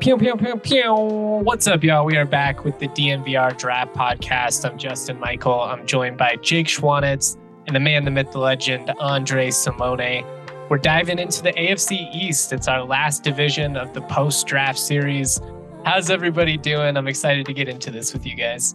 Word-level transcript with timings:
Pew, 0.00 0.16
pew, 0.16 0.34
pew, 0.34 0.56
pew. 0.56 0.94
What's 0.94 1.66
up, 1.66 1.84
y'all? 1.84 2.06
We 2.06 2.16
are 2.16 2.24
back 2.24 2.64
with 2.64 2.78
the 2.78 2.88
DNVR 2.88 3.58
Draft 3.58 3.94
Podcast. 3.94 4.66
I'm 4.66 4.78
Justin 4.78 5.20
Michael. 5.20 5.60
I'm 5.60 5.86
joined 5.86 6.16
by 6.16 6.36
Jake 6.36 6.68
Schwanitz 6.68 7.36
and 7.66 7.76
the 7.76 7.80
man, 7.80 8.06
the 8.06 8.10
myth, 8.10 8.32
the 8.32 8.38
legend, 8.38 8.90
Andre 8.98 9.50
Simone. 9.50 10.24
We're 10.70 10.78
diving 10.78 11.18
into 11.18 11.42
the 11.42 11.52
AFC 11.52 12.14
East. 12.14 12.50
It's 12.54 12.66
our 12.66 12.82
last 12.82 13.24
division 13.24 13.76
of 13.76 13.92
the 13.92 14.00
post 14.00 14.46
draft 14.46 14.78
series. 14.78 15.38
How's 15.84 16.08
everybody 16.08 16.56
doing? 16.56 16.96
I'm 16.96 17.06
excited 17.06 17.44
to 17.44 17.52
get 17.52 17.68
into 17.68 17.90
this 17.90 18.14
with 18.14 18.24
you 18.24 18.36
guys. 18.36 18.74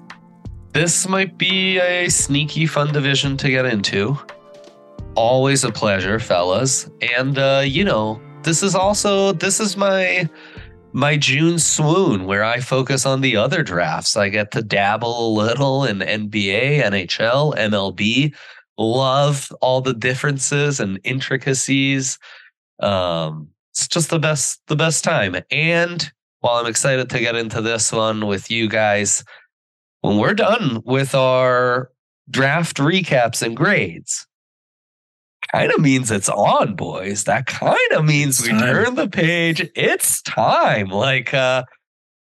This 0.73 1.07
might 1.07 1.39
be 1.39 1.79
a 1.79 2.07
sneaky 2.07 2.67
fun 2.67 2.93
division 2.93 3.35
to 3.37 3.49
get 3.49 3.65
into. 3.65 4.15
Always 5.15 5.63
a 5.63 5.71
pleasure, 5.71 6.19
fellas. 6.19 6.87
And 7.17 7.39
uh, 7.39 7.63
you 7.65 7.83
know, 7.83 8.21
this 8.43 8.61
is 8.61 8.75
also 8.75 9.33
this 9.33 9.59
is 9.59 9.75
my 9.75 10.29
my 10.95 11.17
June 11.17 11.59
swoon 11.59 12.25
where 12.25 12.45
I 12.45 12.61
focus 12.61 13.05
on 13.05 13.19
the 13.19 13.35
other 13.35 13.63
drafts. 13.63 14.15
I 14.15 14.29
get 14.29 14.51
to 14.51 14.61
dabble 14.61 15.27
a 15.27 15.33
little 15.33 15.83
in 15.83 15.99
NBA, 15.99 16.81
NHL, 16.81 17.53
MLB. 17.53 18.33
Love 18.77 19.51
all 19.59 19.81
the 19.81 19.93
differences 19.93 20.79
and 20.79 20.97
intricacies. 21.03 22.17
Um, 22.79 23.49
it's 23.73 23.89
just 23.89 24.09
the 24.09 24.19
best, 24.19 24.61
the 24.67 24.77
best 24.77 25.03
time. 25.03 25.35
And 25.51 26.09
while 26.39 26.55
I'm 26.55 26.65
excited 26.65 27.09
to 27.09 27.19
get 27.19 27.35
into 27.35 27.61
this 27.61 27.91
one 27.91 28.25
with 28.25 28.49
you 28.49 28.69
guys, 28.69 29.21
when 29.99 30.17
we're 30.17 30.33
done 30.33 30.81
with 30.85 31.13
our 31.13 31.91
draft 32.29 32.77
recaps 32.77 33.41
and 33.41 33.57
grades, 33.57 34.25
kind 35.51 35.71
of 35.71 35.79
means 35.79 36.11
it's 36.11 36.29
on, 36.29 36.75
boys. 36.75 37.25
That 37.25 37.45
kind 37.45 37.91
of 37.91 38.05
means 38.05 38.41
we 38.41 38.49
turn 38.49 38.95
the 38.95 39.07
page. 39.07 39.69
It's 39.75 40.21
time. 40.21 40.87
Like 40.87 41.33
uh 41.33 41.63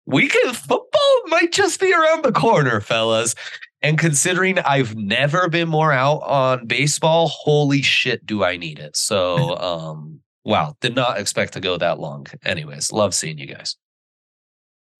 we 0.05 0.27
can 0.27 0.53
football 0.53 1.21
might 1.27 1.51
just 1.51 1.79
be 1.79 1.93
around 1.93 2.23
the 2.23 2.31
corner, 2.31 2.81
fellas. 2.81 3.35
And 3.81 3.97
considering 3.97 4.59
I've 4.59 4.95
never 4.95 5.49
been 5.49 5.69
more 5.69 5.91
out 5.91 6.21
on 6.23 6.67
baseball, 6.67 7.27
holy 7.27 7.81
shit, 7.81 8.25
do 8.25 8.43
I 8.43 8.57
need 8.57 8.79
it. 8.79 8.95
So 8.95 9.57
um 9.57 10.19
wow, 10.43 10.75
did 10.81 10.95
not 10.95 11.19
expect 11.19 11.53
to 11.53 11.59
go 11.59 11.77
that 11.77 11.99
long. 11.99 12.27
Anyways, 12.43 12.91
love 12.91 13.13
seeing 13.13 13.37
you 13.37 13.47
guys. 13.47 13.75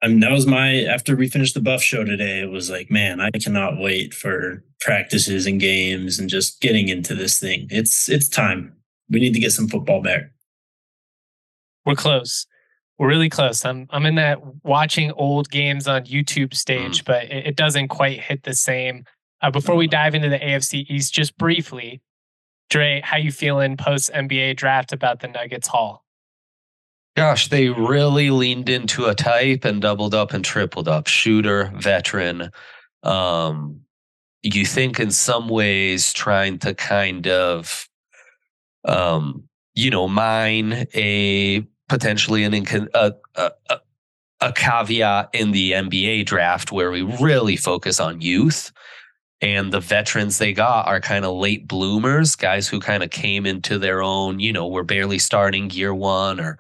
I 0.04 0.08
mean, 0.08 0.20
that 0.22 0.32
was 0.32 0.48
my 0.48 0.84
after 0.86 1.16
we 1.16 1.28
finished 1.30 1.54
the 1.54 1.62
buff 1.62 1.82
show 1.84 2.04
today. 2.04 2.40
It 2.40 2.50
was 2.50 2.70
like, 2.70 2.90
man, 2.90 3.20
I 3.20 3.30
cannot 3.32 3.78
wait 3.78 4.14
for 4.14 4.64
practices 4.80 5.46
and 5.46 5.60
games 5.60 6.18
and 6.18 6.30
just 6.30 6.60
getting 6.60 6.88
into 6.88 7.14
this 7.14 7.40
thing. 7.40 7.68
It's 7.70 8.10
it's 8.10 8.28
time. 8.28 8.76
We 9.10 9.20
need 9.20 9.34
to 9.34 9.40
get 9.40 9.52
some 9.52 9.68
football 9.68 10.02
back. 10.02 10.32
We're 11.86 11.96
close. 11.96 12.48
We're 12.98 13.10
really 13.10 13.30
close. 13.30 13.64
I'm 13.64 13.88
I'm 13.92 14.06
in 14.06 14.16
that 14.16 14.40
watching 14.64 15.12
old 15.12 15.50
games 15.50 15.88
on 15.88 16.06
YouTube 16.06 16.56
stage, 16.56 17.04
mm. 17.04 17.06
but 17.06 17.26
it, 17.26 17.48
it, 17.48 17.56
doesn't 17.56 17.90
quite 17.90 18.20
hit 18.20 18.44
the 18.44 18.54
same. 18.54 19.06
Uh, 19.42 19.52
before 19.52 19.76
we 19.76 19.88
dive 19.88 20.14
into 20.14 20.30
the 20.30 20.38
AFC 20.38 20.86
East, 20.88 21.14
just 21.14 21.36
briefly, 21.38 22.02
Dre, 22.70 23.02
how 23.04 23.18
you 23.18 23.32
feeling 23.32 23.76
post 23.76 24.12
NBA 24.14 24.56
draft 24.56 24.94
about 24.94 25.20
the 25.20 25.28
Nuggets 25.28 25.68
haul? 25.68 26.01
Gosh, 27.16 27.50
they 27.50 27.70
really 27.70 28.30
leaned 28.30 28.70
into 28.70 29.06
a 29.06 29.16
type 29.16 29.66
and 29.66 29.82
doubled 29.82 30.16
up 30.16 30.34
and 30.34 30.46
tripled 30.46 30.88
up. 30.88 31.08
Shooter, 31.08 31.72
veteran. 31.76 32.52
Um, 33.04 33.82
you 34.44 34.66
think 34.66 35.00
in 35.00 35.12
some 35.12 35.50
ways 35.50 36.14
trying 36.14 36.58
to 36.60 36.74
kind 36.74 37.28
of, 37.28 37.88
um, 38.86 39.44
you 39.76 39.90
know, 39.90 40.08
mine 40.08 40.88
a 40.96 41.68
potentially 41.90 42.44
an 42.46 42.54
a, 42.94 43.14
a, 43.36 43.52
a 44.40 44.54
caveat 44.54 45.30
in 45.34 45.52
the 45.52 45.74
NBA 45.74 46.26
draft 46.26 46.72
where 46.72 46.92
we 46.92 47.02
really 47.02 47.58
focus 47.58 48.00
on 48.00 48.22
youth. 48.22 48.72
And 49.42 49.74
the 49.74 49.80
veterans 49.80 50.38
they 50.38 50.54
got 50.54 50.88
are 50.88 51.02
kind 51.02 51.26
of 51.26 51.36
late 51.36 51.68
bloomers, 51.68 52.36
guys 52.36 52.68
who 52.68 52.80
kind 52.80 53.04
of 53.04 53.10
came 53.10 53.46
into 53.46 53.80
their 53.80 54.02
own, 54.02 54.40
you 54.40 54.54
know, 54.54 54.68
were 54.68 54.84
barely 54.84 55.20
starting 55.20 55.70
year 55.72 55.94
one 55.94 56.40
or 56.40 56.58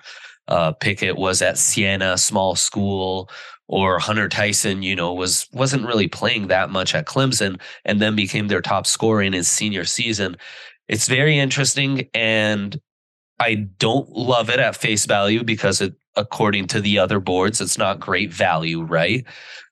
uh, 0.52 0.74
Pickett 0.74 1.18
was 1.18 1.42
at 1.42 1.58
Siena 1.58 2.18
small 2.18 2.56
school, 2.56 3.30
or 3.70 4.00
Hunter 4.00 4.28
Tyson, 4.28 4.84
you 4.84 4.98
know, 4.98 5.14
was 5.14 5.48
wasn't 5.54 5.88
really 5.88 6.10
playing 6.10 6.48
that 6.48 6.70
much 6.70 6.94
at 6.94 7.06
Clemson, 7.06 7.58
and 7.86 8.02
then 8.02 8.18
became 8.18 8.50
their 8.50 8.62
top 8.62 8.86
scorer 8.86 9.22
in 9.24 9.32
his 9.32 9.48
senior 9.48 9.86
season. 9.86 10.36
It's 10.90 11.08
very 11.08 11.40
interesting, 11.40 12.10
and 12.14 12.78
I 13.40 13.56
don't 13.80 14.10
love 14.10 14.50
it 14.50 14.60
at 14.60 14.76
face 14.76 15.06
value 15.06 15.46
because 15.46 15.80
it, 15.80 15.94
according 16.18 16.68
to 16.68 16.82
the 16.82 17.00
other 17.00 17.22
boards, 17.22 17.62
it's 17.62 17.78
not 17.78 18.02
great 18.02 18.34
value, 18.34 18.84
right? 18.84 19.26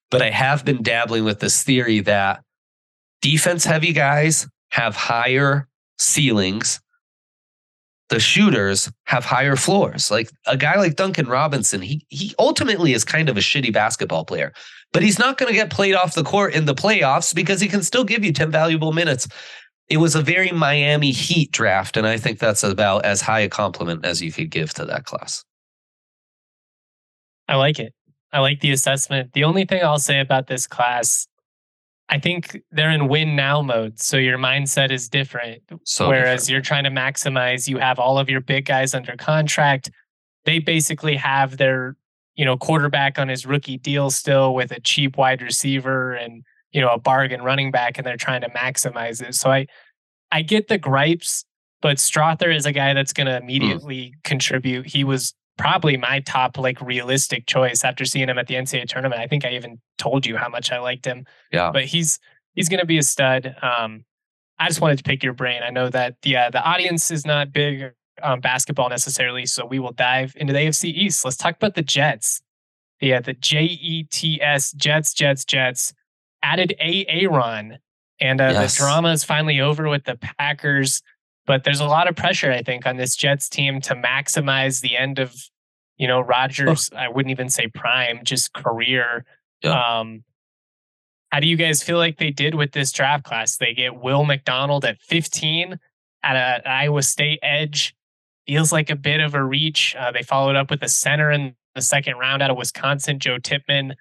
But 0.09 0.21
I 0.21 0.29
have 0.29 0.63
been 0.63 0.81
dabbling 0.81 1.25
with 1.25 1.41
this 1.41 1.61
theory 1.61 1.99
that 2.01 2.41
defense 3.21 3.65
heavy 3.65 3.91
guys 3.91 4.47
have 4.71 4.95
higher 4.95 5.67
ceilings 5.97 6.79
the 8.09 8.19
shooters 8.19 8.91
have 9.05 9.23
higher 9.23 9.55
floors. 9.55 10.11
Like 10.11 10.29
a 10.45 10.57
guy 10.57 10.75
like 10.75 10.95
Duncan 10.95 11.27
Robinson, 11.27 11.81
he 11.81 12.05
he 12.09 12.33
ultimately 12.37 12.93
is 12.93 13.05
kind 13.05 13.29
of 13.29 13.37
a 13.37 13.41
shitty 13.41 13.71
basketball 13.71 14.25
player, 14.25 14.51
but 14.91 15.03
he's 15.03 15.19
not 15.19 15.37
going 15.37 15.49
to 15.49 15.55
get 15.55 15.69
played 15.69 15.95
off 15.95 16.15
the 16.15 16.23
court 16.23 16.53
in 16.53 16.65
the 16.65 16.75
playoffs 16.75 17.33
because 17.33 17.61
he 17.61 17.67
can 17.67 17.83
still 17.83 18.03
give 18.03 18.25
you 18.25 18.33
10 18.33 18.51
valuable 18.51 18.91
minutes. 18.91 19.27
It 19.87 19.97
was 19.97 20.15
a 20.15 20.21
very 20.21 20.51
Miami 20.51 21.11
Heat 21.11 21.51
draft, 21.51 21.97
and 21.97 22.05
I 22.05 22.17
think 22.17 22.39
that's 22.39 22.63
about 22.63 23.05
as 23.05 23.21
high 23.21 23.39
a 23.39 23.49
compliment 23.49 24.05
as 24.05 24.21
you 24.21 24.31
could 24.31 24.49
give 24.49 24.73
to 24.75 24.85
that 24.85 25.05
class. 25.05 25.43
I 27.47 27.55
like 27.55 27.79
it. 27.79 27.93
I 28.31 28.39
like 28.39 28.59
the 28.59 28.71
assessment. 28.71 29.33
The 29.33 29.43
only 29.43 29.65
thing 29.65 29.83
I'll 29.83 29.97
say 29.97 30.19
about 30.19 30.45
this 30.45 30.67
class 30.67 31.27
I 32.09 32.19
think 32.19 32.59
they're 32.71 32.89
in 32.89 33.07
win 33.07 33.35
now 33.35 33.61
mode. 33.61 33.99
So 33.99 34.17
your 34.17 34.37
mindset 34.37 34.91
is 34.91 35.07
different. 35.07 35.61
So 35.83 36.07
Whereas 36.07 36.41
different. 36.41 36.49
you're 36.49 36.61
trying 36.61 36.83
to 36.85 36.89
maximize, 36.89 37.67
you 37.67 37.77
have 37.77 37.99
all 37.99 38.17
of 38.17 38.29
your 38.29 38.41
big 38.41 38.65
guys 38.65 38.95
under 38.95 39.15
contract. 39.15 39.91
They 40.45 40.57
basically 40.57 41.15
have 41.17 41.57
their, 41.57 41.95
you 42.35 42.45
know, 42.45 42.57
quarterback 42.57 43.19
on 43.19 43.27
his 43.27 43.45
rookie 43.45 43.77
deal 43.77 44.09
still 44.09 44.55
with 44.55 44.71
a 44.71 44.79
cheap 44.79 45.17
wide 45.17 45.41
receiver 45.41 46.13
and, 46.13 46.43
you 46.71 46.81
know, 46.81 46.89
a 46.89 46.99
bargain 46.99 47.43
running 47.43 47.69
back, 47.69 47.97
and 47.97 48.07
they're 48.07 48.17
trying 48.17 48.41
to 48.41 48.49
maximize 48.49 49.21
it. 49.21 49.35
So 49.35 49.51
I 49.51 49.67
I 50.31 50.41
get 50.41 50.67
the 50.67 50.77
gripes, 50.77 51.45
but 51.81 51.97
Strawther 51.97 52.55
is 52.55 52.65
a 52.65 52.71
guy 52.71 52.93
that's 52.93 53.13
gonna 53.13 53.37
hmm. 53.37 53.43
immediately 53.43 54.13
mm. 54.15 54.23
contribute. 54.23 54.87
He 54.87 55.03
was 55.03 55.33
probably 55.59 55.97
my 55.97 56.21
top 56.21 56.57
like 56.57 56.79
realistic 56.81 57.45
choice 57.45 57.83
after 57.83 58.05
seeing 58.05 58.29
him 58.29 58.39
at 58.39 58.47
the 58.47 58.55
NCAA 58.55 58.87
tournament. 58.87 59.21
I 59.21 59.27
think 59.27 59.45
I 59.45 59.51
even 59.51 59.79
told 59.97 60.25
you 60.25 60.37
how 60.37 60.47
much 60.47 60.71
I 60.71 60.79
liked 60.79 61.05
him. 61.05 61.25
Yeah. 61.51 61.69
But 61.71 61.83
he's 61.85 62.17
he's 62.55 62.69
going 62.69 62.79
to 62.79 62.85
be 62.85 62.97
a 62.97 63.03
stud. 63.03 63.55
Um, 63.61 64.05
I 64.57 64.67
just 64.67 64.79
wanted 64.79 64.97
to 64.99 65.03
pick 65.03 65.21
your 65.21 65.33
brain. 65.33 65.61
I 65.61 65.69
know 65.69 65.89
that 65.89 66.15
the 66.21 66.37
uh, 66.37 66.49
the 66.49 66.63
audience 66.63 67.11
is 67.11 67.25
not 67.25 67.51
big 67.51 67.91
on 68.23 68.39
basketball 68.39 68.89
necessarily, 68.89 69.45
so 69.45 69.65
we 69.65 69.79
will 69.79 69.91
dive 69.91 70.33
into 70.37 70.53
the 70.53 70.59
AFC 70.59 70.85
East. 70.93 71.25
Let's 71.25 71.37
talk 71.37 71.57
about 71.57 71.75
the 71.75 71.81
Jets. 71.81 72.41
Yeah, 73.01 73.19
the 73.19 73.33
J 73.33 73.63
E 73.63 74.03
T 74.03 74.41
S 74.41 74.71
Jets 74.71 75.13
Jets 75.13 75.43
Jets 75.43 75.93
added 76.41 76.73
a 76.79 77.05
Aaron, 77.07 77.79
and 78.21 78.39
uh, 78.39 78.51
yes. 78.53 78.77
the 78.77 78.83
drama 78.83 79.11
is 79.11 79.25
finally 79.25 79.59
over 79.59 79.89
with 79.89 80.05
the 80.05 80.15
Packers 80.15 81.01
But 81.49 81.63
there's 81.63 81.79
a 81.79 81.87
lot 81.87 82.07
of 82.07 82.15
pressure, 82.15 82.51
I 82.51 82.61
think, 82.61 82.85
on 82.85 82.97
this 82.97 83.15
Jets 83.15 83.49
team 83.49 83.81
to 83.81 83.95
maximize 83.95 84.81
the 84.81 84.95
end 84.95 85.17
of, 85.17 85.33
you 85.97 86.07
know, 86.07 86.19
Rodgers. 86.19 86.91
Oh. 86.93 86.95
I 86.97 87.07
wouldn't 87.09 87.31
even 87.31 87.49
say 87.49 87.65
prime, 87.73 88.19
just 88.23 88.53
career. 88.53 89.25
Yeah. 89.63 89.71
Um, 89.71 90.23
how 91.31 91.39
do 91.39 91.47
you 91.47 91.55
guys 91.55 91.81
feel 91.81 91.97
like 91.97 92.19
they 92.19 92.29
did 92.29 92.53
with 92.53 92.73
this 92.73 92.91
draft 92.91 93.23
class? 93.23 93.57
They 93.57 93.73
get 93.73 93.99
Will 93.99 94.25
McDonald 94.25 94.85
at 94.85 95.01
15 95.01 95.79
at 96.21 96.35
an 96.35 96.71
Iowa 96.71 97.01
State 97.01 97.39
edge. 97.41 97.95
Feels 98.45 98.71
like 98.71 98.91
a 98.91 98.95
bit 98.95 99.19
of 99.19 99.33
a 99.33 99.43
reach. 99.43 99.95
Uh, 99.99 100.11
they 100.11 100.21
followed 100.21 100.55
up 100.55 100.69
with 100.69 100.83
a 100.83 100.87
center 100.87 101.31
in 101.31 101.55
the 101.73 101.81
second 101.81 102.17
round 102.19 102.43
out 102.43 102.51
of 102.51 102.57
Wisconsin, 102.57 103.17
Joe 103.17 103.39
Tippmann. 103.39 103.95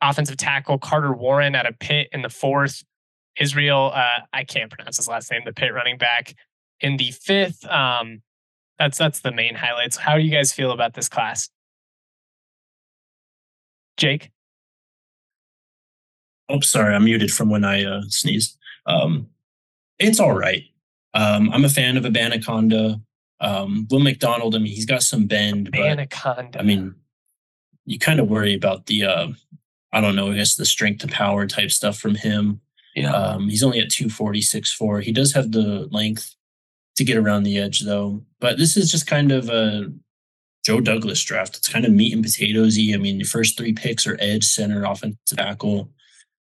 Offensive 0.00 0.36
tackle 0.36 0.78
Carter 0.78 1.12
Warren 1.12 1.56
at 1.56 1.66
a 1.66 1.72
Pitt 1.72 2.06
in 2.12 2.22
the 2.22 2.30
fourth. 2.30 2.84
Israel, 3.40 3.90
uh, 3.92 4.20
I 4.32 4.44
can't 4.44 4.70
pronounce 4.70 4.98
his 4.98 5.08
last 5.08 5.28
name, 5.32 5.40
the 5.44 5.52
Pitt 5.52 5.74
running 5.74 5.98
back 5.98 6.36
in 6.82 6.96
the 6.96 7.12
fifth. 7.12 7.64
Um, 7.66 8.22
that's 8.78 8.98
that's 8.98 9.20
the 9.20 9.32
main 9.32 9.54
highlights. 9.54 9.96
How 9.96 10.16
do 10.16 10.22
you 10.22 10.30
guys 10.30 10.52
feel 10.52 10.72
about 10.72 10.94
this 10.94 11.08
class? 11.08 11.48
Jake? 13.96 14.30
Oh, 16.48 16.60
sorry, 16.60 16.94
I'm 16.94 17.04
muted 17.04 17.30
from 17.30 17.48
when 17.48 17.64
I 17.64 17.84
uh, 17.84 18.02
sneezed. 18.08 18.58
Um, 18.86 19.28
it's 19.98 20.20
all 20.20 20.32
right. 20.32 20.64
Um, 21.14 21.50
I'm 21.52 21.64
a 21.64 21.68
fan 21.68 21.96
of 21.96 22.04
Abanikanda. 22.04 23.00
Um, 23.40 23.86
Will 23.90 24.00
McDonald, 24.00 24.54
I 24.54 24.58
mean, 24.58 24.72
he's 24.72 24.86
got 24.86 25.02
some 25.02 25.26
bend. 25.26 25.74
Anaconda. 25.74 26.58
I 26.58 26.62
mean, 26.62 26.94
you 27.84 27.98
kind 27.98 28.20
of 28.20 28.28
worry 28.28 28.54
about 28.54 28.86
the, 28.86 29.04
uh, 29.04 29.28
I 29.92 30.00
don't 30.00 30.16
know, 30.16 30.30
I 30.30 30.36
guess 30.36 30.54
the 30.54 30.64
strength 30.64 31.00
to 31.00 31.08
power 31.08 31.46
type 31.46 31.70
stuff 31.70 31.98
from 31.98 32.14
him. 32.14 32.60
Yeah. 32.94 33.12
Um, 33.12 33.48
he's 33.48 33.62
only 33.62 33.80
at 33.80 33.90
246 33.90 34.72
4. 34.72 35.00
He 35.00 35.12
does 35.12 35.32
have 35.32 35.52
the 35.52 35.88
length 35.90 36.34
to 36.96 37.04
get 37.04 37.16
around 37.16 37.42
the 37.42 37.58
edge, 37.58 37.80
though. 37.80 38.22
But 38.40 38.58
this 38.58 38.76
is 38.76 38.90
just 38.90 39.06
kind 39.06 39.32
of 39.32 39.48
a 39.48 39.92
Joe 40.64 40.80
Douglas 40.80 41.22
draft. 41.22 41.56
It's 41.56 41.68
kind 41.68 41.84
of 41.84 41.92
meat 41.92 42.14
and 42.14 42.24
potatoesy. 42.24 42.94
I 42.94 42.98
mean, 42.98 43.18
the 43.18 43.24
first 43.24 43.56
three 43.56 43.72
picks 43.72 44.06
are 44.06 44.16
edge, 44.20 44.44
center, 44.44 44.84
offensive 44.84 45.18
tackle. 45.26 45.90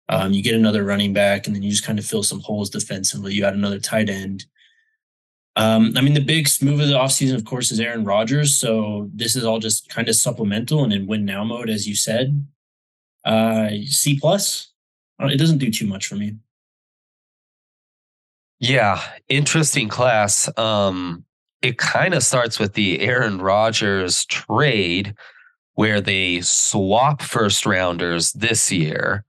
Um, 0.10 0.34
you 0.34 0.44
get 0.44 0.56
another 0.56 0.84
running 0.84 1.14
back, 1.14 1.48
and 1.48 1.56
then 1.56 1.64
you 1.64 1.72
just 1.72 1.86
kind 1.86 1.98
of 1.98 2.06
fill 2.06 2.24
some 2.24 2.42
holes 2.42 2.70
defensively. 2.70 3.34
You 3.34 3.46
add 3.46 3.54
another 3.54 3.80
tight 3.80 4.10
end. 4.10 4.46
Um, 5.56 5.94
I 5.98 6.02
mean, 6.02 6.14
the 6.14 6.22
big 6.22 6.48
move 6.62 6.80
of 6.80 6.88
the 6.88 6.94
offseason, 6.96 7.36
of 7.36 7.46
course, 7.46 7.72
is 7.72 7.80
Aaron 7.80 8.06
Rodgers. 8.06 8.58
So 8.58 9.10
this 9.14 9.36
is 9.36 9.44
all 9.44 9.60
just 9.60 9.90
kind 9.90 10.08
of 10.08 10.16
supplemental 10.16 10.84
and 10.84 10.94
in 10.94 11.08
win 11.08 11.26
now 11.26 11.44
mode, 11.44 11.70
as 11.70 11.88
you 11.88 11.96
said. 11.96 12.46
Uh, 13.26 13.70
C 13.86 14.20
plus. 14.20 14.72
It 15.20 15.38
doesn't 15.38 15.60
do 15.60 15.70
too 15.70 15.88
much 15.88 16.08
for 16.08 16.16
me. 16.16 16.36
Yeah, 18.62 19.02
interesting 19.30 19.90
class. 19.90 20.50
Um, 20.58 21.26
it 21.64 21.80
kind 21.80 22.14
of 22.14 22.24
starts 22.24 22.60
with 22.60 22.76
the 22.76 23.02
Aaron 23.02 23.42
Rodgers 23.42 24.26
trade, 24.26 25.16
where 25.76 26.02
they 26.02 26.42
swap 26.42 27.22
first 27.24 27.66
rounders 27.66 28.34
this 28.34 28.72
year 28.72 29.26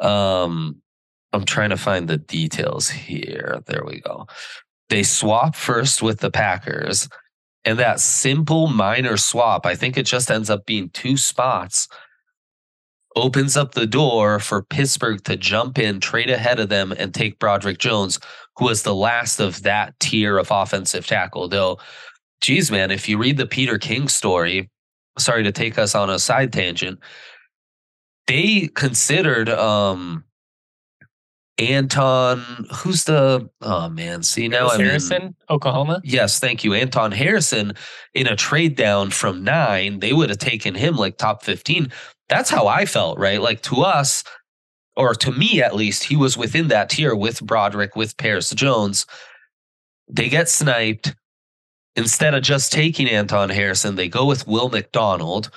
um, 0.00 0.82
I'm 1.32 1.44
trying 1.44 1.70
to 1.70 1.78
find 1.78 2.08
the 2.08 2.18
details 2.18 2.90
here. 2.90 3.60
There 3.66 3.84
we 3.86 4.00
go. 4.00 4.26
They 4.88 5.04
swap 5.04 5.56
first 5.56 6.02
with 6.02 6.20
the 6.20 6.30
Packers, 6.30 7.08
and 7.64 7.78
that 7.78 8.00
simple 8.00 8.68
minor 8.68 9.16
swap, 9.16 9.66
I 9.66 9.76
think 9.76 9.96
it 9.96 10.06
just 10.06 10.30
ends 10.30 10.50
up 10.50 10.66
being 10.66 10.90
two 10.90 11.16
spots, 11.16 11.88
opens 13.16 13.56
up 13.56 13.72
the 13.72 13.86
door 13.86 14.38
for 14.38 14.62
Pittsburgh 14.62 15.22
to 15.24 15.36
jump 15.36 15.78
in, 15.78 16.00
trade 16.00 16.30
ahead 16.30 16.60
of 16.60 16.68
them, 16.68 16.92
and 16.92 17.12
take 17.12 17.38
Broderick 17.38 17.78
Jones, 17.78 18.20
who 18.56 18.66
was 18.66 18.82
the 18.82 18.94
last 18.94 19.40
of 19.40 19.62
that 19.62 19.98
tier 20.00 20.38
of 20.38 20.50
offensive 20.50 21.06
tackle. 21.06 21.48
Though, 21.48 21.78
geez, 22.40 22.70
man, 22.70 22.90
if 22.90 23.08
you 23.08 23.18
read 23.18 23.36
the 23.36 23.46
Peter 23.46 23.78
King 23.78 24.08
story, 24.08 24.70
sorry 25.18 25.42
to 25.42 25.52
take 25.52 25.78
us 25.78 25.94
on 25.94 26.10
a 26.10 26.18
side 26.18 26.52
tangent, 26.52 27.00
they 28.26 28.68
considered 28.74 29.48
um 29.48 30.24
Anton, 31.60 32.66
who's 32.72 33.04
the 33.04 33.50
oh 33.60 33.88
man, 33.90 34.22
see 34.22 34.48
now 34.48 34.68
I'm 34.68 34.80
Harrison, 34.80 35.22
in, 35.22 35.36
Oklahoma. 35.50 36.00
Yes, 36.04 36.38
thank 36.38 36.64
you. 36.64 36.72
Anton 36.72 37.12
Harrison 37.12 37.74
in 38.14 38.26
a 38.26 38.34
trade 38.34 38.76
down 38.76 39.10
from 39.10 39.44
nine, 39.44 39.98
they 39.98 40.14
would 40.14 40.30
have 40.30 40.38
taken 40.38 40.74
him 40.74 40.96
like 40.96 41.18
top 41.18 41.42
15. 41.42 41.92
That's 42.30 42.48
how 42.48 42.68
I 42.68 42.86
felt, 42.86 43.18
right? 43.18 43.42
Like 43.42 43.60
to 43.62 43.82
us, 43.82 44.24
or 44.96 45.14
to 45.14 45.32
me 45.32 45.62
at 45.62 45.74
least, 45.74 46.04
he 46.04 46.16
was 46.16 46.38
within 46.38 46.68
that 46.68 46.88
tier 46.88 47.14
with 47.14 47.42
Broderick, 47.42 47.96
with 47.96 48.16
Paris 48.16 48.50
Johnson. 48.50 49.08
They 50.08 50.28
get 50.28 50.48
sniped. 50.48 51.14
Instead 51.96 52.34
of 52.34 52.42
just 52.44 52.72
taking 52.72 53.08
Anton 53.08 53.50
Harrison, 53.50 53.96
they 53.96 54.08
go 54.08 54.24
with 54.24 54.46
Will 54.46 54.68
McDonald, 54.68 55.50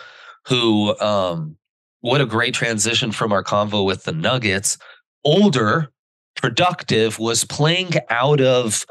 who 0.47 0.99
um 0.99 1.55
what 2.01 2.19
a 2.19 2.25
great 2.25 2.53
transition 2.53 3.11
from 3.13 3.31
our 3.31 3.43
convo 3.43 3.85
with 3.85 4.03
the 4.03 4.11
Nuggets. 4.11 4.77
Older, 5.23 5.89
productive, 6.35 7.17
was 7.17 7.45
playing 7.45 7.91
out 8.09 8.41
of 8.41 8.85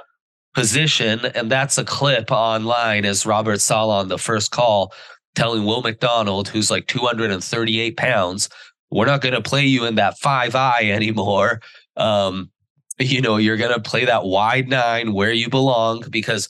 position. 0.54 1.20
And 1.34 1.50
that's 1.50 1.76
a 1.78 1.84
clip 1.84 2.30
online 2.30 3.04
as 3.04 3.26
Robert 3.26 3.60
Saleh 3.60 4.00
on 4.00 4.08
the 4.08 4.18
first 4.18 4.50
call 4.50 4.94
telling 5.34 5.64
Will 5.64 5.82
McDonald, 5.82 6.48
who's 6.48 6.70
like 6.70 6.86
238 6.86 7.96
pounds, 7.96 8.48
we're 8.90 9.06
not 9.06 9.22
going 9.22 9.34
to 9.34 9.42
play 9.42 9.64
you 9.64 9.84
in 9.84 9.94
that 9.94 10.18
five 10.18 10.54
eye 10.54 10.90
anymore. 10.90 11.60
Um, 11.96 12.50
you 12.98 13.20
know, 13.20 13.36
you're 13.36 13.56
going 13.56 13.72
to 13.72 13.80
play 13.80 14.04
that 14.04 14.24
wide 14.24 14.68
nine 14.68 15.12
where 15.12 15.32
you 15.32 15.48
belong 15.48 16.04
because 16.10 16.48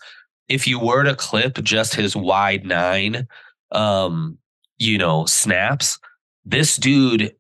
if 0.49 0.67
you 0.67 0.79
were 0.79 1.05
to 1.05 1.15
clip 1.15 1.63
just 1.63 1.95
his 1.95 2.17
wide 2.17 2.65
nine, 2.65 3.27
um, 3.71 4.39
you 4.79 4.99
know, 4.99 5.25
snaps, 5.25 5.99
this 6.45 6.77
dude, 6.77 7.35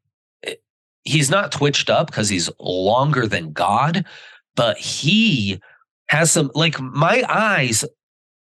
eh, 0.44 0.54
he's 1.02 1.30
not 1.30 1.52
twitched 1.52 1.90
up 1.90 2.06
because 2.06 2.28
he's 2.28 2.48
longer 2.60 3.26
than 3.26 3.52
God, 3.52 4.04
but 4.54 4.78
he 4.78 5.60
has 6.08 6.30
some, 6.30 6.50
like, 6.54 6.80
my 6.80 7.24
eyes 7.28 7.84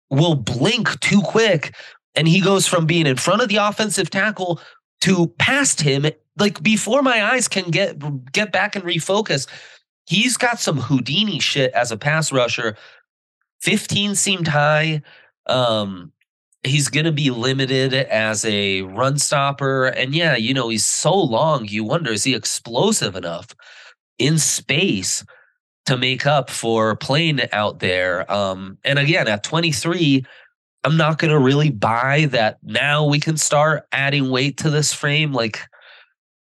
will 0.10 0.36
blink 0.36 1.00
too 1.00 1.22
quick. 1.22 1.74
And 2.16 2.28
he 2.28 2.42
goes 2.42 2.68
from 2.68 2.86
being 2.86 3.08
in 3.08 3.16
front 3.16 3.42
of 3.42 3.50
the 3.50 3.58
offensive 3.58 4.10
tackle 4.10 4.60
to 5.02 5.28
past 5.40 5.82
him, 5.82 6.06
like 6.38 6.62
before 6.62 7.02
my 7.02 7.24
eyes 7.24 7.48
can 7.48 7.70
get 7.72 8.32
get 8.32 8.52
back 8.52 8.76
and 8.76 8.86
refocus. 8.86 9.48
He's 10.08 10.38
got 10.38 10.60
some 10.60 10.78
Houdini 10.78 11.40
shit 11.40 11.72
as 11.74 11.92
a 11.92 11.98
pass 11.98 12.32
rusher. 12.32 12.76
15 13.62 14.16
seemed 14.16 14.48
high. 14.48 15.02
Um, 15.46 16.12
he's 16.64 16.90
going 16.90 17.06
to 17.06 17.12
be 17.12 17.32
limited 17.32 17.94
as 17.94 18.46
a 18.46 18.82
run 18.84 19.18
stopper. 19.18 19.86
And 19.86 20.14
yeah, 20.14 20.36
you 20.36 20.54
know, 20.54 20.70
he's 20.70 20.86
so 20.86 21.14
long, 21.14 21.66
you 21.68 21.84
wonder, 21.84 22.12
is 22.12 22.24
he 22.24 22.36
explosive 22.36 23.16
enough 23.16 23.56
in 24.20 24.38
space 24.38 25.24
to 25.86 25.98
make 25.98 26.26
up 26.26 26.50
for 26.50 26.96
playing 26.96 27.42
out 27.52 27.80
there? 27.80 28.32
Um, 28.32 28.78
and 28.84 29.00
again, 29.00 29.28
at 29.28 29.44
23, 29.44 30.26
I'm 30.84 30.98
not 30.98 31.20
going 31.20 31.32
to 31.32 31.40
really 31.40 31.70
buy 31.70 32.26
that 32.32 32.58
now 32.64 33.06
we 33.06 33.20
can 33.20 33.38
start 33.38 33.88
adding 33.92 34.32
weight 34.32 34.58
to 34.58 34.70
this 34.70 34.94
frame. 34.94 35.32
Like, 35.32 35.62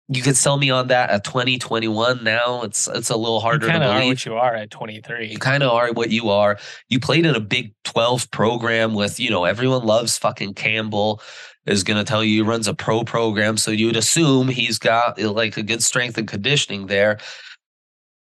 you 0.10 0.24
could 0.24 0.36
sell 0.36 0.58
me 0.58 0.72
on 0.72 0.88
that 0.88 1.12
at 1.12 1.24
2021 1.24 2.24
now 2.24 2.64
it's 2.64 2.88
it's 2.88 3.12
a 3.12 3.16
little 3.16 3.40
harder 3.40 3.68
you 3.68 3.74
to 3.74 3.80
believe 3.80 4.04
are 4.04 4.08
what 4.08 4.26
you 4.26 4.34
are 4.34 4.56
at 4.56 4.72
23 4.72 5.28
you 5.28 5.38
kind 5.38 5.62
of 5.62 5.72
are 5.72 5.94
what 5.94 6.10
you 6.10 6.30
are. 6.30 6.58
You 6.90 7.00
played 7.00 7.26
in 7.26 7.36
a 7.36 7.40
big 7.40 7.74
12 7.84 8.30
program 8.32 8.96
with 8.96 9.20
you 9.20 9.30
know 9.30 9.46
everyone 9.46 9.86
loves 9.86 10.18
fucking 10.18 10.56
campbell 10.56 11.22
is 11.66 11.84
going 11.84 11.98
to 11.98 12.04
tell 12.04 12.24
you 12.24 12.44
he 12.44 12.50
runs 12.50 12.68
a 12.68 12.74
pro 12.74 13.04
program 13.04 13.56
so 13.56 13.70
you'd 13.70 13.96
assume 13.96 14.48
he's 14.48 14.80
got 14.80 15.22
uh, 15.22 15.32
like 15.32 15.58
a 15.58 15.64
good 15.64 15.84
strength 15.84 16.18
and 16.18 16.28
conditioning 16.28 16.88
there. 16.88 17.20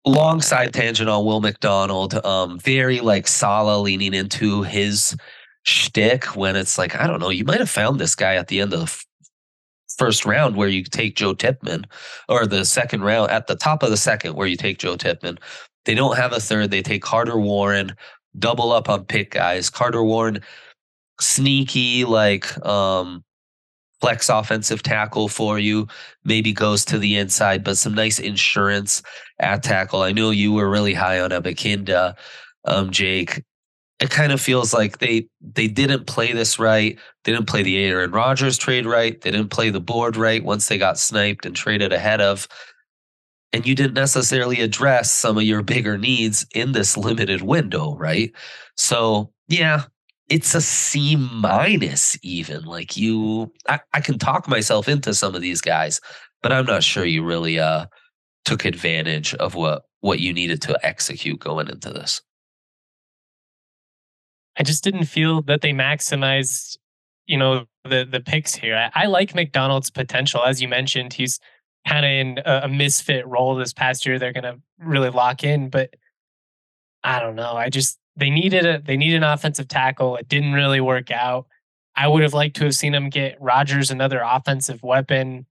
Long 0.06 0.40
side 0.40 0.72
tangent 0.72 1.10
on 1.10 1.25
will 1.26 1.40
mcdonald 1.40 2.14
um 2.25 2.58
very 2.58 3.00
like 3.00 3.26
Saleh 3.26 3.82
leaning 3.82 4.14
into 4.14 4.62
his 4.62 5.14
shtick 5.66 6.25
when 6.37 6.56
it's 6.56 6.78
like 6.78 6.94
i 6.96 7.06
don't 7.06 7.20
know 7.20 7.28
you 7.28 7.44
might 7.44 7.58
have 7.58 7.68
found 7.68 7.99
this 7.99 8.14
guy 8.14 8.37
at 8.37 8.49
the 8.49 8.61
end 8.61 8.73
of 8.73 8.80
the 8.80 9.04
first 9.96 10.25
round 10.26 10.56
where 10.56 10.68
you 10.68 10.85
take 10.85 11.16
Joe 11.16 11.35
Tippmann, 11.35 11.87
or 12.28 12.46
the 12.46 12.64
second 12.64 13.02
round 13.02 13.30
at 13.30 13.46
the 13.46 13.56
top 13.56 13.82
of 13.82 13.90
the 13.90 13.96
second 13.96 14.35
where 14.35 14.46
you 14.46 14.56
take 14.56 14.78
Joe 14.78 14.96
Tippmann. 14.96 15.38
They 15.85 15.94
don't 15.94 16.16
have 16.16 16.32
a 16.32 16.40
third. 16.40 16.70
They 16.70 16.82
take 16.82 17.02
Carter 17.02 17.38
Warren, 17.38 17.94
double 18.38 18.73
up 18.73 18.88
on 18.88 19.04
Pitt 19.04 19.30
guys. 19.30 19.70
Carter 19.70 20.02
Warren, 20.02 20.40
sneaky 21.20 22.04
like 22.04 22.64
um, 22.66 23.25
flex 24.00 24.28
offensive 24.28 24.82
tackle 24.82 25.28
for 25.28 25.58
you. 25.58 25.87
Maybe 26.25 26.52
goes 26.52 26.85
to 26.87 26.99
the 26.99 27.16
inside, 27.16 27.64
but 27.64 27.78
some 27.78 27.94
nice 27.94 28.18
insurance 28.18 29.02
at 29.38 29.62
tackle. 29.62 30.02
I 30.02 30.12
know 30.12 30.30
you 30.30 30.52
were 30.52 30.68
really 30.68 30.94
high 30.94 31.20
on 31.20 31.30
Abanikanda, 31.30 32.16
um, 32.64 32.90
Jake 32.90 33.42
it 34.00 34.11
kind 34.11 34.33
of 34.33 34.41
feels 34.41 34.75
like 34.75 34.99
they 34.99 35.29
they 35.41 35.69
didn't 35.69 36.07
play 36.07 36.33
this 36.33 36.59
right. 36.59 36.99
They 37.25 37.33
didn't 37.33 37.47
play 37.49 37.62
the 37.62 37.79
Aaron 37.79 38.11
Rodgers 38.11 38.59
trade 38.59 38.87
right. 38.87 39.21
They 39.21 39.31
didn't 39.31 39.50
play 39.50 39.71
the 39.71 39.81
board 39.81 40.17
right 40.17 40.45
once 40.45 40.69
they 40.69 40.79
got 40.79 40.99
sniped 40.99 41.47
and 41.47 41.57
traded 41.57 41.93
ahead 41.93 42.21
of. 42.21 42.47
and 43.53 43.67
you 43.67 43.75
didn't 43.75 43.95
necessarily 43.95 44.61
address 44.61 45.11
some 45.11 45.37
of 45.38 45.45
your 45.45 45.62
bigger 45.62 45.97
needs 45.97 46.47
in 46.55 46.73
this 46.73 46.97
limited 46.97 47.43
window, 47.43 47.97
right? 47.97 48.33
So, 48.76 49.33
yeah, 49.49 49.85
it's 50.29 50.55
a 50.55 50.61
C 50.61 51.17
minus 51.17 52.19
even. 52.23 52.65
Like 52.65 52.97
you 52.97 53.53
I, 53.69 53.81
I 53.95 54.00
can 54.00 54.19
talk 54.19 54.49
myself 54.49 54.88
into 54.88 55.15
some 55.15 55.35
of 55.35 55.41
these 55.43 55.61
guys, 55.61 56.00
but 56.43 56.53
I'm 56.53 56.67
not 56.67 56.83
sure 56.83 57.05
you 57.05 57.25
really 57.25 57.59
uh 57.59 57.87
took 58.45 58.65
advantage 58.65 59.35
of 59.37 59.55
what 59.55 59.85
what 60.00 60.21
you 60.21 60.33
needed 60.33 60.62
to 60.62 60.79
execute 60.87 61.41
going 61.41 61.69
into 61.69 61.91
this. 61.91 62.23
I 64.58 64.62
just 64.62 64.82
didn't 64.82 65.04
feel 65.04 65.42
that 65.42 65.60
they 65.60 65.72
maximized, 65.72 66.78
you 67.26 67.36
know, 67.36 67.66
the 67.84 68.06
the 68.10 68.20
picks 68.20 68.54
here. 68.54 68.90
I, 68.94 69.04
I 69.04 69.06
like 69.06 69.34
McDonald's 69.34 69.90
potential, 69.90 70.42
as 70.44 70.60
you 70.62 70.68
mentioned. 70.68 71.12
He's 71.12 71.38
kind 71.86 72.04
of 72.04 72.10
in 72.10 72.38
a, 72.44 72.62
a, 72.64 72.68
misfit 72.68 73.26
role 73.26 73.54
this 73.54 73.72
past 73.72 74.04
year. 74.04 74.18
They're 74.18 74.32
going 74.32 74.44
to 74.44 74.60
really 74.78 75.10
lock 75.10 75.44
in, 75.44 75.70
but 75.70 75.94
I 77.04 77.20
don't 77.20 77.36
know. 77.36 77.52
I 77.52 77.68
just 77.68 77.98
they 78.16 78.30
needed 78.30 78.66
a 78.66 78.80
they 78.80 78.96
needed 78.96 79.18
an 79.18 79.22
offensive 79.25 79.68
tackle. 79.68 80.16
It 80.16 80.28
didn't 80.28 80.52
really 80.52 80.80
work 80.80 81.10
out. 81.10 81.46
I 81.94 82.08
would 82.08 82.22
have 82.22 82.34
liked 82.34 82.56
to 82.56 82.64
have 82.64 82.75
seen 82.75 82.92
them 82.92 83.08
get 83.08 83.40
Rogers 83.40 83.90
another 83.90 84.20
offensive 84.25 84.82
weapon. 84.82 85.46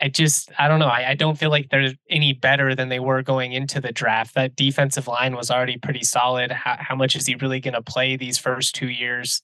I 0.00 0.08
just 0.08 0.50
I 0.58 0.68
don't 0.68 0.78
know. 0.78 0.88
I, 0.88 1.10
I 1.10 1.14
don't 1.14 1.38
feel 1.38 1.50
like 1.50 1.70
they're 1.70 1.92
any 2.10 2.32
better 2.32 2.74
than 2.74 2.88
they 2.88 3.00
were 3.00 3.22
going 3.22 3.52
into 3.52 3.80
the 3.80 3.92
draft. 3.92 4.34
That 4.34 4.56
defensive 4.56 5.06
line 5.08 5.36
was 5.36 5.50
already 5.50 5.76
pretty 5.76 6.04
solid. 6.04 6.50
How, 6.50 6.76
how 6.78 6.94
much 6.94 7.16
is 7.16 7.26
he 7.26 7.34
really 7.36 7.60
going 7.60 7.74
to 7.74 7.82
play 7.82 8.16
these 8.16 8.38
first 8.38 8.74
two 8.74 8.88
years? 8.88 9.42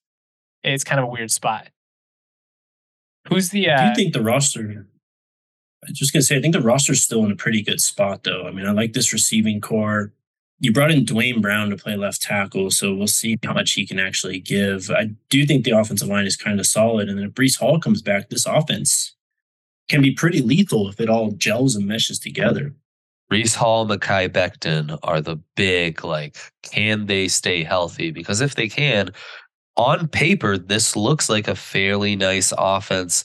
It's 0.62 0.84
kind 0.84 1.00
of 1.00 1.04
a 1.04 1.10
weird 1.10 1.30
spot. 1.30 1.68
Who's 3.28 3.50
the? 3.50 3.70
Uh, 3.70 3.82
Do 3.82 3.88
you 3.88 3.94
think 3.94 4.14
the 4.14 4.22
roster? 4.22 4.86
I'm 5.86 5.94
just 5.94 6.12
gonna 6.12 6.22
say, 6.22 6.36
I 6.36 6.42
think 6.42 6.54
the 6.54 6.60
roster's 6.60 7.02
still 7.02 7.24
in 7.24 7.30
a 7.30 7.36
pretty 7.36 7.62
good 7.62 7.80
spot, 7.80 8.24
though. 8.24 8.46
I 8.46 8.50
mean, 8.50 8.66
I 8.66 8.72
like 8.72 8.92
this 8.92 9.12
receiving 9.12 9.60
core 9.60 10.12
you 10.60 10.72
brought 10.72 10.90
in 10.90 11.06
Duane 11.06 11.40
Brown 11.40 11.70
to 11.70 11.76
play 11.76 11.96
left 11.96 12.20
tackle, 12.20 12.70
so 12.70 12.94
we'll 12.94 13.06
see 13.06 13.38
how 13.42 13.54
much 13.54 13.72
he 13.72 13.86
can 13.86 13.98
actually 13.98 14.38
give. 14.38 14.90
I 14.90 15.10
do 15.30 15.46
think 15.46 15.64
the 15.64 15.70
offensive 15.70 16.08
line 16.08 16.26
is 16.26 16.36
kind 16.36 16.60
of 16.60 16.66
solid, 16.66 17.08
and 17.08 17.18
then 17.18 17.26
if 17.26 17.32
Breece 17.32 17.58
Hall 17.58 17.80
comes 17.80 18.02
back, 18.02 18.28
this 18.28 18.46
offense 18.46 19.16
can 19.90 20.00
be 20.00 20.12
pretty 20.12 20.40
lethal 20.40 20.88
if 20.88 21.00
it 21.00 21.10
all 21.10 21.32
gels 21.32 21.74
and 21.74 21.86
meshes 21.86 22.18
together. 22.18 22.72
Breece 23.30 23.54
Hall, 23.54 23.86
Mekhi 23.86 24.28
Becton 24.28 24.98
are 25.02 25.20
the 25.20 25.36
big 25.56 26.04
like, 26.04 26.36
can 26.62 27.06
they 27.06 27.28
stay 27.28 27.62
healthy? 27.62 28.10
Because 28.10 28.40
if 28.40 28.54
they 28.54 28.68
can, 28.68 29.10
on 29.76 30.08
paper, 30.08 30.56
this 30.56 30.96
looks 30.96 31.28
like 31.28 31.48
a 31.48 31.54
fairly 31.54 32.16
nice 32.16 32.52
offense. 32.56 33.24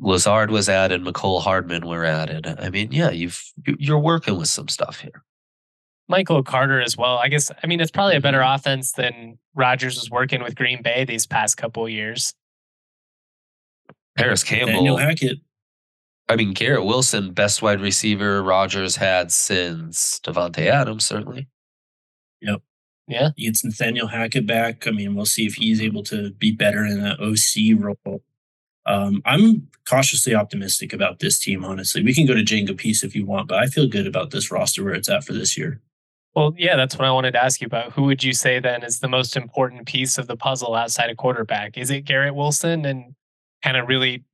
Lazard 0.00 0.50
was 0.50 0.68
added, 0.68 1.02
Mecole 1.02 1.40
Hardman 1.40 1.86
were 1.86 2.04
added. 2.04 2.46
I 2.46 2.70
mean, 2.70 2.90
yeah, 2.90 3.10
you've 3.10 3.40
you're 3.78 3.98
working 3.98 4.36
with 4.36 4.48
some 4.48 4.68
stuff 4.68 5.00
here. 5.00 5.22
Michael 6.08 6.42
Carter 6.42 6.80
as 6.80 6.96
well. 6.96 7.18
I 7.18 7.28
guess 7.28 7.50
I 7.62 7.66
mean 7.66 7.80
it's 7.80 7.90
probably 7.90 8.16
a 8.16 8.20
better 8.20 8.40
offense 8.40 8.92
than 8.92 9.38
Rodgers 9.54 9.96
was 9.96 10.10
working 10.10 10.42
with 10.42 10.56
Green 10.56 10.82
Bay 10.82 11.04
these 11.04 11.26
past 11.26 11.56
couple 11.56 11.88
years. 11.88 12.34
Parris 14.16 14.42
Campbell. 14.42 14.72
Daniel 14.74 14.96
Hackett. 14.96 15.38
I 16.28 16.36
mean 16.36 16.52
Garrett 16.52 16.84
Wilson, 16.84 17.32
best 17.32 17.62
wide 17.62 17.80
receiver 17.80 18.42
Rodgers 18.42 18.96
had 18.96 19.30
since 19.30 20.20
Davante 20.20 20.66
Adams, 20.66 21.04
certainly. 21.04 21.48
Yep. 22.40 22.62
Yeah. 23.06 23.30
He 23.36 23.46
gets 23.46 23.64
Nathaniel 23.64 24.08
Hackett 24.08 24.46
back. 24.46 24.86
I 24.86 24.90
mean, 24.90 25.14
we'll 25.14 25.26
see 25.26 25.46
if 25.46 25.54
he's 25.54 25.82
able 25.82 26.02
to 26.04 26.30
be 26.32 26.52
better 26.52 26.84
in 26.84 27.02
that 27.02 27.20
OC 27.20 27.78
role. 27.78 28.22
Um, 28.86 29.22
I'm 29.24 29.68
cautiously 29.88 30.34
optimistic 30.34 30.92
about 30.92 31.18
this 31.18 31.38
team, 31.38 31.64
honestly. 31.64 32.02
We 32.02 32.14
can 32.14 32.26
go 32.26 32.34
to 32.34 32.42
Jenga 32.42 32.76
piece 32.76 33.02
if 33.02 33.14
you 33.14 33.24
want, 33.24 33.48
but 33.48 33.58
I 33.58 33.66
feel 33.66 33.86
good 33.86 34.06
about 34.06 34.30
this 34.30 34.50
roster 34.50 34.84
where 34.84 34.94
it's 34.94 35.08
at 35.08 35.24
for 35.24 35.32
this 35.32 35.56
year. 35.56 35.80
Well, 36.34 36.54
yeah, 36.58 36.76
that's 36.76 36.98
what 36.98 37.06
I 37.06 37.12
wanted 37.12 37.32
to 37.32 37.44
ask 37.44 37.60
you 37.60 37.66
about. 37.66 37.92
Who 37.92 38.02
would 38.04 38.24
you 38.24 38.32
say 38.32 38.58
then 38.58 38.82
is 38.82 38.98
the 38.98 39.08
most 39.08 39.36
important 39.36 39.86
piece 39.86 40.18
of 40.18 40.26
the 40.26 40.36
puzzle 40.36 40.74
outside 40.74 41.08
of 41.08 41.16
quarterback? 41.16 41.78
Is 41.78 41.90
it 41.90 42.02
Garrett 42.02 42.34
Wilson 42.34 42.84
and 42.84 43.14
kind 43.62 43.76
of 43.76 43.86
really 43.88 44.24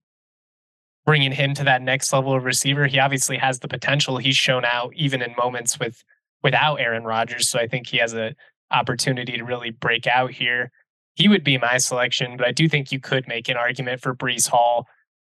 bringing 1.07 1.33
him 1.33 1.55
to 1.55 1.65
that 1.65 1.83
next 1.83 2.13
level 2.13 2.35
of 2.35 2.45
receiver? 2.45 2.87
He 2.87 2.99
obviously 2.99 3.37
has 3.39 3.61
the 3.61 3.69
potential. 3.69 4.19
He's 4.19 4.37
shown 4.37 4.65
out 4.65 4.93
even 4.95 5.23
in 5.23 5.35
moments 5.37 5.79
with 5.79 6.03
without 6.43 6.77
Aaron 6.77 7.05
Rodgers, 7.05 7.49
so 7.49 7.59
I 7.59 7.67
think 7.67 7.87
he 7.87 7.99
has 7.99 8.15
a 8.15 8.35
opportunity 8.71 9.37
to 9.37 9.43
really 9.45 9.71
break 9.71 10.07
out 10.07 10.31
here. 10.31 10.71
He 11.15 11.29
would 11.29 11.45
be 11.45 11.59
my 11.59 11.77
selection, 11.77 12.37
but 12.37 12.47
I 12.47 12.53
do 12.53 12.69
think 12.69 12.93
you 12.93 13.01
could 13.01 13.29
make 13.29 13.49
an 13.49 13.57
argument 13.57 14.01
for 14.01 14.15
Breece 14.15 14.49
Hall, 14.49 14.87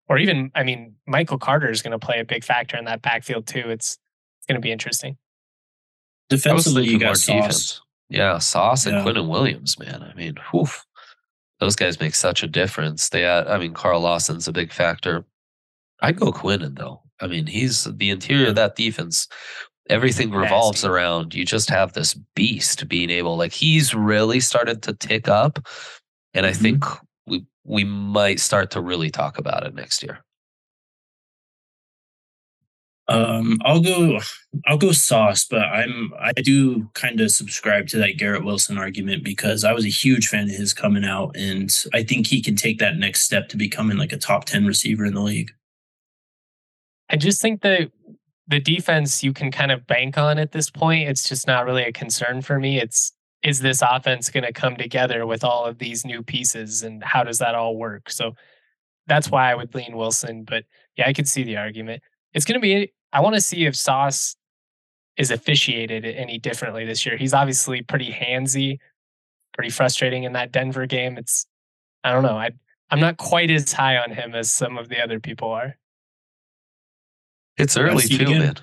or 0.09 0.19
even, 0.19 0.51
I 0.55 0.65
mean, 0.65 0.97
Michael 1.07 1.39
Carter 1.39 1.71
is 1.71 1.81
going 1.81 1.93
to 1.93 1.99
play 1.99 2.19
a 2.19 2.25
big 2.25 2.45
factor 2.45 2.77
in 2.77 2.85
that 2.85 3.01
backfield 3.01 3.47
too. 3.47 3.71
It's 3.71 3.97
it's 4.39 4.47
going 4.47 4.57
to 4.57 4.61
be 4.61 4.73
interesting. 4.73 5.17
Defensively, 6.29 6.87
you 6.87 6.99
got 6.99 7.17
Sauce. 7.17 7.37
Defense. 7.37 7.81
Yeah, 8.11 8.39
Sauce 8.39 8.87
and 8.87 8.97
yeah. 8.97 9.05
Quinnen 9.05 9.29
Williams, 9.29 9.79
man. 9.79 10.03
I 10.03 10.15
mean, 10.15 10.35
whew, 10.51 10.69
those 11.61 11.77
guys 11.77 12.01
make 12.01 12.15
such 12.15 12.43
a 12.43 12.47
difference. 12.47 13.09
They, 13.09 13.23
had, 13.23 13.47
I 13.49 13.59
mean, 13.59 13.73
Carl 13.73 14.01
Lawson's 14.01 14.49
a 14.49 14.53
big 14.53 14.73
factor. 14.73 15.25
I'd 16.01 16.17
go 16.17 16.33
Quinnen 16.33 16.77
though. 16.77 17.03
I 17.21 17.27
mean, 17.27 17.47
he's 17.47 17.85
the 17.85 18.11
interior 18.11 18.49
of 18.49 18.55
that 18.55 18.77
defense. 18.77 19.27
Everything 19.91 20.31
revolves 20.31 20.83
Nasty. 20.83 20.89
around 20.89 21.35
you. 21.35 21.45
Just 21.45 21.71
have 21.71 21.95
this 21.95 22.15
beast 22.35 22.89
being 22.89 23.11
able, 23.11 23.37
like, 23.37 23.53
he's 23.53 23.95
really 23.95 24.39
started 24.39 24.83
to 24.83 24.93
tick 24.93 25.29
up, 25.29 25.59
and 26.35 26.45
I 26.45 26.51
mm-hmm. 26.51 26.63
think 26.63 26.85
we 27.27 27.47
we 27.65 27.85
might 27.85 28.39
start 28.39 28.71
to 28.73 28.83
really 28.83 29.11
talk 29.11 29.39
about 29.39 29.67
it 29.67 29.75
next 29.75 30.03
year. 30.03 30.23
Um, 33.09 33.59
I'll 33.65 33.81
go, 33.81 34.21
I'll 34.67 34.77
go 34.77 34.93
sauce, 34.93 35.47
but 35.51 35.63
I'm, 35.63 36.13
I 36.21 36.33
do 36.33 36.91
kind 36.93 37.23
of 37.23 37.31
subscribe 37.31 37.89
to 37.89 37.97
that 37.97 38.19
Garrett 38.19 38.45
Wilson 38.45 38.77
argument 38.77 39.25
because 39.25 39.65
I 39.65 39.73
was 39.73 39.87
a 39.87 39.89
huge 39.89 40.29
fan 40.29 40.45
of 40.45 40.51
his 40.51 40.75
coming 40.75 41.07
out, 41.07 41.35
and 41.35 41.75
I 41.95 42.03
think 42.03 42.27
he 42.27 42.43
can 42.43 42.55
take 42.55 42.79
that 42.81 42.99
next 42.99 43.23
step 43.23 43.49
to 43.49 43.57
becoming 43.57 43.97
like 43.97 44.13
a 44.13 44.19
top 44.19 44.45
ten 44.45 44.67
receiver 44.67 45.07
in 45.07 45.15
the 45.15 45.23
league. 45.23 45.51
I 47.11 47.17
just 47.17 47.41
think 47.41 47.63
that 47.63 47.91
the 48.49 48.61
defense 48.61 49.23
you 49.23 49.33
can 49.33 49.51
kind 49.51 49.71
of 49.71 49.87
bank 49.87 50.17
on 50.19 50.39
at 50.39 50.53
this 50.53 50.71
point. 50.71 51.09
It's 51.09 51.29
just 51.29 51.47
not 51.47 51.67
really 51.67 51.85
a 51.85 51.93
concern 51.93 52.43
for 52.43 52.59
me. 52.59 52.79
It's 52.81 53.13
is 53.43 53.61
this 53.61 53.83
offense 53.83 54.31
going 54.31 54.45
to 54.45 54.53
come 54.53 54.77
together 54.77 55.25
with 55.25 55.45
all 55.45 55.65
of 55.65 55.79
these 55.79 56.05
new 56.05 56.23
pieces, 56.23 56.83
and 56.83 57.05
how 57.05 57.23
does 57.23 57.39
that 57.39 57.55
all 57.55 57.77
work? 57.77 58.11
So 58.11 58.35
that's 59.07 59.31
why 59.31 59.51
I 59.51 59.55
would 59.55 59.75
lean 59.75 59.97
Wilson. 59.97 60.45
But 60.45 60.65
yeah, 60.97 61.09
I 61.09 61.13
could 61.13 61.29
see 61.29 61.45
the 61.45 61.57
argument. 61.57 62.03
It's 62.35 62.45
going 62.45 62.55
to 62.55 62.61
be 62.61 62.93
I 63.13 63.21
want 63.21 63.35
to 63.35 63.41
see 63.41 63.67
if 63.67 63.77
Sauce 63.77 64.37
is 65.17 65.31
officiated 65.31 66.05
any 66.05 66.39
differently 66.39 66.85
this 66.85 67.05
year. 67.05 67.17
He's 67.17 67.35
obviously 67.35 67.83
pretty 67.83 68.13
handsy, 68.13 68.79
pretty 69.53 69.71
frustrating 69.71 70.25
in 70.25 70.33
that 70.33 70.53
Denver 70.53 70.87
game. 70.87 71.19
It's 71.19 71.47
I 72.03 72.13
don't 72.13 72.23
know. 72.23 72.39
I 72.39 72.51
I'm 72.91 73.01
not 73.01 73.19
quite 73.19 73.51
as 73.51 73.73
high 73.73 73.99
on 73.99 74.13
him 74.13 74.35
as 74.35 74.51
some 74.51 74.79
of 74.79 74.89
the 74.89 75.03
other 75.03 75.21
people 75.21 75.51
are. 75.51 75.77
It's 77.59 77.77
early 77.77 78.05
too, 78.07 78.35
man. 78.39 78.55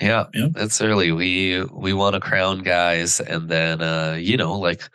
Yeah, 0.00 0.26
yeah, 0.32 0.48
it's 0.56 0.80
early. 0.80 1.10
We 1.12 1.62
we 1.72 1.92
want 1.92 2.14
to 2.14 2.20
crown 2.20 2.60
guys, 2.60 3.20
and 3.20 3.48
then 3.48 3.82
uh, 3.82 4.16
you 4.20 4.36
know, 4.36 4.56
like 4.58 4.88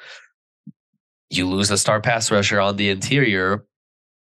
you 1.30 1.48
lose 1.50 1.72
a 1.72 1.78
star 1.78 2.00
pass 2.00 2.32
rusher 2.32 2.60
on 2.62 2.78
the 2.78 2.90
interior, 2.90 3.66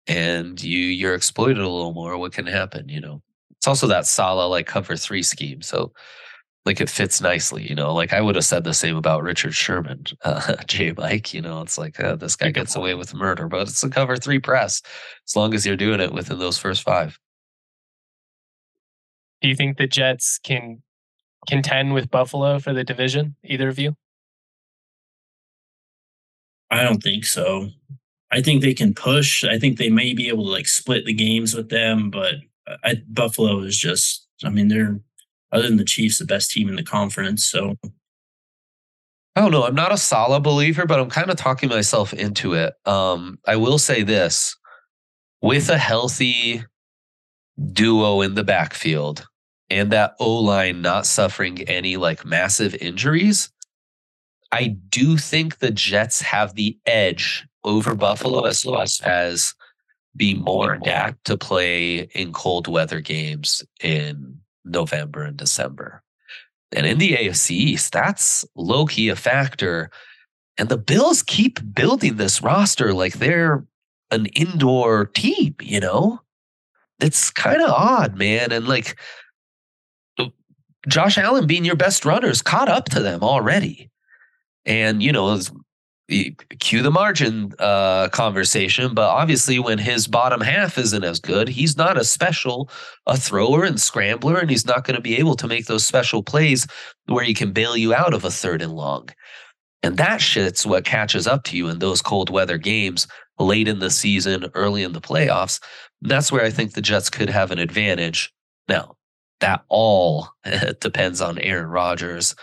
and 0.06 0.62
you 0.62 0.78
you're 0.78 1.14
exploited 1.14 1.58
a 1.58 1.68
little 1.68 1.94
more. 1.94 2.16
What 2.18 2.32
can 2.32 2.46
happen? 2.46 2.88
You 2.88 3.00
know, 3.00 3.22
it's 3.56 3.66
also 3.66 3.86
that 3.88 4.06
Saleh 4.06 4.48
like 4.50 4.66
cover 4.66 4.96
three 4.96 5.22
scheme. 5.22 5.62
So 5.62 5.92
like 6.64 6.80
it 6.80 6.90
fits 6.90 7.20
nicely, 7.20 7.66
you 7.68 7.74
know. 7.74 7.92
Like 7.94 8.12
I 8.12 8.20
would 8.20 8.36
have 8.36 8.44
said 8.44 8.62
the 8.64 8.74
same 8.74 8.96
about 8.96 9.22
Richard 9.22 9.54
Sherman, 9.54 10.04
uh, 10.24 10.56
J 10.66 10.92
Mike. 10.96 11.34
You 11.34 11.42
know, 11.42 11.60
it's 11.62 11.78
like 11.78 11.98
uh, 11.98 12.14
this 12.16 12.36
guy 12.36 12.50
gets 12.50 12.76
away 12.76 12.94
with 12.94 13.14
murder, 13.14 13.48
but 13.48 13.62
it's 13.62 13.82
a 13.82 13.90
cover 13.90 14.16
three 14.16 14.38
press 14.38 14.82
as 15.26 15.34
long 15.34 15.54
as 15.54 15.66
you're 15.66 15.76
doing 15.76 16.00
it 16.00 16.12
within 16.12 16.38
those 16.38 16.58
first 16.58 16.82
five. 16.82 17.18
Do 19.40 19.48
you 19.48 19.54
think 19.54 19.76
the 19.76 19.86
Jets 19.86 20.38
can 20.38 20.82
contend 21.48 21.94
with 21.94 22.10
Buffalo 22.10 22.58
for 22.58 22.72
the 22.72 22.84
division? 22.84 23.36
Either 23.44 23.68
of 23.68 23.78
you? 23.78 23.94
I 26.70 26.82
don't 26.82 27.02
think 27.02 27.24
so. 27.24 27.70
I 28.30 28.42
think 28.42 28.60
they 28.60 28.74
can 28.74 28.94
push. 28.94 29.44
I 29.44 29.58
think 29.58 29.78
they 29.78 29.88
may 29.88 30.12
be 30.12 30.28
able 30.28 30.44
to 30.44 30.50
like 30.50 30.68
split 30.68 31.06
the 31.06 31.14
games 31.14 31.54
with 31.54 31.70
them, 31.70 32.10
but 32.10 32.34
I, 32.84 33.02
Buffalo 33.08 33.60
is 33.60 33.78
just, 33.78 34.26
I 34.44 34.50
mean, 34.50 34.68
they're 34.68 35.00
other 35.52 35.66
than 35.66 35.76
the 35.76 35.84
Chiefs, 35.84 36.18
the 36.18 36.26
best 36.26 36.50
team 36.50 36.68
in 36.68 36.76
the 36.76 36.82
conference. 36.82 37.46
So 37.46 37.76
I 39.34 39.40
don't 39.40 39.52
know. 39.52 39.64
I'm 39.64 39.74
not 39.76 39.92
a 39.92 39.96
Saleh 39.96 40.42
believer, 40.42 40.84
but 40.84 40.98
I'm 40.98 41.08
kind 41.08 41.30
of 41.30 41.36
talking 41.36 41.68
myself 41.68 42.12
into 42.12 42.54
it. 42.54 42.74
Um, 42.84 43.38
I 43.46 43.54
will 43.54 43.78
say 43.78 44.02
this 44.02 44.56
with 45.40 45.70
a 45.70 45.78
healthy 45.78 46.64
duo 47.72 48.20
in 48.20 48.34
the 48.34 48.42
backfield 48.42 49.27
and 49.70 49.92
that 49.92 50.14
O 50.18 50.34
line 50.38 50.80
not 50.80 51.06
suffering 51.06 51.62
any 51.62 51.96
like 51.96 52.24
massive 52.24 52.74
injuries, 52.76 53.50
I 54.52 54.76
do 54.88 55.16
think 55.16 55.58
the 55.58 55.70
Jets 55.70 56.22
have 56.22 56.54
the 56.54 56.78
edge 56.86 57.46
over 57.64 57.94
Buffalo 57.94 58.44
as 58.44 58.64
well 58.64 58.84
as 59.04 59.54
be 60.16 60.34
more 60.34 60.74
adapt 60.74 61.24
to 61.26 61.36
play 61.36 62.08
in 62.14 62.32
cold 62.32 62.66
weather 62.66 63.00
games 63.00 63.62
in 63.82 64.38
November 64.64 65.22
and 65.22 65.36
December. 65.36 66.02
And 66.72 66.86
in 66.86 66.98
the 66.98 67.12
AFC 67.12 67.50
East, 67.50 67.92
that's 67.92 68.44
low 68.54 68.86
key 68.86 69.08
a 69.08 69.16
factor. 69.16 69.90
And 70.56 70.68
the 70.68 70.78
Bills 70.78 71.22
keep 71.22 71.60
building 71.74 72.16
this 72.16 72.42
roster 72.42 72.92
like 72.92 73.14
they're 73.14 73.64
an 74.10 74.26
indoor 74.26 75.06
team, 75.06 75.54
you 75.60 75.80
know? 75.80 76.20
It's 77.00 77.30
kind 77.30 77.62
of 77.62 77.70
odd, 77.70 78.16
man. 78.16 78.50
And 78.50 78.66
like 78.66 78.98
Josh 80.88 81.18
Allen 81.18 81.46
being 81.46 81.64
your 81.64 81.76
best 81.76 82.04
runners 82.04 82.42
caught 82.42 82.68
up 82.68 82.88
to 82.90 83.00
them 83.00 83.22
already. 83.22 83.90
And, 84.64 85.02
you 85.02 85.12
know, 85.12 85.38
cue 86.58 86.82
the 86.82 86.90
margin 86.90 87.52
uh, 87.58 88.08
conversation, 88.08 88.94
but 88.94 89.08
obviously 89.08 89.58
when 89.58 89.78
his 89.78 90.06
bottom 90.06 90.40
half 90.40 90.78
isn't 90.78 91.04
as 91.04 91.20
good, 91.20 91.48
he's 91.48 91.76
not 91.76 91.98
a 91.98 92.04
special 92.04 92.70
a 93.06 93.16
thrower 93.16 93.64
and 93.64 93.80
scrambler, 93.80 94.38
and 94.38 94.50
he's 94.50 94.66
not 94.66 94.84
going 94.84 94.96
to 94.96 95.02
be 95.02 95.16
able 95.18 95.36
to 95.36 95.46
make 95.46 95.66
those 95.66 95.86
special 95.86 96.22
plays 96.22 96.66
where 97.06 97.24
he 97.24 97.34
can 97.34 97.52
bail 97.52 97.76
you 97.76 97.94
out 97.94 98.14
of 98.14 98.24
a 98.24 98.30
third 98.30 98.62
and 98.62 98.72
long. 98.72 99.08
And 99.82 99.96
that 99.98 100.20
shit's 100.20 100.66
what 100.66 100.84
catches 100.84 101.26
up 101.26 101.44
to 101.44 101.56
you 101.56 101.68
in 101.68 101.78
those 101.78 102.02
cold 102.02 102.30
weather 102.30 102.58
games 102.58 103.06
late 103.38 103.68
in 103.68 103.78
the 103.78 103.90
season, 103.90 104.46
early 104.54 104.82
in 104.82 104.92
the 104.92 105.00
playoffs. 105.00 105.62
That's 106.02 106.32
where 106.32 106.44
I 106.44 106.50
think 106.50 106.72
the 106.72 106.82
Jets 106.82 107.10
could 107.10 107.28
have 107.28 107.50
an 107.50 107.58
advantage. 107.58 108.32
Now, 108.68 108.96
that 109.40 109.64
all 109.68 110.28
depends 110.80 111.20
on 111.20 111.38
Aaron 111.38 111.68
Rodgers 111.68 112.34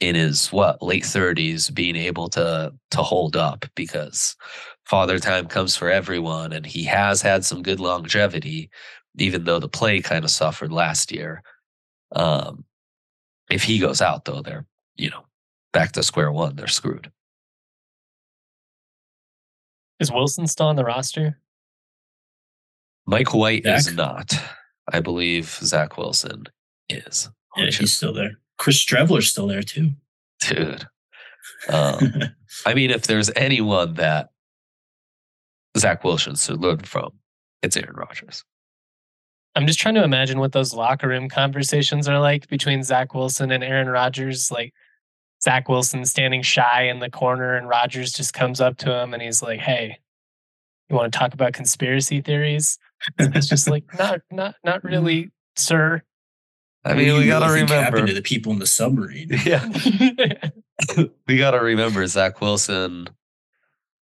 in 0.00 0.14
his 0.14 0.48
what 0.52 0.82
late 0.82 1.04
30s 1.04 1.72
being 1.72 1.96
able 1.96 2.28
to 2.28 2.72
to 2.90 2.98
hold 2.98 3.36
up 3.36 3.64
because 3.74 4.36
father 4.84 5.18
time 5.18 5.46
comes 5.46 5.76
for 5.76 5.88
everyone 5.88 6.52
and 6.52 6.66
he 6.66 6.84
has 6.84 7.22
had 7.22 7.44
some 7.44 7.62
good 7.62 7.80
longevity 7.80 8.70
even 9.16 9.44
though 9.44 9.60
the 9.60 9.68
play 9.68 10.00
kind 10.00 10.24
of 10.24 10.30
suffered 10.30 10.72
last 10.72 11.12
year. 11.12 11.42
Um 12.14 12.64
if 13.50 13.62
he 13.62 13.78
goes 13.78 14.02
out 14.02 14.24
though 14.24 14.42
they're 14.42 14.66
you 14.96 15.10
know 15.10 15.24
back 15.72 15.92
to 15.92 16.02
square 16.02 16.32
one 16.32 16.56
they're 16.56 16.66
screwed. 16.66 17.10
Is 20.00 20.10
wilson 20.10 20.46
still 20.48 20.66
on 20.66 20.76
the 20.76 20.84
roster? 20.84 21.38
Mike 23.06 23.32
white 23.32 23.62
Zach? 23.62 23.78
is 23.78 23.94
not 23.94 24.34
i 24.92 25.00
believe 25.00 25.46
zach 25.62 25.96
wilson 25.96 26.44
is 26.88 27.30
yeah 27.56 27.66
he's 27.66 27.94
still 27.94 28.12
there 28.12 28.38
Chris 28.58 28.84
Streveler's 28.84 29.30
still 29.30 29.46
there 29.46 29.62
too. 29.62 29.92
Dude. 30.40 30.86
Um, 31.68 32.12
I 32.66 32.74
mean, 32.74 32.90
if 32.90 33.06
there's 33.06 33.30
anyone 33.36 33.94
that 33.94 34.30
Zach 35.76 36.04
Wilson 36.04 36.36
should 36.36 36.60
learn 36.60 36.78
from, 36.80 37.12
it's 37.62 37.76
Aaron 37.76 37.96
Rodgers. 37.96 38.44
I'm 39.56 39.66
just 39.66 39.78
trying 39.78 39.94
to 39.94 40.04
imagine 40.04 40.40
what 40.40 40.52
those 40.52 40.74
locker 40.74 41.08
room 41.08 41.28
conversations 41.28 42.08
are 42.08 42.18
like 42.18 42.48
between 42.48 42.82
Zach 42.82 43.14
Wilson 43.14 43.52
and 43.52 43.62
Aaron 43.62 43.88
Rodgers. 43.88 44.50
Like 44.50 44.72
Zach 45.42 45.68
Wilson 45.68 46.04
standing 46.04 46.42
shy 46.42 46.88
in 46.88 46.98
the 46.98 47.10
corner, 47.10 47.56
and 47.56 47.68
Rodgers 47.68 48.12
just 48.12 48.34
comes 48.34 48.60
up 48.60 48.76
to 48.78 48.92
him 48.92 49.14
and 49.14 49.22
he's 49.22 49.42
like, 49.42 49.60
"Hey, 49.60 49.98
you 50.88 50.96
want 50.96 51.12
to 51.12 51.18
talk 51.18 51.34
about 51.34 51.52
conspiracy 51.52 52.20
theories?" 52.20 52.78
It's 53.18 53.48
just 53.48 53.68
like, 53.68 53.84
"Not, 53.98 54.20
not, 54.30 54.56
not 54.64 54.84
really, 54.84 55.30
sir." 55.56 56.02
I 56.84 56.94
mean, 56.94 57.16
we 57.16 57.26
got 57.26 57.40
to 57.40 57.52
remember 57.52 57.74
happened 57.74 58.08
to 58.08 58.14
the 58.14 58.22
people 58.22 58.52
in 58.52 58.58
the 58.58 58.66
submarine. 58.66 59.30
Yeah, 59.44 59.66
we 61.26 61.38
got 61.38 61.52
to 61.52 61.60
remember 61.60 62.06
Zach 62.06 62.40
Wilson. 62.40 63.08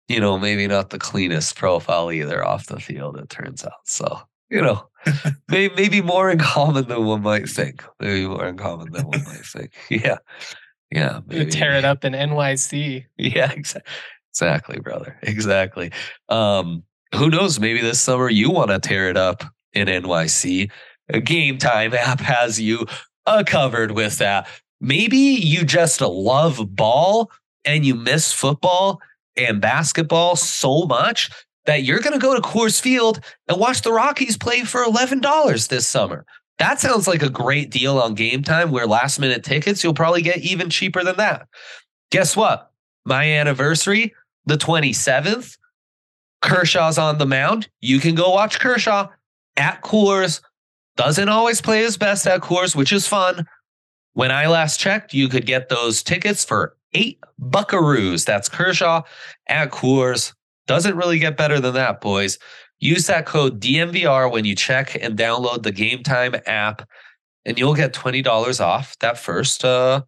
You 0.08 0.20
know, 0.20 0.38
maybe 0.38 0.66
not 0.66 0.90
the 0.90 0.98
cleanest 0.98 1.56
profile 1.56 2.10
either 2.10 2.44
off 2.44 2.66
the 2.66 2.80
field. 2.80 3.16
It 3.18 3.28
turns 3.28 3.64
out, 3.64 3.72
so 3.84 4.20
you 4.50 4.60
know, 4.60 4.86
maybe, 5.48 5.74
maybe 5.74 6.02
more 6.02 6.30
in 6.30 6.38
common 6.38 6.88
than 6.88 7.04
one 7.04 7.22
might 7.22 7.48
think. 7.48 7.84
Maybe 8.00 8.26
more 8.26 8.46
in 8.46 8.56
common 8.56 8.92
than 8.92 9.06
one 9.06 9.24
might 9.24 9.44
think. 9.44 9.72
Yeah, 9.90 10.18
yeah. 10.90 11.20
Maybe. 11.26 11.50
Tear 11.50 11.74
it 11.74 11.84
up 11.84 12.04
in 12.04 12.12
NYC. 12.12 13.06
Yeah, 13.16 13.50
exactly. 13.52 13.92
Exactly, 14.30 14.80
brother. 14.80 15.18
Exactly. 15.22 15.92
Um, 16.30 16.84
who 17.14 17.30
knows? 17.30 17.60
Maybe 17.60 17.80
this 17.80 18.00
summer 18.00 18.28
you 18.28 18.50
want 18.50 18.70
to 18.70 18.78
tear 18.78 19.08
it 19.08 19.16
up 19.16 19.44
in 19.72 19.88
NYC 19.88 20.70
Game 21.20 21.58
Time 21.58 21.94
app 21.94 22.20
has 22.20 22.60
you 22.60 22.86
uh, 23.26 23.44
covered 23.46 23.92
with 23.92 24.18
that. 24.18 24.48
Maybe 24.80 25.16
you 25.16 25.64
just 25.64 26.00
love 26.00 26.74
ball 26.74 27.30
and 27.64 27.84
you 27.84 27.94
miss 27.94 28.32
football 28.32 29.00
and 29.36 29.60
basketball 29.60 30.36
so 30.36 30.82
much 30.82 31.30
that 31.66 31.84
you're 31.84 32.00
going 32.00 32.18
to 32.18 32.18
go 32.18 32.34
to 32.34 32.40
Coors 32.40 32.80
Field 32.80 33.20
and 33.48 33.58
watch 33.58 33.82
the 33.82 33.92
Rockies 33.92 34.36
play 34.36 34.62
for 34.62 34.84
$11 34.84 35.68
this 35.68 35.86
summer. 35.86 36.24
That 36.58 36.80
sounds 36.80 37.06
like 37.06 37.22
a 37.22 37.30
great 37.30 37.70
deal 37.70 37.98
on 37.98 38.14
game 38.14 38.42
time 38.42 38.70
where 38.70 38.86
last 38.86 39.18
minute 39.18 39.44
tickets 39.44 39.82
you'll 39.82 39.94
probably 39.94 40.22
get 40.22 40.38
even 40.38 40.70
cheaper 40.70 41.04
than 41.04 41.16
that. 41.16 41.46
Guess 42.10 42.36
what? 42.36 42.70
My 43.04 43.24
anniversary, 43.24 44.14
the 44.46 44.56
27th, 44.56 45.56
Kershaw's 46.42 46.98
on 46.98 47.18
the 47.18 47.26
mound. 47.26 47.68
You 47.80 48.00
can 48.00 48.14
go 48.14 48.30
watch 48.30 48.60
Kershaw 48.60 49.08
at 49.56 49.82
Coors 49.82 50.40
doesn't 50.96 51.28
always 51.28 51.60
play 51.60 51.82
his 51.82 51.96
best 51.96 52.26
at 52.26 52.40
Coors, 52.40 52.76
which 52.76 52.92
is 52.92 53.06
fun. 53.06 53.46
When 54.14 54.30
I 54.30 54.46
last 54.46 54.78
checked, 54.78 55.14
you 55.14 55.28
could 55.28 55.46
get 55.46 55.68
those 55.68 56.02
tickets 56.02 56.44
for 56.44 56.76
eight 56.92 57.18
buckaroos. 57.40 58.26
That's 58.26 58.48
Kershaw 58.48 59.02
at 59.48 59.70
Coors. 59.70 60.34
Doesn't 60.66 60.96
really 60.96 61.18
get 61.18 61.36
better 61.36 61.60
than 61.60 61.74
that, 61.74 62.00
boys. 62.00 62.38
Use 62.78 63.06
that 63.06 63.26
code 63.26 63.60
DNVR 63.60 64.30
when 64.30 64.44
you 64.44 64.54
check 64.54 64.96
and 65.00 65.16
download 65.16 65.62
the 65.62 65.72
Game 65.72 66.02
Time 66.02 66.34
app, 66.46 66.86
and 67.46 67.58
you'll 67.58 67.74
get 67.74 67.94
$20 67.94 68.60
off 68.60 68.96
that 69.00 69.16
first 69.16 69.64
uh, 69.64 70.02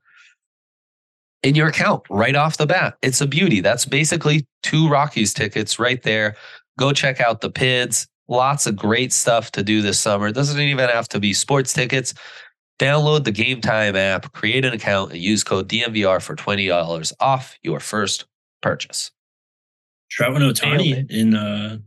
in 1.45 1.55
your 1.55 1.69
account 1.69 2.03
right 2.11 2.35
off 2.35 2.57
the 2.57 2.67
bat. 2.67 2.97
It's 3.03 3.21
a 3.21 3.27
beauty. 3.27 3.61
That's 3.61 3.85
basically 3.85 4.47
two 4.63 4.89
Rockies 4.89 5.33
tickets 5.33 5.79
right 5.79 6.03
there. 6.03 6.37
Go 6.79 6.93
check 6.93 7.21
out 7.21 7.43
the 7.43 7.51
PIDs. 7.51 8.09
Lots 8.27 8.67
of 8.67 8.75
great 8.75 9.13
stuff 9.13 9.53
to 9.53 9.63
do 9.63 9.83
this 9.83 10.01
summer. 10.01 10.29
It 10.29 10.33
doesn't 10.33 10.59
even 10.59 10.89
have 10.89 11.07
to 11.11 11.21
be 11.21 11.35
sports 11.35 11.75
tickets. 11.75 12.15
Download 12.81 13.23
the 13.23 13.31
Game 13.31 13.61
Time 13.61 13.95
app, 13.95 14.33
create 14.33 14.65
an 14.65 14.73
account, 14.73 15.13
and 15.13 15.21
use 15.21 15.45
code 15.45 15.69
DNVR 15.69 16.21
for 16.21 16.35
$20 16.35 17.13
off 17.21 17.57
your 17.63 17.79
first 17.79 18.25
purchase. 18.63 19.11
Trout 20.11 20.35
and 20.35 20.45
Ohtani 20.45 21.09
in 21.11 21.35
uh, 21.35 21.79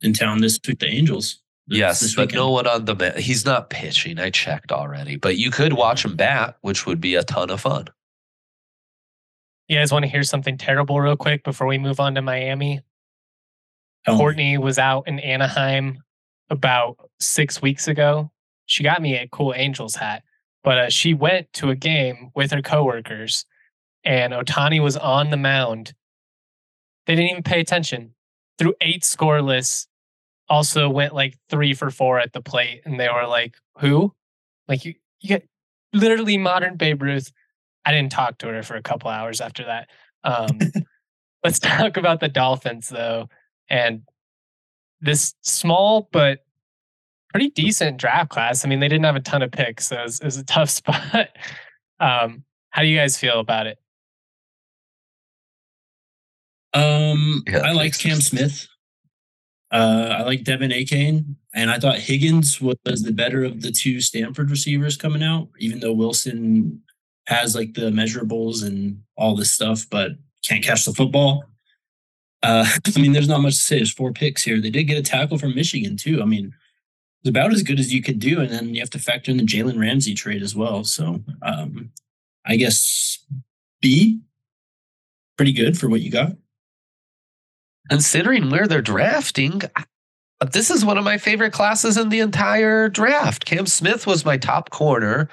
in 0.00 0.12
town 0.12 0.40
this 0.40 0.58
week, 0.66 0.78
the 0.78 0.86
Angels. 0.86 1.40
This, 1.66 1.78
yes, 1.78 2.00
this 2.00 2.14
but 2.14 2.32
no 2.32 2.50
one 2.50 2.66
on 2.66 2.84
the 2.84 3.14
he's 3.18 3.44
not 3.44 3.70
pitching. 3.70 4.18
I 4.18 4.30
checked 4.30 4.72
already, 4.72 5.16
but 5.16 5.36
you 5.36 5.50
could 5.50 5.74
watch 5.74 6.04
him 6.04 6.16
bat, 6.16 6.56
which 6.62 6.86
would 6.86 7.00
be 7.00 7.14
a 7.14 7.24
ton 7.24 7.50
of 7.50 7.60
fun. 7.60 7.88
You 9.72 9.78
guys 9.78 9.90
want 9.90 10.02
to 10.02 10.10
hear 10.10 10.22
something 10.22 10.58
terrible 10.58 11.00
real 11.00 11.16
quick 11.16 11.44
before 11.44 11.66
we 11.66 11.78
move 11.78 11.98
on 11.98 12.14
to 12.16 12.20
Miami? 12.20 12.82
Oh. 14.06 14.18
Courtney 14.18 14.58
was 14.58 14.78
out 14.78 15.08
in 15.08 15.18
Anaheim 15.18 16.02
about 16.50 16.98
six 17.20 17.62
weeks 17.62 17.88
ago. 17.88 18.30
She 18.66 18.82
got 18.82 19.00
me 19.00 19.16
a 19.16 19.28
cool 19.28 19.54
Angels 19.56 19.94
hat, 19.94 20.24
but 20.62 20.78
uh, 20.78 20.90
she 20.90 21.14
went 21.14 21.50
to 21.54 21.70
a 21.70 21.74
game 21.74 22.32
with 22.34 22.50
her 22.50 22.60
coworkers, 22.60 23.46
and 24.04 24.34
Ohtani 24.34 24.82
was 24.82 24.98
on 24.98 25.30
the 25.30 25.38
mound. 25.38 25.94
They 27.06 27.14
didn't 27.14 27.30
even 27.30 27.42
pay 27.42 27.60
attention. 27.60 28.14
Threw 28.58 28.74
eight 28.82 29.04
scoreless, 29.04 29.86
also 30.50 30.90
went 30.90 31.14
like 31.14 31.38
three 31.48 31.72
for 31.72 31.88
four 31.88 32.18
at 32.20 32.34
the 32.34 32.42
plate, 32.42 32.82
and 32.84 33.00
they 33.00 33.08
were 33.08 33.26
like, 33.26 33.54
"Who? 33.78 34.12
Like 34.68 34.84
you? 34.84 34.96
You 35.22 35.30
get 35.30 35.48
literally 35.94 36.36
modern 36.36 36.76
Babe 36.76 37.00
Ruth." 37.00 37.32
I 37.84 37.92
didn't 37.92 38.12
talk 38.12 38.38
to 38.38 38.48
her 38.48 38.62
for 38.62 38.76
a 38.76 38.82
couple 38.82 39.10
hours 39.10 39.40
after 39.40 39.64
that. 39.64 39.88
Um, 40.24 40.58
let's 41.44 41.58
talk 41.58 41.96
about 41.96 42.20
the 42.20 42.28
Dolphins, 42.28 42.88
though. 42.88 43.28
And 43.68 44.02
this 45.00 45.34
small 45.42 46.08
but 46.12 46.40
pretty 47.32 47.48
decent 47.50 47.96
draft 47.96 48.30
class. 48.30 48.64
I 48.64 48.68
mean, 48.68 48.80
they 48.80 48.88
didn't 48.88 49.04
have 49.04 49.16
a 49.16 49.20
ton 49.20 49.42
of 49.42 49.50
picks, 49.50 49.88
so 49.88 49.98
it 49.98 50.02
was, 50.02 50.20
it 50.20 50.24
was 50.24 50.36
a 50.36 50.44
tough 50.44 50.70
spot. 50.70 51.28
um, 51.98 52.44
how 52.70 52.82
do 52.82 52.88
you 52.88 52.96
guys 52.96 53.18
feel 53.18 53.40
about 53.40 53.66
it? 53.66 53.78
Um, 56.74 57.42
yeah, 57.46 57.58
I 57.58 57.72
like 57.72 57.98
Cam 57.98 58.20
Smith. 58.20 58.66
Uh, 59.70 60.16
I 60.18 60.22
like 60.22 60.44
De'Von 60.44 60.72
Achane, 60.72 61.34
and 61.54 61.70
I 61.70 61.78
thought 61.78 61.98
Higgins 61.98 62.60
was 62.60 62.76
the 62.84 63.12
better 63.12 63.42
of 63.42 63.62
the 63.62 63.72
two 63.72 64.00
Stanford 64.00 64.50
receivers 64.50 64.98
coming 64.98 65.22
out, 65.22 65.48
even 65.58 65.80
though 65.80 65.94
Wilson 65.94 66.82
has 67.26 67.54
like 67.54 67.74
the 67.74 67.90
measurables 67.90 68.64
and 68.66 69.02
all 69.16 69.36
this 69.36 69.52
stuff, 69.52 69.86
but 69.90 70.12
can't 70.46 70.64
catch 70.64 70.84
the 70.84 70.92
football. 70.92 71.44
Uh, 72.42 72.66
I 72.96 73.00
mean, 73.00 73.12
there's 73.12 73.28
not 73.28 73.42
much 73.42 73.54
to 73.54 73.60
say. 73.60 73.76
There's 73.76 73.92
four 73.92 74.12
picks 74.12 74.42
here. 74.42 74.60
They 74.60 74.70
did 74.70 74.84
get 74.84 74.98
a 74.98 75.02
tackle 75.02 75.38
from 75.38 75.54
Michigan 75.54 75.96
too. 75.96 76.20
I 76.22 76.24
mean, 76.24 76.52
it's 77.22 77.30
about 77.30 77.52
as 77.52 77.62
good 77.62 77.78
as 77.78 77.92
you 77.92 78.02
could 78.02 78.18
do, 78.18 78.40
and 78.40 78.50
then 78.50 78.74
you 78.74 78.80
have 78.80 78.90
to 78.90 78.98
factor 78.98 79.30
in 79.30 79.36
the 79.36 79.44
Jalen 79.44 79.78
Ramsey 79.78 80.14
trade 80.14 80.42
as 80.42 80.56
well. 80.56 80.82
So, 80.82 81.20
um, 81.42 81.90
I 82.44 82.56
guess 82.56 83.24
B, 83.80 84.20
pretty 85.36 85.52
good 85.52 85.78
for 85.78 85.88
what 85.88 86.00
you 86.00 86.10
got. 86.10 86.32
Considering 87.88 88.50
where 88.50 88.66
they're 88.66 88.82
drafting, 88.82 89.62
this 90.50 90.70
is 90.70 90.84
one 90.84 90.98
of 90.98 91.04
my 91.04 91.18
favorite 91.18 91.52
classes 91.52 91.96
in 91.96 92.08
the 92.08 92.18
entire 92.18 92.88
draft. 92.88 93.44
Cam 93.44 93.66
Smith 93.66 94.06
was 94.06 94.24
my 94.24 94.36
top 94.36 94.70
corner. 94.70 95.28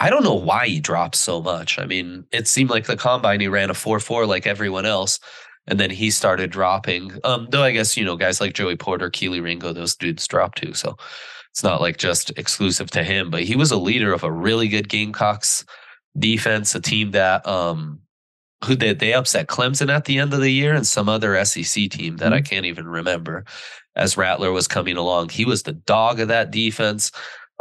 I 0.00 0.08
don't 0.08 0.24
know 0.24 0.34
why 0.34 0.66
he 0.66 0.80
dropped 0.80 1.14
so 1.14 1.42
much. 1.42 1.78
I 1.78 1.84
mean, 1.84 2.24
it 2.32 2.48
seemed 2.48 2.70
like 2.70 2.86
the 2.86 2.96
combine 2.96 3.40
he 3.40 3.48
ran 3.48 3.70
a 3.70 3.74
4 3.74 4.00
4 4.00 4.26
like 4.26 4.46
everyone 4.46 4.86
else. 4.86 5.20
And 5.66 5.78
then 5.78 5.90
he 5.90 6.10
started 6.10 6.50
dropping. 6.50 7.12
Um, 7.22 7.46
though 7.50 7.62
I 7.62 7.70
guess, 7.70 7.96
you 7.96 8.04
know, 8.04 8.16
guys 8.16 8.40
like 8.40 8.54
Joey 8.54 8.76
Porter, 8.76 9.10
Kelee 9.10 9.42
Ringo, 9.42 9.72
those 9.72 9.94
dudes 9.94 10.26
dropped 10.26 10.58
too. 10.58 10.72
So 10.72 10.96
it's 11.50 11.62
not 11.62 11.82
like 11.82 11.98
just 11.98 12.30
exclusive 12.38 12.90
to 12.92 13.04
him, 13.04 13.30
but 13.30 13.42
he 13.42 13.56
was 13.56 13.70
a 13.70 13.76
leader 13.76 14.12
of 14.12 14.24
a 14.24 14.32
really 14.32 14.68
good 14.68 14.88
Gamecocks 14.88 15.64
defense, 16.18 16.74
a 16.74 16.80
team 16.80 17.10
that 17.12 17.46
um 17.46 18.00
who 18.64 18.74
they, 18.74 18.92
they 18.92 19.14
upset 19.14 19.46
Clemson 19.46 19.90
at 19.90 20.04
the 20.04 20.18
end 20.18 20.34
of 20.34 20.40
the 20.40 20.50
year 20.50 20.74
and 20.74 20.86
some 20.86 21.08
other 21.08 21.42
SEC 21.44 21.90
team 21.90 22.18
that 22.18 22.26
mm-hmm. 22.26 22.34
I 22.34 22.40
can't 22.42 22.66
even 22.66 22.86
remember 22.86 23.44
as 23.96 24.16
Rattler 24.16 24.52
was 24.52 24.68
coming 24.68 24.96
along. 24.96 25.30
He 25.30 25.44
was 25.44 25.62
the 25.62 25.72
dog 25.72 26.20
of 26.20 26.28
that 26.28 26.50
defense. 26.50 27.10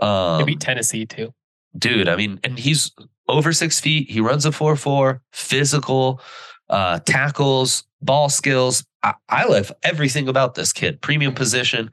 Um, 0.02 0.40
Maybe 0.40 0.56
Tennessee 0.56 1.06
too. 1.06 1.34
Dude, 1.78 2.10
I 2.10 2.16
mean, 2.16 2.40
and 2.44 2.58
he's 2.58 2.92
over 3.28 3.54
six 3.54 3.80
feet. 3.80 4.10
He 4.10 4.22
runs 4.22 4.46
a 4.46 4.52
4 4.52 4.76
4, 4.76 5.22
physical, 5.32 6.22
uh, 6.70 7.00
tackles, 7.00 7.84
ball 8.02 8.30
skills. 8.30 8.84
I, 9.04 9.14
I 9.30 9.46
love 9.46 9.72
everything 9.84 10.28
about 10.28 10.56
this 10.56 10.74
kid. 10.74 11.02
Premium 11.02 11.34
position. 11.34 11.92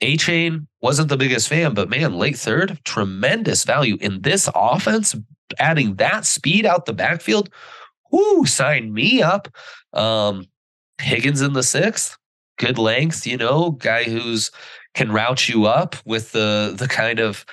Achane 0.00 0.66
wasn't 0.82 1.08
the 1.08 1.16
biggest 1.16 1.48
fan, 1.48 1.74
but 1.74 1.88
man, 1.88 2.18
late 2.18 2.36
third, 2.36 2.78
tremendous 2.84 3.64
value 3.64 3.96
in 4.00 4.22
this 4.22 4.48
offense. 4.54 5.14
Adding 5.58 5.96
that 5.96 6.26
speed 6.26 6.66
out 6.66 6.86
the 6.86 6.92
backfield, 6.92 7.48
whoo, 8.10 8.44
sign 8.44 8.92
me 8.92 9.22
up. 9.22 9.48
Um, 9.92 10.46
Higgins 11.00 11.40
in 11.40 11.52
the 11.52 11.62
sixth, 11.62 12.16
good 12.58 12.78
length, 12.78 13.26
you 13.26 13.36
know, 13.36 13.72
guy 13.72 14.04
who's 14.04 14.50
can 14.94 15.12
route 15.12 15.48
you 15.48 15.66
up 15.66 15.96
with 16.04 16.32
the 16.32 16.74
the 16.76 16.88
kind 16.88 17.18
of 17.18 17.44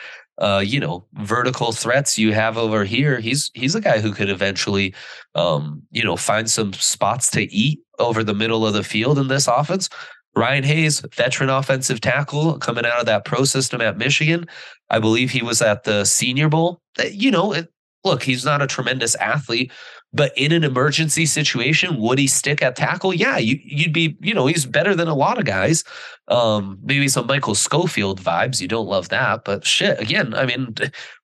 uh, 0.42 0.64
you 0.66 0.80
know, 0.80 1.06
vertical 1.14 1.72
threats 1.72 2.18
you 2.18 2.34
have 2.34 2.58
over 2.58 2.84
here. 2.84 3.20
He's 3.20 3.52
he's 3.54 3.76
a 3.76 3.82
guy 3.82 4.00
who 4.00 4.12
could 4.12 4.30
eventually 4.30 4.94
um, 5.36 5.84
you 5.92 6.04
know, 6.04 6.18
find 6.18 6.50
some 6.50 6.74
spots 6.74 7.30
to 7.32 7.44
eat 7.54 7.80
over 8.00 8.24
the 8.24 8.34
middle 8.34 8.66
of 8.66 8.74
the 8.74 8.84
field 8.84 9.18
in 9.18 9.28
this 9.28 9.48
offense. 9.48 9.88
Ryan 10.36 10.64
Hayes, 10.64 11.02
veteran 11.14 11.50
offensive 11.50 12.02
tackle 12.02 12.58
coming 12.58 12.86
out 12.86 13.00
of 13.00 13.06
that 13.06 13.26
pro 13.26 13.44
system 13.44 13.82
at 13.82 13.98
Michigan. 13.98 14.48
I 14.90 15.00
believe 15.00 15.30
he 15.30 15.44
was 15.44 15.62
at 15.62 15.84
the 15.84 16.06
Senior 16.06 16.50
Bowl. 16.50 16.82
You 17.12 17.32
know, 17.32 17.54
it, 17.54 17.68
look, 18.04 18.24
he's 18.24 18.46
not 18.46 18.62
a 18.62 18.68
tremendous 18.68 19.16
athlete, 19.16 19.72
but 20.14 20.34
in 20.38 20.52
an 20.52 20.64
emergency 20.64 21.26
situation, 21.26 21.98
would 21.98 22.20
he 22.20 22.28
stick 22.28 22.62
at 22.62 22.76
tackle? 22.76 23.14
Yeah, 23.14 23.38
you, 23.38 23.60
would 23.86 23.94
be, 23.94 24.18
you 24.20 24.34
know, 24.34 24.46
he's 24.46 24.66
better 24.66 24.96
than 24.96 25.08
a 25.08 25.16
lot 25.16 25.38
of 25.38 25.46
guys. 25.46 25.84
Um, 26.28 26.80
maybe 26.84 27.08
some 27.08 27.28
Michael 27.28 27.56
Schofield 27.56 28.22
vibes. 28.22 28.60
You 28.60 28.68
don't 28.68 28.88
love 28.88 29.10
that, 29.10 29.46
but 29.46 29.66
shit, 29.66 30.00
again, 30.00 30.34
I 30.34 30.46
mean, 30.46 30.76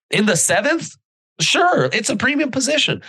in 0.10 0.26
the 0.26 0.38
seventh, 0.38 0.96
sure, 1.42 1.90
it's 1.92 2.10
a 2.10 2.16
premium 2.16 2.52
position. 2.52 3.02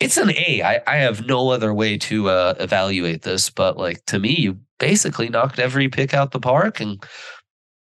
It's 0.00 0.16
an 0.16 0.30
A. 0.30 0.62
I, 0.62 0.82
I 0.86 0.96
have 0.96 1.26
no 1.26 1.50
other 1.50 1.72
way 1.72 1.96
to 1.98 2.28
uh, 2.28 2.54
evaluate 2.58 3.22
this, 3.22 3.48
but 3.48 3.78
like 3.78 4.04
to 4.06 4.18
me, 4.18 4.34
you 4.34 4.58
basically 4.78 5.28
knocked 5.28 5.58
every 5.58 5.88
pick 5.88 6.12
out 6.12 6.32
the 6.32 6.40
park 6.40 6.80
and 6.80 7.02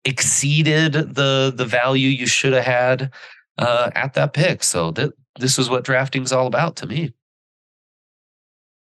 exceeded 0.03 0.93
the 0.93 1.53
the 1.55 1.65
value 1.65 2.09
you 2.09 2.27
should 2.27 2.53
have 2.53 2.65
had 2.65 3.11
uh, 3.57 3.91
at 3.95 4.13
that 4.13 4.33
pick. 4.33 4.61
So 4.63 4.91
that 4.91 5.13
this 5.39 5.57
is 5.57 5.69
what 5.69 5.85
drafting's 5.85 6.33
all 6.33 6.47
about 6.47 6.75
to 6.77 6.85
me. 6.85 7.13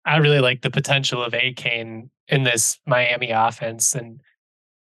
I 0.08 0.17
really 0.17 0.39
like 0.39 0.62
the 0.62 0.72
potential 0.72 1.22
of 1.22 1.34
Achane 1.34 2.10
in 2.30 2.43
this 2.43 2.80
Miami 2.86 3.32
offense. 3.32 3.93
And 3.93 4.22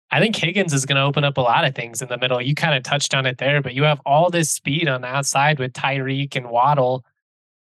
I 0.10 0.20
think 0.20 0.36
Higgins 0.36 0.74
is 0.74 0.86
going 0.86 0.96
to 0.96 1.04
open 1.04 1.24
up 1.24 1.38
a 1.38 1.42
lot 1.42 1.64
of 1.64 1.76
things 1.76 2.02
in 2.02 2.10
the 2.10 2.18
middle. 2.18 2.42
You 2.42 2.56
kind 2.56 2.76
of 2.76 2.82
touched 2.82 3.14
on 3.14 3.28
it 3.28 3.38
there, 3.38 3.62
but 3.62 3.76
you 3.76 3.84
have 3.84 4.02
all 4.04 4.32
this 4.32 4.52
speed 4.52 4.88
on 4.88 5.02
the 5.02 5.08
outside 5.08 5.60
with 5.60 5.74
Tyreek 5.74 6.36
and 6.36 6.50
Waddle. 6.50 7.06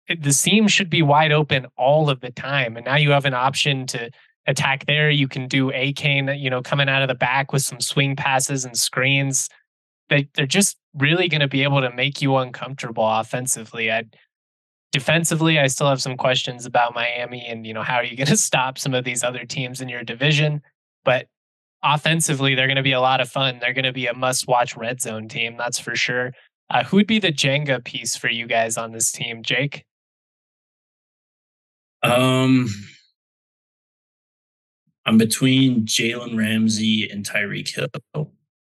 The 0.09 0.33
seam 0.33 0.67
should 0.67 0.91
be 0.91 1.03
wide 1.03 1.31
open 1.31 1.67
all 1.77 2.11
of 2.11 2.21
the 2.21 2.33
time. 2.33 2.77
And 2.77 2.85
now 2.85 2.97
you 2.97 3.13
have 3.13 3.25
an 3.25 3.35
option 3.35 3.87
to 3.89 4.11
attack 4.49 4.87
there. 4.87 5.09
You 5.09 5.29
can 5.29 5.47
do 5.47 5.71
Achane, 5.71 6.41
you 6.41 6.51
know, 6.51 6.63
coming 6.63 6.89
out 6.89 7.03
of 7.03 7.09
the 7.09 7.15
back 7.15 7.53
with 7.53 7.63
some 7.63 7.81
swing 7.81 8.17
passes 8.17 8.65
and 8.65 8.77
screens. 8.77 9.49
They, 10.09 10.29
they're 10.35 10.47
just 10.47 10.77
really 10.95 11.29
going 11.29 11.41
to 11.41 11.49
be 11.49 11.63
able 11.63 11.81
to 11.81 11.93
make 11.93 12.21
you 12.21 12.37
uncomfortable 12.37 13.09
offensively. 13.09 13.91
I 13.91 14.05
defensively, 14.93 15.59
I 15.59 15.67
still 15.67 15.89
have 15.89 16.03
some 16.03 16.17
questions 16.17 16.67
about 16.67 16.95
Miami 16.95 17.45
and, 17.47 17.67
you 17.67 17.75
know, 17.75 17.83
how 17.83 17.97
are 17.97 18.05
you 18.05 18.17
going 18.17 18.27
to 18.29 18.37
stop 18.37 18.79
some 18.79 18.95
of 18.95 19.05
these 19.05 19.23
other 19.23 19.45
teams 19.45 19.81
in 19.81 19.89
your 19.89 20.05
division? 20.05 20.63
But 21.05 21.29
offensively, 21.83 22.55
they're 22.55 22.67
going 22.67 22.77
to 22.77 22.83
be 22.83 22.93
a 22.93 23.01
lot 23.01 23.21
of 23.21 23.29
fun. 23.29 23.59
They're 23.61 23.75
going 23.75 23.85
to 23.85 23.93
be 23.93 24.07
a 24.07 24.15
must 24.15 24.49
watch 24.49 24.77
red 24.77 25.01
zone 25.01 25.29
team, 25.29 25.57
that's 25.57 25.79
for 25.79 25.95
sure. 25.95 26.33
Uh, 26.69 26.83
who 26.85 26.97
would 26.97 27.07
be 27.07 27.21
the 27.21 27.33
Jenga 27.33 27.85
piece 27.85 28.17
for 28.17 28.29
you 28.29 28.47
guys 28.47 28.77
on 28.77 28.93
this 28.93 29.13
team, 29.13 29.43
Jake? 29.43 29.85
Um, 32.03 32.69
I'm 35.05 35.19
between 35.19 35.87
Jalen 35.87 36.37
Ramsey 36.37 37.09
and 37.09 37.25
Tyreek 37.25 37.75
Hill. 37.75 38.33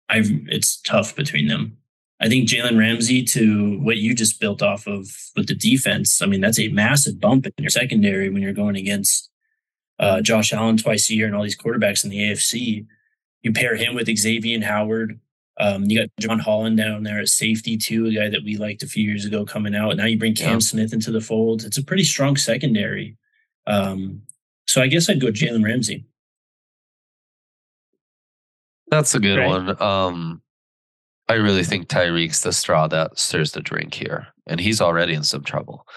I've 0.10 0.30
it's 0.48 0.82
tough 0.82 1.16
between 1.16 1.48
them. 1.48 1.78
I 2.22 2.30
think 2.30 2.48
Jalen 2.48 2.78
Ramsey 2.78 3.24
to 3.24 3.80
what 3.80 3.98
you 3.98 4.14
just 4.14 4.40
built 4.40 4.62
off 4.62 4.86
of 4.86 5.08
with 5.36 5.48
the 5.48 5.56
defense. 5.56 6.22
I 6.22 6.28
mean, 6.28 6.40
that's 6.40 6.60
a 6.60 6.68
massive 6.68 7.20
bump 7.20 7.48
in 7.48 7.54
your 7.58 7.72
secondary 7.72 8.30
when 8.30 8.44
you're 8.44 8.54
going 8.54 8.76
against 8.76 9.30
uh, 10.00 10.22
Josh 10.22 10.54
Allen 10.54 10.78
twice 10.78 11.10
a 11.10 11.16
year 11.16 11.26
and 11.26 11.36
all 11.36 11.42
these 11.42 11.58
quarterbacks 11.58 12.04
in 12.04 12.12
the 12.12 12.20
AFC. 12.20 12.86
You 13.42 13.52
pair 13.52 13.76
him 13.76 13.96
with 13.96 14.08
Xavien 14.08 14.64
Howard. 14.64 15.20
Um, 15.60 15.86
you 15.86 16.00
got 16.00 16.10
Jevon 16.22 16.40
Holland 16.40 16.78
down 16.78 17.04
there 17.04 17.20
at 17.20 17.28
safety 17.28 17.76
too, 17.76 18.06
a 18.06 18.12
guy 18.12 18.30
that 18.30 18.44
we 18.44 18.56
liked 18.56 18.84
a 18.84 18.88
few 18.88 19.04
years 19.04 19.26
ago 19.26 19.44
coming 19.44 19.76
out. 19.76 19.98
Now 19.98 20.06
you 20.06 20.18
bring 20.18 20.36
Cam 20.36 20.54
yeah. 20.54 20.60
Smith 20.60 20.94
into 20.94 21.12
the 21.12 21.22
fold. 21.22 21.64
It's 21.64 21.78
a 21.78 21.84
pretty 21.84 22.04
strong 22.04 22.38
secondary. 22.38 23.18
Um, 23.66 24.22
so 24.68 24.82
I 24.82 24.88
guess 24.88 25.10
I'd 25.10 25.22
go 25.22 25.28
Jalen 25.28 25.64
Ramsey. 25.64 26.06
That's 28.88 29.16
a 29.16 29.20
good 29.20 29.38
right. 29.38 29.48
one. 29.48 29.82
Um, 29.82 30.42
I 31.32 31.36
really 31.36 31.64
think 31.64 31.88
Tyreek's 31.88 32.42
the 32.42 32.52
straw 32.52 32.88
that 32.90 33.18
stirs 33.18 33.54
the 33.54 33.62
drink 33.62 33.94
here, 33.94 34.28
and 34.48 34.60
he's 34.60 34.82
already 34.82 35.14
in 35.14 35.24
some 35.24 35.46
trouble. 35.46 35.88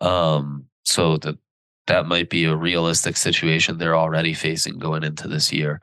Um, 0.00 0.64
so 0.84 1.18
that 1.18 1.38
that 1.86 2.06
might 2.06 2.28
be 2.28 2.46
a 2.46 2.56
realistic 2.56 3.16
situation 3.16 3.78
they're 3.78 3.96
already 3.96 4.34
facing 4.34 4.80
going 4.80 5.04
into 5.04 5.28
this 5.28 5.52
year. 5.52 5.80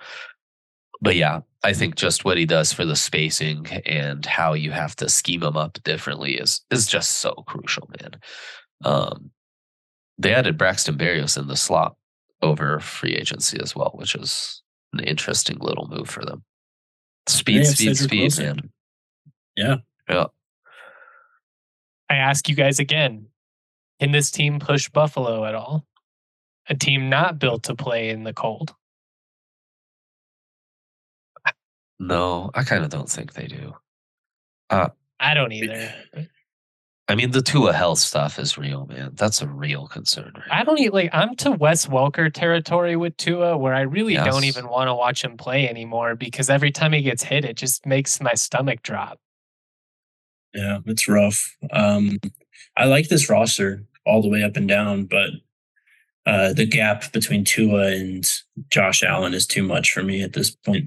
But 1.00 1.16
yeah, 1.16 1.40
I 1.64 1.72
think 1.72 1.96
just 1.96 2.26
what 2.26 2.38
he 2.38 2.46
does 2.46 2.74
for 2.74 2.84
the 2.84 2.98
spacing 2.98 3.68
and 3.86 4.26
how 4.26 4.52
you 4.52 4.72
have 4.72 4.98
to 4.98 5.08
scheme 5.08 5.44
him 5.44 5.56
up 5.56 5.82
differently 5.84 6.34
is 6.34 6.60
is 6.70 6.86
just 6.86 7.20
so 7.20 7.32
crucial, 7.48 7.90
man. 8.02 8.20
Um, 8.84 9.32
they 10.18 10.34
added 10.34 10.58
Braxton 10.58 10.98
Berrios 10.98 11.38
in 11.38 11.48
the 11.48 11.56
slot 11.56 11.96
over 12.42 12.82
free 12.82 13.16
agency 13.16 13.60
as 13.62 13.78
well, 13.78 13.94
which 13.96 14.14
is 14.14 14.62
an 14.92 15.00
interesting 15.00 15.58
little 15.62 15.88
move 15.88 16.10
for 16.10 16.26
them. 16.26 16.44
Speed, 17.28 17.66
speed, 17.66 17.96
speed, 17.96 18.22
Wilson. 18.24 18.46
man. 18.46 18.70
Yeah. 19.60 19.76
Yeah. 20.10 20.26
I 22.10 22.16
ask 22.16 22.50
you 22.50 22.56
guys 22.56 22.80
again 22.80 23.28
can 24.00 24.12
this 24.12 24.32
team 24.32 24.60
push 24.60 24.90
Buffalo 24.90 25.46
at 25.46 25.56
all? 25.56 25.86
A 26.70 26.76
team 26.76 27.10
not 27.10 27.38
built 27.38 27.64
to 27.64 27.76
play 27.76 28.10
in 28.10 28.24
the 28.24 28.34
cold? 28.34 28.74
No, 32.00 32.50
I 32.54 32.64
kind 32.64 32.86
of 32.86 32.90
don't 32.90 33.10
think 33.10 33.34
they 33.34 33.48
do. 33.48 33.74
Uh, 34.70 34.90
I 35.20 35.34
don't 35.34 35.52
either. 35.52 35.94
I 37.10 37.16
mean, 37.16 37.32
the 37.32 37.42
Tua 37.42 37.74
health 37.74 37.98
stuff 37.98 38.40
is 38.40 38.58
real, 38.58 38.86
man. 38.86 39.12
That's 39.16 39.42
a 39.42 39.48
real 39.48 39.88
concern. 39.88 40.32
Right? 40.36 40.62
I 40.62 40.64
don't 40.64 40.94
like. 40.94 41.10
I'm 41.12 41.36
to 41.38 41.52
Wes 41.52 41.88
Welker 41.88 42.32
territory 42.32 42.96
with 42.96 43.18
Tua, 43.18 43.58
where 43.58 43.74
I 43.74 43.82
really 43.82 44.14
yes. 44.14 44.26
don't 44.26 44.46
even 44.46 44.70
want 44.70 44.88
to 44.88 44.94
watch 44.94 45.24
him 45.24 45.36
play 45.36 45.68
anymore 45.68 46.16
because 46.16 46.50
every 46.50 46.72
time 46.72 46.94
he 46.94 47.02
gets 47.02 47.24
hit, 47.24 47.44
it 47.44 47.58
just 47.58 47.86
makes 47.86 48.22
my 48.22 48.36
stomach 48.36 48.82
drop. 48.84 49.20
Yeah, 50.54 50.80
it's 50.86 51.08
rough. 51.08 51.56
Um, 51.72 52.20
I 52.76 52.86
like 52.86 53.10
this 53.10 53.30
roster 53.30 53.84
all 54.06 54.22
the 54.22 54.30
way 54.30 54.44
up 54.44 54.56
and 54.56 54.68
down, 54.68 55.06
but 55.06 55.30
uh, 56.26 56.54
the 56.54 56.66
gap 56.66 57.12
between 57.12 57.44
Tua 57.44 57.88
and 57.88 58.30
Josh 58.70 59.04
Allen 59.04 59.34
is 59.34 59.46
too 59.46 59.64
much 59.64 59.92
for 59.92 60.04
me 60.04 60.22
at 60.22 60.34
this 60.34 60.52
point. 60.52 60.86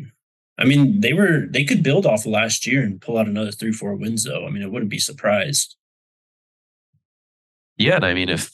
I 0.58 0.64
mean, 0.64 1.00
they 1.00 1.12
were 1.12 1.46
they 1.48 1.64
could 1.64 1.82
build 1.82 2.06
off 2.06 2.26
of 2.26 2.32
last 2.32 2.66
year 2.66 2.82
and 2.82 3.00
pull 3.00 3.18
out 3.18 3.26
another 3.26 3.50
three, 3.50 3.72
four 3.72 3.94
wins 3.94 4.24
though. 4.24 4.46
I 4.46 4.50
mean, 4.50 4.62
I 4.62 4.66
wouldn't 4.66 4.90
be 4.90 4.98
surprised. 4.98 5.76
Yeah, 7.76 7.96
and 7.96 8.04
I 8.04 8.14
mean 8.14 8.28
if 8.28 8.52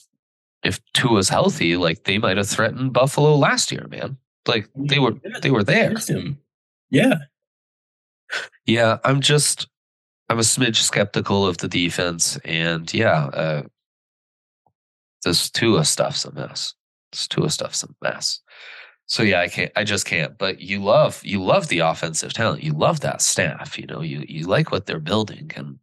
if 0.62 0.80
Tua's 0.94 1.28
healthy, 1.28 1.76
like 1.76 2.04
they 2.04 2.18
might 2.18 2.36
have 2.36 2.48
threatened 2.48 2.92
Buffalo 2.92 3.34
last 3.36 3.72
year, 3.72 3.86
man. 3.88 4.16
Like 4.46 4.68
they 4.76 4.98
were 4.98 5.14
yeah, 5.24 5.40
they 5.40 5.50
were 5.50 5.64
there. 5.64 5.94
Yeah. 6.90 7.14
Yeah, 8.66 8.98
I'm 9.04 9.20
just 9.20 9.68
I'm 10.28 10.38
a 10.38 10.42
smidge 10.42 10.76
skeptical 10.76 11.46
of 11.46 11.58
the 11.58 11.68
defense, 11.68 12.36
and 12.44 12.92
yeah, 12.92 13.26
uh, 13.26 13.62
this 15.24 15.50
Tua 15.50 15.84
stuff's 15.84 16.24
a 16.24 16.32
mess. 16.32 16.74
This 17.12 17.26
Tua 17.28 17.50
stuff's 17.50 17.82
a 17.82 17.88
mess. 18.02 18.40
So 19.06 19.22
yeah, 19.22 19.40
I 19.40 19.48
can't. 19.48 19.72
I 19.74 19.84
just 19.84 20.04
can't. 20.04 20.36
But 20.36 20.60
you 20.60 20.82
love 20.82 21.22
you 21.24 21.42
love 21.42 21.68
the 21.68 21.78
offensive 21.78 22.34
talent. 22.34 22.62
You 22.62 22.72
love 22.72 23.00
that 23.00 23.22
staff. 23.22 23.78
You 23.78 23.86
know, 23.86 24.02
you 24.02 24.24
you 24.28 24.46
like 24.46 24.70
what 24.70 24.84
they're 24.84 25.00
building, 25.00 25.50
and 25.56 25.78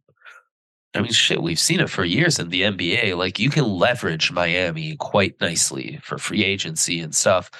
I 0.94 1.02
mean, 1.02 1.12
shit, 1.12 1.42
we've 1.42 1.58
seen 1.58 1.80
it 1.80 1.90
for 1.90 2.04
years 2.04 2.38
in 2.38 2.48
the 2.50 2.62
NBA. 2.62 3.16
Like 3.16 3.38
you 3.40 3.50
can 3.50 3.64
leverage 3.64 4.30
Miami 4.30 4.96
quite 4.96 5.40
nicely 5.40 5.98
for 6.02 6.18
free 6.18 6.44
agency 6.44 7.00
and 7.00 7.14
stuff 7.14 7.50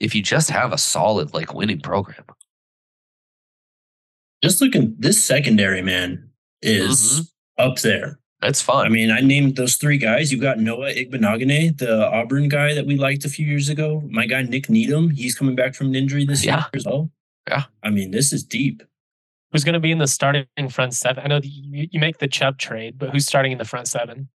if 0.00 0.14
you 0.14 0.22
just 0.22 0.50
have 0.50 0.72
a 0.72 0.78
solid 0.78 1.32
like 1.32 1.54
winning 1.54 1.80
program. 1.80 2.24
Just 4.42 4.60
looking, 4.60 4.96
this 4.98 5.24
secondary 5.24 5.82
man 5.82 6.31
is 6.62 6.98
mm-hmm. 7.58 7.70
up 7.70 7.78
there. 7.78 8.18
That's 8.40 8.60
fun. 8.60 8.84
I 8.84 8.88
mean, 8.88 9.12
I 9.12 9.20
named 9.20 9.54
those 9.54 9.76
three 9.76 9.98
guys. 9.98 10.32
You've 10.32 10.40
got 10.40 10.58
Noah 10.58 10.92
Igbinoghene, 10.92 11.78
the 11.78 12.08
Auburn 12.08 12.48
guy 12.48 12.74
that 12.74 12.86
we 12.86 12.96
liked 12.96 13.24
a 13.24 13.28
few 13.28 13.46
years 13.46 13.68
ago. 13.68 14.02
My 14.10 14.26
guy 14.26 14.42
Nik 14.42 14.68
Needham, 14.68 15.10
he's 15.10 15.36
coming 15.36 15.54
back 15.54 15.76
from 15.76 15.88
an 15.88 15.94
injury 15.94 16.24
this 16.24 16.44
yeah. 16.44 16.56
year 16.56 16.66
as 16.74 16.84
well. 16.84 17.10
Yeah. 17.48 17.64
I 17.84 17.90
mean, 17.90 18.10
this 18.10 18.32
is 18.32 18.42
deep. 18.42 18.82
Who's 19.52 19.62
going 19.62 19.74
to 19.74 19.80
be 19.80 19.92
in 19.92 19.98
the 19.98 20.08
starting 20.08 20.46
front 20.70 20.94
seven? 20.94 21.22
I 21.22 21.28
know 21.28 21.40
you, 21.42 21.88
you 21.92 22.00
make 22.00 22.18
the 22.18 22.26
Chubb 22.26 22.58
trade, 22.58 22.98
but 22.98 23.10
who's 23.10 23.26
starting 23.26 23.52
in 23.52 23.58
the 23.58 23.64
front 23.64 23.86
seven? 23.86 24.28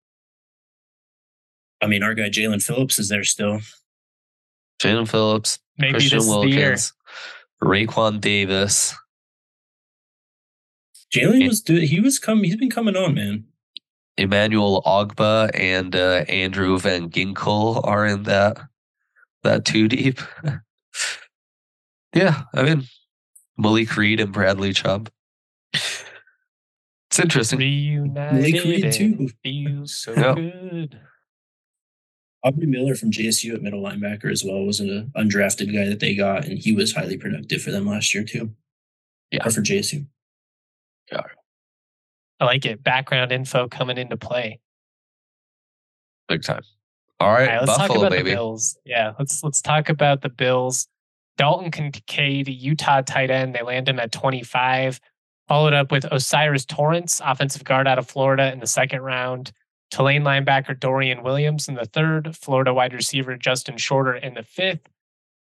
I 1.82 1.88
mean, 1.88 2.02
our 2.02 2.14
guy 2.14 2.30
Jaelan 2.30 2.64
Phillips 2.64 3.00
is 3.00 3.10
there 3.10 3.24
still. 3.24 3.60
Jaelan 4.80 5.10
Phillips, 5.10 5.60
Maybe 5.78 5.94
Christian 5.94 6.20
Wilkins, 6.20 6.94
Raekwon 7.64 8.22
Davis. 8.22 8.96
Jalen 11.14 11.48
was 11.48 11.64
he 11.66 12.00
was 12.00 12.20
coming. 12.20 12.46
He's 12.46 12.58
been 12.58 12.70
coming 12.70 12.96
on, 12.96 13.16
man. 13.16 13.46
Emmanuel 14.18 14.82
Ogbah 14.86 15.52
and 15.54 15.96
uh, 15.96 16.26
Andrew 16.28 16.78
Van 16.80 17.10
Ginkel 17.10 17.86
are 17.86 18.06
in 18.06 18.24
that 18.24 18.60
that 19.44 19.64
two 19.64 19.88
deep. 19.88 20.20
yeah, 22.14 22.44
I 22.54 22.64
mean 22.64 22.84
Malik 23.58 23.96
Reed 23.96 24.20
and 24.20 24.34
Bradley 24.34 24.74
Chubb. 24.74 25.10
It's 25.74 27.20
interesting. 27.20 27.60
Reunited 27.60 28.34
Malik 28.34 28.64
Reed 28.64 28.92
too. 28.92 29.30
Feels 29.44 29.96
so 29.96 30.14
yep. 30.14 30.36
good. 30.36 31.00
Aubrey 32.44 32.66
Miller 32.66 32.96
from 32.96 33.12
JSU 33.12 33.54
at 33.54 33.62
middle 33.62 33.82
linebacker 33.82 34.32
as 34.32 34.44
well 34.44 34.64
was 34.64 34.80
an 34.80 35.12
undrafted 35.16 35.74
guy 35.74 35.88
that 35.88 36.00
they 36.00 36.16
got, 36.16 36.46
and 36.46 36.60
he 36.60 36.74
was 36.74 36.94
highly 36.94 37.18
productive 37.18 37.62
for 37.62 37.72
them 37.72 37.88
last 37.88 38.14
year 38.14 38.24
too. 38.24 38.52
Yeah, 39.32 39.46
or 39.46 39.52
for 39.52 39.62
JSU. 39.62 40.06
Yeah, 41.12 41.22
I 42.40 42.46
like 42.46 42.66
it. 42.66 42.84
Background 42.84 43.32
info 43.32 43.68
coming 43.68 43.98
into 43.98 44.18
play. 44.18 44.60
Big 46.28 46.44
time. 46.44 46.62
All 47.20 47.30
right, 47.32 47.50
All 47.50 47.56
right 47.58 47.60
let's 47.68 47.78
Buffalo, 47.78 47.88
talk 47.88 47.98
about 47.98 48.12
baby. 48.12 48.30
the 48.30 48.36
Bills. 48.36 48.78
Yeah, 48.86 49.14
let's 49.18 49.44
let's 49.44 49.62
talk 49.62 49.90
about 49.90 50.22
the 50.22 50.30
Bills. 50.30 50.88
Dalton 51.38 51.72
Kincaid, 51.72 52.46
the 52.48 52.52
Utah 52.54 53.02
tight 53.02 53.30
end. 53.30 53.54
They 53.56 53.62
land 53.62 53.88
him 53.88 54.00
at 54.00 54.12
25. 54.12 55.00
Followed 55.48 55.74
up 55.74 55.92
with 55.92 56.12
O'Cyrus 56.12 56.66
Torrence, 56.66 57.22
offensive 57.24 57.64
guard 57.64 57.88
out 57.88 58.00
of 58.00 58.08
Florida 58.10 58.52
in 58.52 58.60
the 58.60 58.68
second 58.68 59.02
round. 59.02 59.52
Tulane 59.92 60.24
linebacker 60.24 60.78
Dorian 60.78 61.24
Williams 61.24 61.70
in 61.70 61.76
the 61.76 61.86
third. 61.86 62.36
Florida 62.36 62.74
wide 62.74 62.94
receiver 62.94 63.38
Justin 63.38 63.78
Shorter 63.78 64.16
in 64.16 64.34
the 64.34 64.44
fifth. 64.44 64.82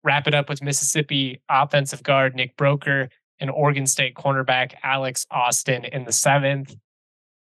Wrap 0.04 0.28
it 0.28 0.34
up 0.34 0.48
with 0.48 0.62
Mississippi 0.62 1.40
offensive 1.50 2.04
guard 2.04 2.36
Nick 2.36 2.56
Broeker 2.56 3.08
and 3.40 3.50
Oregon 3.50 3.86
State 3.86 4.14
cornerback 4.14 4.74
Alex 4.82 5.26
Austin 5.30 5.84
in 5.84 6.04
the 6.04 6.12
seventh. 6.12 6.74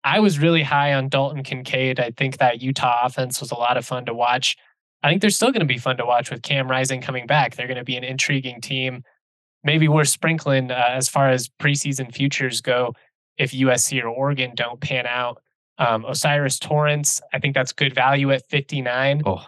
I 0.05 0.21
was 0.21 0.39
really 0.39 0.63
high 0.63 0.95
on 0.95 1.09
Dalton 1.09 1.43
Kincaid. 1.43 1.99
I 1.99 2.13
think 2.13 2.39
that 2.39 2.63
Utah 2.63 3.01
offense 3.05 3.41
was 3.41 3.51
a 3.51 3.57
lot 3.57 3.77
of 3.77 3.85
fun 3.85 4.07
to 4.07 4.15
watch. 4.15 4.57
I 5.03 5.09
think 5.09 5.21
they're 5.21 5.31
still 5.31 5.51
going 5.51 5.61
to 5.61 5.67
be 5.67 5.79
fun 5.79 5.97
to 5.97 6.07
watch 6.07 6.31
with 6.31 6.43
Cam 6.43 6.71
Rising 6.71 7.01
coming 7.01 7.27
back. 7.27 7.55
They're 7.55 7.67
going 7.67 7.77
to 7.79 7.85
be 7.85 7.97
an 7.97 8.05
intriguing 8.05 8.61
team. 8.61 9.03
Maybe 9.65 9.89
we're 9.89 10.05
sprinkling 10.05 10.71
uh, 10.71 10.91
as 10.91 11.09
far 11.09 11.31
as 11.31 11.49
preseason 11.61 12.15
futures 12.15 12.61
go 12.61 12.95
if 13.37 13.53
USC 13.53 14.03
or 14.03 14.09
Oregon 14.09 14.53
don't 14.55 14.81
pan 14.81 15.07
out. 15.07 15.43
Um, 15.79 16.05
O'Cyrus 16.05 16.59
Torrence, 16.59 17.21
I 17.33 17.39
think 17.39 17.55
that's 17.55 17.73
good 17.73 17.95
value 17.95 18.31
at 18.31 18.49
59. 18.49 19.23
Oh. 19.27 19.45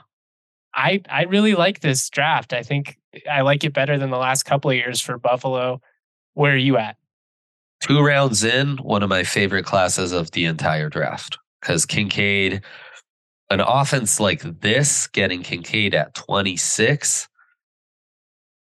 I 0.74 1.02
I 1.08 1.24
really 1.24 1.54
like 1.54 1.80
this 1.80 2.10
draft. 2.10 2.52
I 2.52 2.62
think 2.62 2.98
I 3.30 3.40
like 3.40 3.64
it 3.64 3.72
better 3.72 3.98
than 3.98 4.10
the 4.10 4.18
last 4.18 4.44
couple 4.44 4.70
of 4.70 4.76
years 4.76 5.00
for 5.00 5.18
Buffalo. 5.18 5.80
Where 6.38 6.52
are 6.52 6.56
you 6.56 6.76
at? 6.76 6.96
Two 7.82 8.00
rounds 8.00 8.44
in, 8.44 8.76
one 8.76 9.02
of 9.02 9.08
my 9.08 9.24
favorite 9.24 9.64
classes 9.64 10.12
of 10.12 10.30
the 10.30 10.44
entire 10.44 10.88
draft 10.88 11.36
because 11.60 11.84
Kincaid, 11.84 12.62
an 13.50 13.58
offense 13.58 14.20
like 14.20 14.60
this, 14.60 15.08
getting 15.08 15.42
Kincaid 15.42 15.96
at 15.96 16.14
26, 16.14 17.28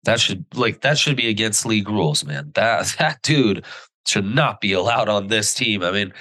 that 0.04 0.20
should 0.20 0.44
like 0.54 0.82
that 0.82 0.98
should 0.98 1.16
be 1.16 1.30
against 1.30 1.66
league 1.66 1.88
rules, 1.88 2.26
man. 2.26 2.52
That 2.56 2.94
that 3.00 3.22
dude 3.22 3.64
should 4.06 4.26
not 4.26 4.60
be 4.60 4.74
allowed 4.74 5.08
on 5.08 5.28
this 5.28 5.54
team. 5.54 5.82
I 5.82 5.92
mean, 5.92 6.12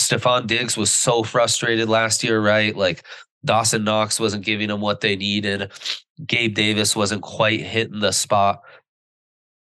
Stefon 0.00 0.48
Diggs 0.48 0.76
was 0.76 0.90
so 0.90 1.22
frustrated 1.22 1.88
last 1.88 2.24
year, 2.24 2.40
right? 2.40 2.74
Like 2.74 3.04
Dawson 3.44 3.84
Knox 3.84 4.18
wasn't 4.18 4.44
giving 4.44 4.66
them 4.66 4.80
what 4.80 5.00
they 5.00 5.14
needed. 5.14 5.70
Gabe 6.26 6.56
Davis 6.56 6.96
wasn't 6.96 7.22
quite 7.22 7.60
hitting 7.60 8.00
the 8.00 8.10
spot. 8.10 8.62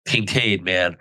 Kincaid, 0.05 0.63
man, 0.63 0.97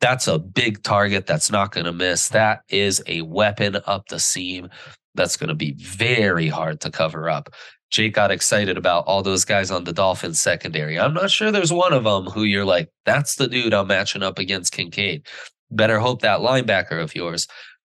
that's 0.00 0.28
a 0.28 0.38
big 0.38 0.82
target 0.82 1.26
that's 1.26 1.50
not 1.50 1.72
going 1.72 1.86
to 1.86 1.92
miss. 1.92 2.28
That 2.28 2.62
is 2.68 3.02
a 3.06 3.22
weapon 3.22 3.78
up 3.86 4.08
the 4.08 4.20
seam 4.20 4.68
that's 5.14 5.36
going 5.36 5.48
to 5.48 5.54
be 5.54 5.72
very 5.74 6.48
hard 6.48 6.80
to 6.82 6.90
cover 6.90 7.28
up. 7.28 7.54
Jake 7.90 8.14
got 8.14 8.30
excited 8.30 8.76
about 8.76 9.06
all 9.06 9.22
those 9.22 9.44
guys 9.44 9.70
on 9.70 9.84
the 9.84 9.92
Dolphins 9.92 10.40
secondary. 10.40 10.98
I'm 10.98 11.14
not 11.14 11.30
sure 11.30 11.52
there's 11.52 11.72
one 11.72 11.92
of 11.92 12.04
them 12.04 12.24
who 12.24 12.42
you're 12.42 12.64
like, 12.64 12.90
that's 13.06 13.36
the 13.36 13.46
dude 13.46 13.72
I'm 13.72 13.86
matching 13.86 14.22
up 14.22 14.38
against 14.38 14.72
Kincaid. 14.72 15.26
Better 15.70 15.98
hope 16.00 16.20
that 16.22 16.40
linebacker 16.40 17.00
of 17.00 17.14
yours 17.14 17.46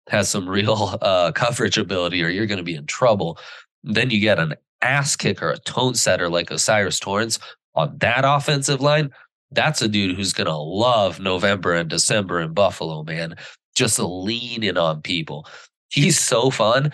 has 0.08 0.28
some 0.28 0.48
real 0.48 0.98
uh, 1.02 1.30
coverage 1.32 1.78
ability 1.78 2.22
or 2.22 2.28
you're 2.28 2.46
going 2.46 2.58
to 2.58 2.64
be 2.64 2.74
in 2.74 2.86
trouble. 2.86 3.38
Then 3.84 4.10
you 4.10 4.20
get 4.20 4.38
an 4.38 4.54
ass 4.80 5.14
kicker, 5.14 5.50
a 5.50 5.58
tone 5.58 5.94
setter 5.94 6.28
like 6.28 6.50
O'Cyrus 6.50 6.98
Torrence 6.98 7.38
on 7.74 7.96
that 7.98 8.24
offensive 8.24 8.80
line 8.80 9.10
that's 9.52 9.82
a 9.82 9.88
dude 9.88 10.16
who's 10.16 10.32
going 10.32 10.46
to 10.46 10.56
love 10.56 11.20
November 11.20 11.74
and 11.74 11.88
December 11.88 12.40
in 12.40 12.52
Buffalo, 12.52 13.02
man. 13.04 13.36
Just 13.74 13.98
leaning 13.98 14.76
on 14.76 15.02
people. 15.02 15.46
He's 15.90 16.18
so 16.18 16.50
fun. 16.50 16.92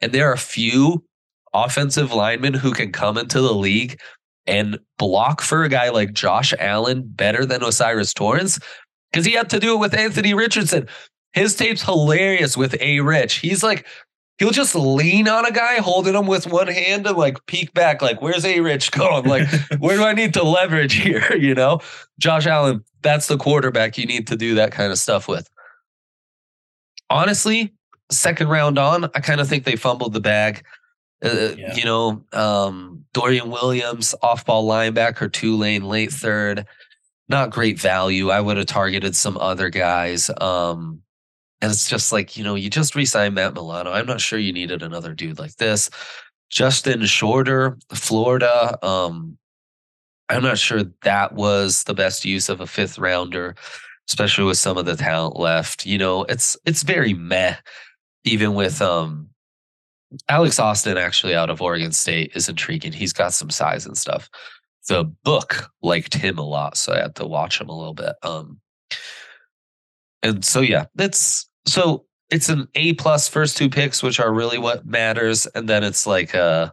And 0.00 0.12
there 0.12 0.28
are 0.28 0.34
a 0.34 0.38
few 0.38 1.04
offensive 1.52 2.12
linemen 2.12 2.54
who 2.54 2.72
can 2.72 2.92
come 2.92 3.18
into 3.18 3.40
the 3.40 3.54
league 3.54 4.00
and 4.46 4.78
block 4.98 5.40
for 5.40 5.64
a 5.64 5.68
guy 5.68 5.90
like 5.90 6.12
Josh 6.12 6.54
Allen 6.58 7.02
better 7.06 7.44
than 7.44 7.62
O'Cyrus 7.62 8.14
Torrence 8.14 8.58
because 9.10 9.26
he 9.26 9.32
had 9.32 9.50
to 9.50 9.60
do 9.60 9.74
it 9.74 9.78
with 9.78 9.94
Anthony 9.94 10.34
Richardson. 10.34 10.88
His 11.32 11.54
tape's 11.54 11.82
hilarious 11.82 12.56
with 12.56 12.80
A 12.80 13.00
Rich. 13.00 13.36
He's 13.36 13.62
like 13.62 13.86
he'll 14.40 14.50
just 14.50 14.74
lean 14.74 15.28
on 15.28 15.44
a 15.44 15.52
guy, 15.52 15.76
holding 15.76 16.14
him 16.14 16.26
with 16.26 16.46
one 16.46 16.66
hand 16.66 17.06
and 17.06 17.16
like 17.16 17.44
peek 17.46 17.72
back, 17.74 18.02
like, 18.02 18.20
where's 18.20 18.44
A 18.44 18.60
Rich 18.60 18.90
going? 18.90 19.26
Like, 19.26 19.46
where 19.78 19.98
do 19.98 20.02
I 20.02 20.14
need 20.14 20.34
to 20.34 20.42
leverage 20.42 20.94
here? 20.94 21.20
You 21.40 21.54
know, 21.54 21.80
Josh 22.18 22.46
Allen, 22.46 22.84
that's 23.02 23.26
the 23.26 23.36
quarterback 23.36 23.96
you 23.96 24.06
need 24.06 24.26
to 24.28 24.36
do 24.36 24.54
that 24.56 24.72
kind 24.72 24.92
of 24.92 24.98
stuff 24.98 25.26
with. 25.26 25.48
Honestly, 27.08 27.72
second 28.10 28.48
round 28.48 28.78
on, 28.78 29.04
I 29.14 29.20
kind 29.20 29.40
of 29.40 29.48
think 29.48 29.64
they 29.64 29.76
fumbled 29.76 30.12
the 30.12 30.20
bag. 30.20 30.64
Uh, 31.24 31.54
yeah. 31.56 31.74
You 31.74 31.84
know, 31.84 32.24
um, 32.32 33.04
Dorian 33.12 33.50
Williams, 33.50 34.14
off 34.22 34.44
ball 34.44 34.68
linebacker, 34.68 35.32
Tulane, 35.32 35.84
late 35.84 36.12
third. 36.12 36.66
Not 37.28 37.50
great 37.50 37.80
value. 37.80 38.30
I 38.30 38.40
would 38.40 38.56
have 38.56 38.66
targeted 38.66 39.16
some 39.16 39.36
other 39.38 39.70
guys. 39.70 40.30
Um, 40.40 41.02
and 41.62 41.70
it's 41.70 41.88
just 41.88 42.12
like, 42.12 42.36
you 42.36 42.44
know, 42.44 42.54
you 42.54 42.70
just 42.70 42.94
re-signed 42.94 43.34
Matt 43.34 43.54
Milano. 43.54 43.92
I'm 43.92 44.06
not 44.06 44.20
sure 44.20 44.38
you 44.38 44.52
needed 44.52 44.82
another 44.82 45.14
dude 45.14 45.38
like 45.38 45.56
this. 45.56 45.90
Justin 46.48 47.04
Shorter, 47.04 47.78
Florida. 47.92 48.78
Um, 48.84 49.38
I'm 50.30 50.42
not 50.42 50.58
sure 50.58 50.84
that 51.02 51.34
was 51.34 51.84
the 51.84 51.94
best 51.94 52.24
use 52.24 52.48
of 52.48 52.60
a 52.60 52.66
fifth 52.66 52.98
rounder, 52.98 53.56
especially 54.08 54.44
with 54.44 54.58
some 54.58 54.78
of 54.78 54.86
the 54.86 54.96
talent 54.96 55.38
left. 55.38 55.84
You 55.84 55.98
know, 55.98 56.24
it's 56.24 56.56
it's 56.64 56.82
very 56.82 57.14
meh, 57.14 57.56
even 58.24 58.54
with 58.54 58.80
um 58.80 59.28
Alex 60.28 60.58
Austin 60.58 60.96
actually 60.96 61.34
out 61.34 61.50
of 61.50 61.60
Oregon 61.60 61.92
State 61.92 62.32
is 62.34 62.48
intriguing. 62.48 62.92
He's 62.92 63.12
got 63.12 63.32
some 63.32 63.50
size 63.50 63.86
and 63.86 63.98
stuff. 63.98 64.30
The 64.88 65.04
book 65.24 65.70
liked 65.82 66.14
him 66.14 66.38
a 66.38 66.46
lot, 66.46 66.76
so 66.76 66.94
I 66.94 67.00
had 67.00 67.16
to 67.16 67.26
watch 67.26 67.60
him 67.60 67.68
a 67.68 67.76
little 67.76 67.94
bit. 67.94 68.14
Um 68.22 68.60
and 70.22 70.44
so 70.44 70.60
yeah, 70.60 70.86
that's 70.94 71.49
so 71.66 72.04
it's 72.30 72.48
an 72.48 72.68
A 72.74 72.94
plus 72.94 73.28
first 73.28 73.56
two 73.56 73.68
picks, 73.68 74.02
which 74.02 74.20
are 74.20 74.32
really 74.32 74.58
what 74.58 74.86
matters, 74.86 75.46
and 75.46 75.68
then 75.68 75.84
it's 75.84 76.06
like 76.06 76.34
a 76.34 76.72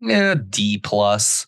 yeah, 0.00 0.34
D 0.48 0.78
plus 0.78 1.46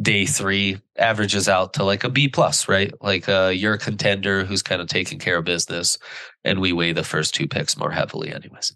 day 0.00 0.26
three 0.26 0.80
averages 0.96 1.48
out 1.48 1.74
to 1.74 1.84
like 1.84 2.04
a 2.04 2.08
B 2.08 2.28
plus, 2.28 2.68
right? 2.68 2.92
Like 3.00 3.28
uh, 3.28 3.52
you're 3.54 3.74
a 3.74 3.78
contender 3.78 4.44
who's 4.44 4.62
kind 4.62 4.80
of 4.80 4.88
taking 4.88 5.18
care 5.18 5.38
of 5.38 5.44
business, 5.44 5.98
and 6.44 6.60
we 6.60 6.72
weigh 6.72 6.92
the 6.92 7.04
first 7.04 7.34
two 7.34 7.46
picks 7.46 7.76
more 7.76 7.90
heavily, 7.90 8.32
anyways. 8.32 8.74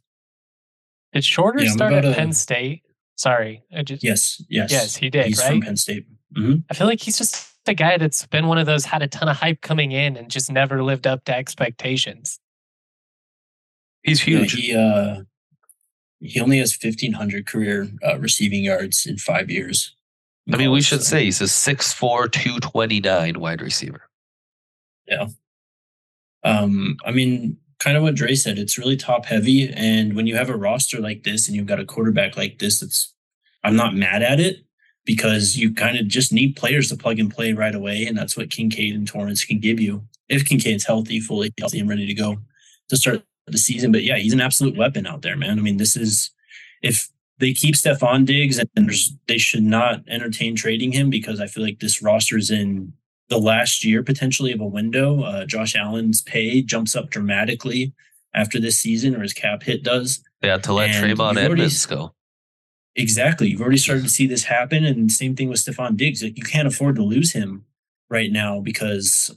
Did 1.12 1.24
Shorter 1.24 1.62
yeah, 1.62 1.70
start 1.70 1.92
at 1.94 2.04
a... 2.04 2.12
Penn 2.12 2.32
State? 2.32 2.82
Sorry, 3.16 3.64
I 3.74 3.82
just 3.82 4.04
yes, 4.04 4.42
yes, 4.48 4.70
yes, 4.70 4.96
he 4.96 5.10
did. 5.10 5.26
He's 5.26 5.38
right? 5.38 5.50
from 5.50 5.60
Penn 5.62 5.76
State. 5.76 6.06
Mm-hmm. 6.36 6.56
I 6.70 6.74
feel 6.74 6.86
like 6.86 7.00
he's 7.00 7.18
just 7.18 7.52
a 7.66 7.74
guy 7.74 7.98
that's 7.98 8.26
been 8.26 8.46
one 8.46 8.58
of 8.58 8.66
those 8.66 8.84
had 8.84 9.02
a 9.02 9.08
ton 9.08 9.28
of 9.28 9.36
hype 9.36 9.60
coming 9.60 9.92
in 9.92 10.16
and 10.16 10.30
just 10.30 10.50
never 10.50 10.82
lived 10.82 11.06
up 11.06 11.24
to 11.24 11.34
expectations. 11.34 12.38
He's 14.02 14.20
huge. 14.20 14.52
He 14.52 14.74
uh, 14.74 15.22
he 16.20 16.40
only 16.40 16.58
has 16.58 16.74
fifteen 16.74 17.12
hundred 17.12 17.46
career 17.46 17.88
uh, 18.06 18.18
receiving 18.18 18.64
yards 18.64 19.06
in 19.06 19.18
five 19.18 19.50
years. 19.50 19.94
I 20.52 20.56
mean, 20.56 20.70
we 20.70 20.80
should 20.80 21.02
say 21.02 21.24
he's 21.24 21.42
a 21.42 21.44
6'4", 21.44 22.32
229 22.32 23.38
wide 23.38 23.60
receiver. 23.60 24.08
Yeah. 25.06 25.26
Um, 26.42 26.96
I 27.04 27.10
mean, 27.10 27.58
kind 27.78 27.96
of 27.96 28.02
what 28.02 28.14
Dre 28.14 28.34
said, 28.34 28.58
it's 28.58 28.78
really 28.78 28.96
top 28.96 29.26
heavy. 29.26 29.70
And 29.74 30.14
when 30.14 30.26
you 30.26 30.36
have 30.36 30.48
a 30.48 30.56
roster 30.56 31.00
like 31.00 31.24
this 31.24 31.46
and 31.46 31.56
you've 31.56 31.66
got 31.66 31.80
a 31.80 31.84
quarterback 31.84 32.36
like 32.36 32.58
this, 32.58 32.82
it's 32.82 33.12
I'm 33.64 33.76
not 33.76 33.94
mad 33.94 34.22
at 34.22 34.40
it 34.40 34.64
because 35.04 35.56
you 35.56 35.74
kind 35.74 35.98
of 35.98 36.06
just 36.06 36.32
need 36.32 36.56
players 36.56 36.88
to 36.88 36.96
plug 36.96 37.18
and 37.18 37.32
play 37.32 37.52
right 37.52 37.74
away. 37.74 38.04
And 38.06 38.16
that's 38.16 38.36
what 38.36 38.50
Kincaid 38.50 38.94
and 38.94 39.06
Torrence 39.06 39.44
can 39.44 39.58
give 39.58 39.80
you. 39.80 40.04
If 40.28 40.44
Kincaid's 40.44 40.84
healthy, 40.84 41.20
fully 41.20 41.52
healthy 41.58 41.80
and 41.80 41.88
ready 41.88 42.06
to 42.06 42.14
go 42.14 42.38
to 42.88 42.96
start 42.96 43.22
the 43.52 43.58
season. 43.58 43.92
But 43.92 44.04
yeah, 44.04 44.16
he's 44.16 44.32
an 44.32 44.40
absolute 44.40 44.76
weapon 44.76 45.06
out 45.06 45.22
there, 45.22 45.36
man. 45.36 45.58
I 45.58 45.62
mean, 45.62 45.76
this 45.76 45.96
is 45.96 46.30
if 46.82 47.08
they 47.38 47.52
keep 47.52 47.74
Stefon 47.74 48.26
Diggs 48.26 48.58
and 48.58 48.90
they 49.26 49.38
should 49.38 49.62
not 49.62 50.02
entertain 50.08 50.56
trading 50.56 50.92
him 50.92 51.10
because 51.10 51.40
I 51.40 51.46
feel 51.46 51.62
like 51.62 51.80
this 51.80 52.02
roster 52.02 52.36
is 52.36 52.50
in 52.50 52.92
the 53.28 53.38
last 53.38 53.84
year 53.84 54.02
potentially 54.02 54.52
of 54.52 54.60
a 54.60 54.66
window. 54.66 55.22
Uh, 55.22 55.44
Josh 55.44 55.76
Allen's 55.76 56.22
pay 56.22 56.62
jumps 56.62 56.96
up 56.96 57.10
dramatically 57.10 57.92
after 58.34 58.60
this 58.60 58.78
season, 58.78 59.14
or 59.14 59.22
his 59.22 59.32
cap 59.32 59.62
hit 59.62 59.82
does. 59.82 60.22
Yeah, 60.42 60.58
to 60.58 60.72
let 60.72 60.90
and 60.90 61.16
Tremaine 61.16 61.38
Edmunds 61.38 61.86
go. 61.86 62.14
Exactly. 62.96 63.48
You've 63.48 63.60
already 63.60 63.78
started 63.78 64.02
to 64.02 64.10
see 64.10 64.26
this 64.26 64.44
happen. 64.44 64.84
And 64.84 65.10
same 65.10 65.36
thing 65.36 65.48
with 65.48 65.60
Stefon 65.60 65.96
Diggs. 65.96 66.22
Like 66.22 66.36
you 66.36 66.42
can't 66.42 66.66
afford 66.66 66.96
to 66.96 67.02
lose 67.02 67.32
him 67.32 67.64
right 68.10 68.32
now 68.32 68.60
because 68.60 69.36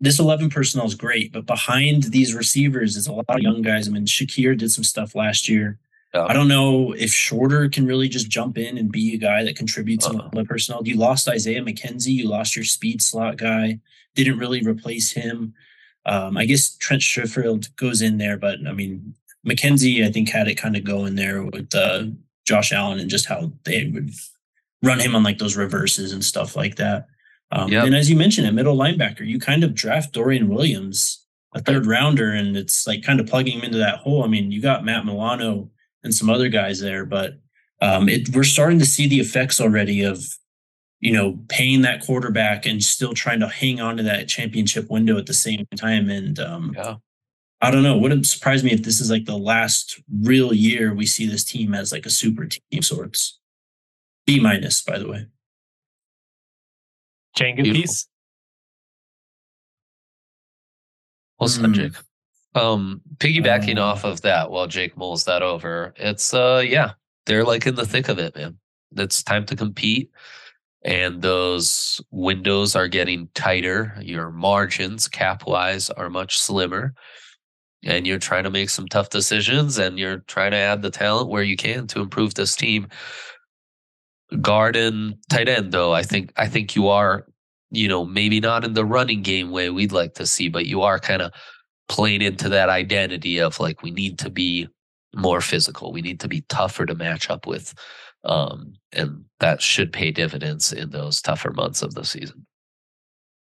this 0.00 0.18
11 0.18 0.50
personnel 0.50 0.86
is 0.86 0.94
great, 0.94 1.32
but 1.32 1.46
behind 1.46 2.04
these 2.04 2.34
receivers 2.34 2.96
is 2.96 3.06
a 3.06 3.12
lot 3.12 3.24
of 3.28 3.40
young 3.40 3.62
guys. 3.62 3.88
I 3.88 3.90
mean, 3.90 4.06
Shakir 4.06 4.56
did 4.56 4.70
some 4.70 4.84
stuff 4.84 5.14
last 5.14 5.48
year. 5.48 5.78
I 6.14 6.32
don't 6.32 6.48
know 6.48 6.92
if 6.92 7.12
Shorter 7.12 7.68
can 7.68 7.86
really 7.86 8.08
just 8.08 8.30
jump 8.30 8.56
in 8.56 8.78
and 8.78 8.90
be 8.90 9.14
a 9.14 9.18
guy 9.18 9.44
that 9.44 9.56
contributes 9.56 10.06
uh-huh. 10.06 10.30
the 10.32 10.44
personnel. 10.44 10.86
You 10.86 10.96
lost 10.96 11.28
Isaiah 11.28 11.62
McKenzie, 11.62 12.12
you 12.12 12.28
lost 12.28 12.56
your 12.56 12.64
speed 12.64 13.02
slot 13.02 13.36
guy, 13.36 13.80
didn't 14.14 14.38
really 14.38 14.62
replace 14.62 15.12
him. 15.12 15.54
Um, 16.06 16.36
I 16.36 16.46
guess 16.46 16.76
Trent 16.76 17.02
Sherfield 17.02 17.74
goes 17.76 18.00
in 18.00 18.18
there, 18.18 18.36
but 18.36 18.58
I 18.66 18.72
mean, 18.72 19.14
McKenzie, 19.46 20.06
I 20.06 20.10
think, 20.10 20.28
had 20.28 20.48
it 20.48 20.54
kind 20.54 20.76
of 20.76 20.84
go 20.84 21.04
in 21.04 21.16
there 21.16 21.42
with 21.42 21.74
uh, 21.74 22.04
Josh 22.46 22.72
Allen 22.72 22.98
and 22.98 23.10
just 23.10 23.26
how 23.26 23.52
they 23.64 23.90
would 23.92 24.10
run 24.82 25.00
him 25.00 25.14
on 25.14 25.22
like 25.22 25.38
those 25.38 25.56
reverses 25.56 26.12
and 26.12 26.24
stuff 26.24 26.56
like 26.56 26.76
that. 26.76 27.06
Um, 27.52 27.70
yep. 27.70 27.84
And 27.84 27.94
as 27.94 28.10
you 28.10 28.16
mentioned, 28.16 28.46
a 28.46 28.52
middle 28.52 28.76
linebacker, 28.76 29.26
you 29.26 29.38
kind 29.38 29.62
of 29.62 29.74
draft 29.74 30.12
Dorian 30.12 30.48
Williams, 30.48 31.24
a 31.54 31.60
third 31.60 31.86
rounder, 31.86 32.32
and 32.32 32.56
it's 32.56 32.86
like 32.86 33.02
kind 33.02 33.20
of 33.20 33.26
plugging 33.26 33.58
him 33.58 33.64
into 33.64 33.78
that 33.78 33.98
hole. 33.98 34.24
I 34.24 34.26
mean, 34.26 34.50
you 34.50 34.60
got 34.60 34.84
Matt 34.84 35.06
Milano 35.06 35.70
and 36.02 36.14
some 36.14 36.28
other 36.28 36.48
guys 36.48 36.80
there, 36.80 37.04
but 37.04 37.38
um, 37.80 38.08
it, 38.08 38.34
we're 38.34 38.44
starting 38.44 38.78
to 38.78 38.86
see 38.86 39.06
the 39.06 39.20
effects 39.20 39.60
already 39.60 40.02
of, 40.02 40.24
you 41.00 41.12
know, 41.12 41.38
paying 41.48 41.82
that 41.82 42.04
quarterback 42.04 42.66
and 42.66 42.82
still 42.82 43.14
trying 43.14 43.40
to 43.40 43.48
hang 43.48 43.80
on 43.80 43.96
to 43.98 44.02
that 44.02 44.28
championship 44.28 44.90
window 44.90 45.16
at 45.18 45.26
the 45.26 45.34
same 45.34 45.66
time. 45.76 46.10
And 46.10 46.38
um, 46.38 46.74
yeah. 46.76 46.96
I 47.60 47.70
don't 47.70 47.82
know. 47.82 47.96
Wouldn't 47.96 48.26
surprise 48.26 48.64
me 48.64 48.72
if 48.72 48.82
this 48.82 49.00
is 49.00 49.10
like 49.10 49.24
the 49.24 49.36
last 49.36 50.00
real 50.22 50.52
year 50.52 50.94
we 50.94 51.06
see 51.06 51.26
this 51.26 51.44
team 51.44 51.74
as 51.74 51.92
like 51.92 52.06
a 52.06 52.10
super 52.10 52.46
team 52.46 52.62
of 52.78 52.84
sorts. 52.84 53.38
B 54.26 54.40
minus, 54.40 54.82
by 54.82 54.98
the 54.98 55.08
way. 55.08 55.26
Jenga 57.36 57.62
Beautiful. 57.62 57.82
piece. 57.82 58.08
Well 61.38 61.48
said, 61.48 61.64
mm. 61.64 61.74
Jake. 61.74 61.92
Um, 62.54 63.02
piggybacking 63.18 63.76
uh, 63.76 63.82
off 63.82 64.04
of 64.04 64.22
that 64.22 64.50
while 64.50 64.66
Jake 64.66 64.96
mulls 64.96 65.24
that 65.24 65.42
over, 65.42 65.92
it's 65.96 66.32
uh 66.32 66.62
yeah, 66.66 66.92
they're 67.26 67.44
like 67.44 67.66
in 67.66 67.74
the 67.74 67.86
thick 67.86 68.08
of 68.08 68.18
it, 68.18 68.34
man. 68.34 68.58
It's 68.96 69.22
time 69.22 69.44
to 69.46 69.56
compete. 69.56 70.10
And 70.82 71.20
those 71.20 72.00
windows 72.10 72.76
are 72.76 72.88
getting 72.88 73.28
tighter. 73.34 73.96
Your 74.00 74.30
margins 74.30 75.08
cap 75.08 75.46
wise 75.46 75.90
are 75.90 76.08
much 76.08 76.38
slimmer. 76.38 76.94
And 77.84 78.06
you're 78.06 78.18
trying 78.18 78.44
to 78.44 78.50
make 78.50 78.70
some 78.70 78.86
tough 78.86 79.10
decisions 79.10 79.78
and 79.78 79.98
you're 79.98 80.18
trying 80.28 80.52
to 80.52 80.56
add 80.56 80.82
the 80.82 80.90
talent 80.90 81.28
where 81.28 81.42
you 81.42 81.56
can 81.56 81.86
to 81.88 82.00
improve 82.00 82.34
this 82.34 82.56
team 82.56 82.88
Garden 84.40 85.18
tight 85.30 85.48
end 85.48 85.70
though 85.70 85.94
i 85.94 86.02
think 86.02 86.32
i 86.36 86.48
think 86.48 86.74
you 86.74 86.88
are 86.88 87.26
you 87.70 87.86
know 87.86 88.04
maybe 88.04 88.40
not 88.40 88.64
in 88.64 88.74
the 88.74 88.84
running 88.84 89.22
game 89.22 89.52
way 89.52 89.70
we'd 89.70 89.92
like 89.92 90.14
to 90.14 90.26
see 90.26 90.48
but 90.48 90.66
you 90.66 90.82
are 90.82 90.98
kind 90.98 91.22
of 91.22 91.32
playing 91.88 92.22
into 92.22 92.48
that 92.48 92.68
identity 92.68 93.38
of 93.38 93.60
like 93.60 93.82
we 93.82 93.92
need 93.92 94.18
to 94.18 94.28
be 94.28 94.66
more 95.14 95.40
physical 95.40 95.92
we 95.92 96.02
need 96.02 96.18
to 96.18 96.26
be 96.26 96.40
tougher 96.48 96.84
to 96.84 96.94
match 96.94 97.30
up 97.30 97.46
with 97.46 97.72
um, 98.26 98.74
and 98.92 99.24
that 99.40 99.62
should 99.62 99.92
pay 99.92 100.10
dividends 100.10 100.72
in 100.72 100.90
those 100.90 101.22
tougher 101.22 101.52
months 101.52 101.82
of 101.82 101.94
the 101.94 102.04
season. 102.04 102.46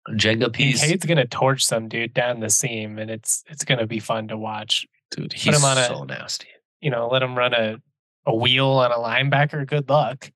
Jenga 0.09 0.51
piece 0.51 0.83
Kate's 0.83 1.05
gonna 1.05 1.27
torch 1.27 1.63
some 1.63 1.87
dude 1.87 2.15
down 2.15 2.39
the 2.39 2.49
seam 2.49 2.97
and 2.97 3.11
it's 3.11 3.43
it's 3.47 3.63
gonna 3.63 3.85
be 3.85 3.99
fun 3.99 4.27
to 4.29 4.37
watch. 4.37 4.87
Dude 5.11 5.31
he's 5.31 5.61
so 5.61 6.01
a, 6.01 6.05
nasty. 6.05 6.47
you 6.81 6.89
know 6.89 7.07
let 7.07 7.21
him 7.21 7.37
run 7.37 7.53
a 7.53 7.77
a 8.25 8.35
wheel 8.35 8.67
on 8.67 8.91
a 8.91 8.95
linebacker 8.95 9.67
good 9.67 9.87
luck 9.89 10.31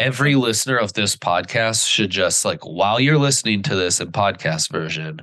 every 0.00 0.34
listener 0.34 0.78
of 0.78 0.94
this 0.94 1.14
podcast 1.14 1.86
should 1.86 2.10
just 2.10 2.42
like 2.44 2.64
while 2.64 2.98
you're 2.98 3.18
listening 3.18 3.62
to 3.62 3.76
this 3.76 4.00
in 4.00 4.10
podcast 4.10 4.72
version 4.72 5.20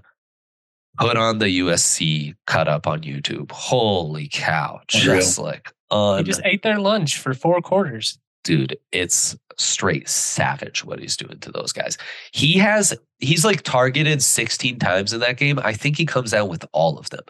put 1.00 1.18
on 1.18 1.40
the 1.40 1.60
usc 1.62 2.36
cut 2.46 2.68
up 2.68 2.86
on 2.86 3.02
youtube. 3.02 3.52
Holy 3.52 4.30
cow. 4.32 4.80
Just 4.88 5.40
like 5.40 5.74
un- 5.90 6.20
he 6.20 6.24
just 6.24 6.42
ate 6.46 6.62
their 6.62 6.80
lunch 6.80 7.18
for 7.18 7.34
four 7.34 7.60
quarters. 7.60 8.20
Dude 8.44 8.78
it's 8.92 9.36
straight 9.58 10.08
savage 10.08 10.86
what 10.86 11.00
he's 11.00 11.18
doing 11.18 11.40
to 11.40 11.52
those 11.52 11.74
guys. 11.74 11.98
He 12.32 12.54
has 12.60 12.96
he's 13.18 13.44
like 13.44 13.64
targeted 13.64 14.22
16 14.22 14.78
times 14.78 15.12
in 15.12 15.20
that 15.22 15.38
game. 15.38 15.60
I 15.64 15.74
think 15.74 15.98
he 15.98 16.06
comes 16.06 16.32
down 16.32 16.50
with 16.50 16.64
all 16.72 17.00
of 17.00 17.10
them. 17.10 17.24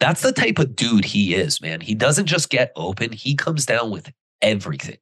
That's 0.00 0.22
the 0.22 0.32
type 0.32 0.58
of 0.58 0.74
dude 0.74 1.04
he 1.04 1.34
is 1.34 1.60
man. 1.60 1.82
He 1.82 1.94
doesn't 1.94 2.26
just 2.26 2.48
get 2.48 2.72
open. 2.76 3.12
He 3.12 3.34
comes 3.34 3.66
down 3.66 3.90
with 3.90 4.10
everything 4.40 4.98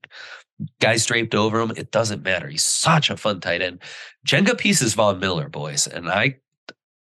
guys 0.80 1.06
draped 1.06 1.34
over 1.34 1.60
him. 1.60 1.72
It 1.76 1.90
doesn't 1.90 2.22
matter. 2.22 2.48
He's 2.48 2.64
such 2.64 3.10
a 3.10 3.16
fun 3.16 3.40
tight 3.40 3.62
end. 3.62 3.80
Jenga 4.26 4.56
piece 4.56 4.82
is 4.82 4.94
Von 4.94 5.18
Miller, 5.18 5.48
boys, 5.48 5.86
and 5.86 6.08
I, 6.08 6.36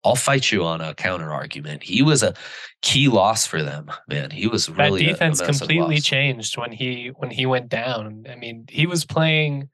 I'll 0.05 0.17
fight 0.17 0.51
you 0.53 0.65
on 0.65 0.81
a 0.81 0.95
counter 0.95 1.33
argument. 1.33 1.83
He 1.83 2.03
was 2.03 2.23
a 2.23 2.35
key 2.83 3.09
loss 3.09 3.47
for 3.47 3.63
them, 3.63 3.91
man. 4.09 4.31
He 4.31 4.47
was 4.47 4.69
really 4.69 5.07
that 5.07 5.13
defense 5.13 5.41
a, 5.41 5.45
a 5.45 5.47
completely 5.47 5.97
loss. 5.97 6.05
changed 6.05 6.59
when 6.59 6.73
he 6.73 7.09
when 7.17 7.31
he 7.31 7.47
went 7.47 7.69
down. 7.69 8.27
I 8.29 8.37
mean, 8.37 8.67
he 8.69 8.87
was 8.87 9.05
playing 9.05 9.69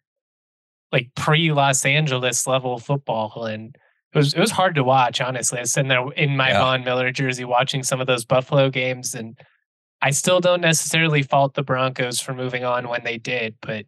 like 0.93 1.11
pre 1.15 1.53
Los 1.53 1.85
Angeles 1.85 2.47
level 2.47 2.79
football, 2.79 3.45
and 3.45 3.77
it 4.13 4.19
was 4.19 4.35
it 4.35 4.41
was 4.41 4.51
hard 4.51 4.75
to 4.77 4.85
watch. 4.85 5.21
Honestly, 5.21 5.59
I 5.59 5.63
was 5.63 5.73
sitting 5.73 5.89
there 5.89 6.11
in 6.13 6.37
my 6.37 6.51
yeah. 6.51 6.61
Von 6.61 6.85
Miller 6.85 7.11
jersey 7.11 7.45
watching 7.45 7.83
some 7.83 8.01
of 8.01 8.07
those 8.07 8.25
Buffalo 8.25 8.71
games 8.71 9.15
and 9.15 9.39
I 10.03 10.11
still 10.11 10.41
don't 10.41 10.61
necessarily 10.61 11.23
fault 11.23 11.55
the 11.55 11.63
Broncos 11.63 12.21
for 12.21 12.33
moving 12.33 12.65
on 12.65 12.89
when 12.89 13.05
they 13.05 13.19
did, 13.19 13.57
but 13.61 13.87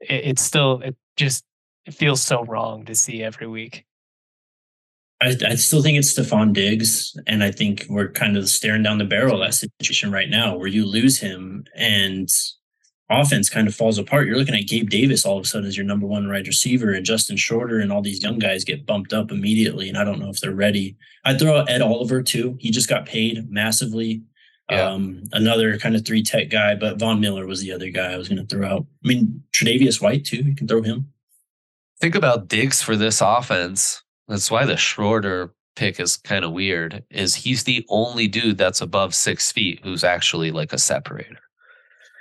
it, 0.00 0.24
it's 0.24 0.42
still 0.42 0.80
it 0.82 0.96
just 1.16 1.44
it 1.86 1.94
feels 1.94 2.22
so 2.22 2.44
wrong 2.44 2.84
to 2.84 2.94
see 2.94 3.22
every 3.22 3.46
week. 3.46 3.84
I, 5.22 5.36
I 5.46 5.54
still 5.56 5.82
think 5.82 5.98
it's 5.98 6.14
Stefon 6.14 6.52
Diggs, 6.52 7.14
and 7.26 7.44
I 7.44 7.50
think 7.50 7.84
we're 7.88 8.10
kind 8.10 8.36
of 8.36 8.48
staring 8.48 8.82
down 8.82 8.98
the 8.98 9.04
barrel 9.04 9.34
of 9.34 9.46
that 9.46 9.54
situation 9.54 10.10
right 10.10 10.30
now, 10.30 10.56
where 10.56 10.68
you 10.68 10.86
lose 10.86 11.18
him 11.18 11.64
and 11.74 12.28
offense 13.10 13.50
kind 13.50 13.68
of 13.68 13.74
falls 13.74 13.98
apart. 13.98 14.26
You're 14.26 14.38
looking 14.38 14.54
at 14.54 14.68
Gabe 14.68 14.88
Davis 14.88 15.26
all 15.26 15.36
of 15.36 15.44
a 15.44 15.46
sudden 15.46 15.66
as 15.66 15.76
your 15.76 15.84
number 15.84 16.06
one 16.06 16.28
wide 16.28 16.46
receiver, 16.46 16.92
and 16.92 17.04
Justin 17.04 17.36
Shorter 17.36 17.80
and 17.80 17.92
all 17.92 18.00
these 18.00 18.22
young 18.22 18.38
guys 18.38 18.64
get 18.64 18.86
bumped 18.86 19.12
up 19.12 19.30
immediately, 19.30 19.88
and 19.88 19.98
I 19.98 20.04
don't 20.04 20.20
know 20.20 20.30
if 20.30 20.40
they're 20.40 20.54
ready. 20.54 20.96
I'd 21.24 21.38
throw 21.38 21.58
out 21.58 21.70
Ed 21.70 21.82
Oliver 21.82 22.22
too. 22.22 22.56
He 22.60 22.70
just 22.70 22.88
got 22.88 23.04
paid 23.04 23.50
massively 23.50 24.22
yeah. 24.70 24.88
Um, 24.88 25.24
another 25.32 25.78
kind 25.78 25.96
of 25.96 26.04
three 26.06 26.22
tech 26.22 26.48
guy, 26.48 26.74
but 26.74 26.98
Von 26.98 27.20
Miller 27.20 27.46
was 27.46 27.60
the 27.60 27.72
other 27.72 27.90
guy 27.90 28.12
I 28.12 28.16
was 28.16 28.28
going 28.28 28.44
to 28.44 28.46
throw 28.46 28.66
out. 28.66 28.86
I 29.04 29.08
mean, 29.08 29.42
Tre'Davious 29.52 30.00
White 30.00 30.24
too. 30.24 30.38
You 30.38 30.54
can 30.54 30.68
throw 30.68 30.82
him. 30.82 31.12
Think 32.00 32.14
about 32.14 32.48
Diggs 32.48 32.80
for 32.80 32.96
this 32.96 33.20
offense. 33.20 34.02
That's 34.28 34.50
why 34.50 34.64
the 34.64 34.76
Schroeder 34.76 35.52
pick 35.76 36.00
is 36.00 36.16
kind 36.16 36.44
of 36.44 36.52
weird. 36.52 37.04
Is 37.10 37.34
he's 37.34 37.64
the 37.64 37.84
only 37.88 38.28
dude 38.28 38.58
that's 38.58 38.80
above 38.80 39.14
six 39.14 39.50
feet 39.52 39.80
who's 39.82 40.04
actually 40.04 40.50
like 40.50 40.72
a 40.72 40.78
separator. 40.78 41.38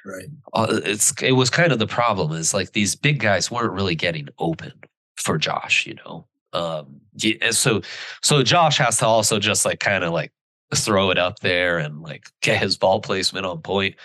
Right. 0.06 0.28
Uh, 0.54 0.80
it's 0.86 1.14
it 1.22 1.34
was 1.34 1.50
kind 1.50 1.72
of 1.72 1.80
the 1.80 1.88
problem 1.88 2.32
is 2.32 2.54
like 2.54 2.72
these 2.72 2.96
big 2.96 3.20
guys 3.20 3.52
weren't 3.52 3.74
really 3.74 3.96
getting 3.96 4.28
open 4.40 4.74
for 5.18 5.38
Josh. 5.38 5.86
You 5.86 5.96
know. 5.96 6.26
Um. 6.52 7.02
Yeah, 7.16 7.52
so 7.52 7.82
so 8.22 8.44
Josh 8.44 8.78
has 8.78 8.98
to 8.98 9.06
also 9.06 9.40
just 9.40 9.66
like 9.66 9.80
kind 9.80 10.04
of 10.04 10.14
like 10.14 10.32
throw 10.76 11.10
it 11.10 11.18
up 11.18 11.40
there 11.40 11.78
and 11.78 12.02
like 12.02 12.26
get 12.42 12.62
his 12.62 12.78
ball 12.78 13.02
placement 13.02 13.46
on 13.46 13.62
point 13.62 13.96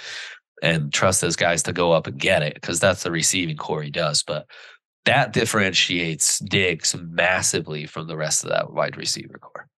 and 0.63 0.93
trust 0.93 1.21
those 1.21 1.37
guys 1.37 1.63
to 1.65 1.73
go 1.73 1.93
up 1.93 2.07
and 2.07 2.19
get 2.19 2.43
it 2.43 2.55
because 2.55 2.81
that's 2.81 3.03
the 3.03 3.11
receiving 3.11 3.57
corps 3.57 3.83
he 3.83 3.91
does. 3.91 4.23
But 4.23 4.47
that 5.05 5.33
differentiates 5.33 6.39
Diggs 6.39 6.97
massively 6.99 7.87
from 7.87 8.07
the 8.07 8.17
rest 8.17 8.45
of 8.45 8.51
that 8.51 8.73
wide 8.73 8.97
receiver 8.97 9.39
corps. 9.39 9.69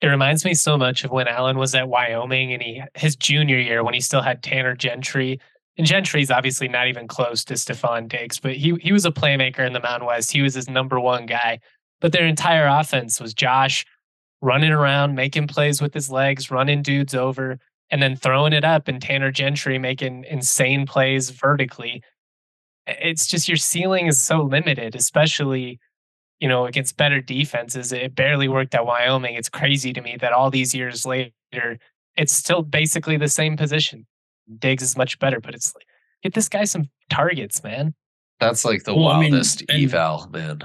It 0.00 0.06
reminds 0.06 0.44
me 0.44 0.54
so 0.54 0.78
much 0.78 1.04
of 1.04 1.10
when 1.10 1.28
Allen 1.28 1.58
was 1.58 1.74
at 1.74 1.88
Wyoming 1.88 2.52
and 2.52 2.62
he 2.62 2.82
his 2.94 3.16
junior 3.16 3.58
year 3.58 3.84
when 3.84 3.94
he 3.94 4.00
still 4.00 4.22
had 4.22 4.42
Tanner 4.42 4.74
Gentry. 4.74 5.40
And 5.76 5.86
Gentry's 5.86 6.30
obviously 6.30 6.68
not 6.68 6.88
even 6.88 7.08
close 7.08 7.44
to 7.44 7.54
Stefon 7.54 8.08
Diggs, 8.08 8.38
but 8.38 8.54
he 8.54 8.74
he 8.80 8.92
was 8.92 9.04
a 9.04 9.10
playmaker 9.10 9.66
in 9.66 9.72
the 9.72 9.80
Mountain 9.80 10.06
West. 10.06 10.30
He 10.30 10.42
was 10.42 10.54
his 10.54 10.70
number 10.70 10.98
one 10.98 11.26
guy. 11.26 11.60
But 12.00 12.12
their 12.12 12.26
entire 12.26 12.66
offense 12.66 13.20
was 13.20 13.34
Josh 13.34 13.84
running 14.42 14.72
around, 14.72 15.14
making 15.14 15.46
plays 15.48 15.80
with 15.82 15.94
his 15.94 16.10
legs, 16.10 16.50
running 16.50 16.82
dudes 16.82 17.14
over, 17.14 17.58
and 17.90 18.02
then 18.02 18.16
throwing 18.16 18.52
it 18.52 18.64
up, 18.64 18.88
and 18.88 19.02
Tanner 19.02 19.30
Gentry 19.30 19.78
making 19.78 20.24
insane 20.24 20.86
plays 20.86 21.30
vertically. 21.30 22.02
It's 22.86 23.26
just 23.26 23.48
your 23.48 23.56
ceiling 23.56 24.06
is 24.06 24.20
so 24.20 24.42
limited, 24.42 24.94
especially 24.94 25.78
you 26.40 26.48
know, 26.48 26.66
against 26.66 26.96
better 26.96 27.20
defenses. 27.20 27.92
It 27.92 28.14
barely 28.14 28.48
worked 28.48 28.74
at 28.74 28.86
Wyoming. 28.86 29.34
It's 29.34 29.50
crazy 29.50 29.92
to 29.92 30.00
me 30.00 30.16
that 30.20 30.32
all 30.32 30.50
these 30.50 30.74
years 30.74 31.04
later, 31.04 31.78
it's 32.16 32.32
still 32.32 32.62
basically 32.62 33.18
the 33.18 33.28
same 33.28 33.56
position. 33.56 34.06
Diggs 34.58 34.82
is 34.82 34.96
much 34.96 35.18
better, 35.18 35.38
but 35.38 35.54
it's 35.54 35.74
like, 35.74 35.86
get 36.22 36.34
this 36.34 36.48
guy 36.48 36.64
some 36.64 36.88
targets, 37.10 37.62
man. 37.62 37.94
That's 38.40 38.64
like 38.64 38.84
the 38.84 38.94
well, 38.94 39.20
wildest 39.20 39.62
I 39.68 39.74
mean, 39.74 39.84
eval, 39.84 40.28
man. 40.32 40.62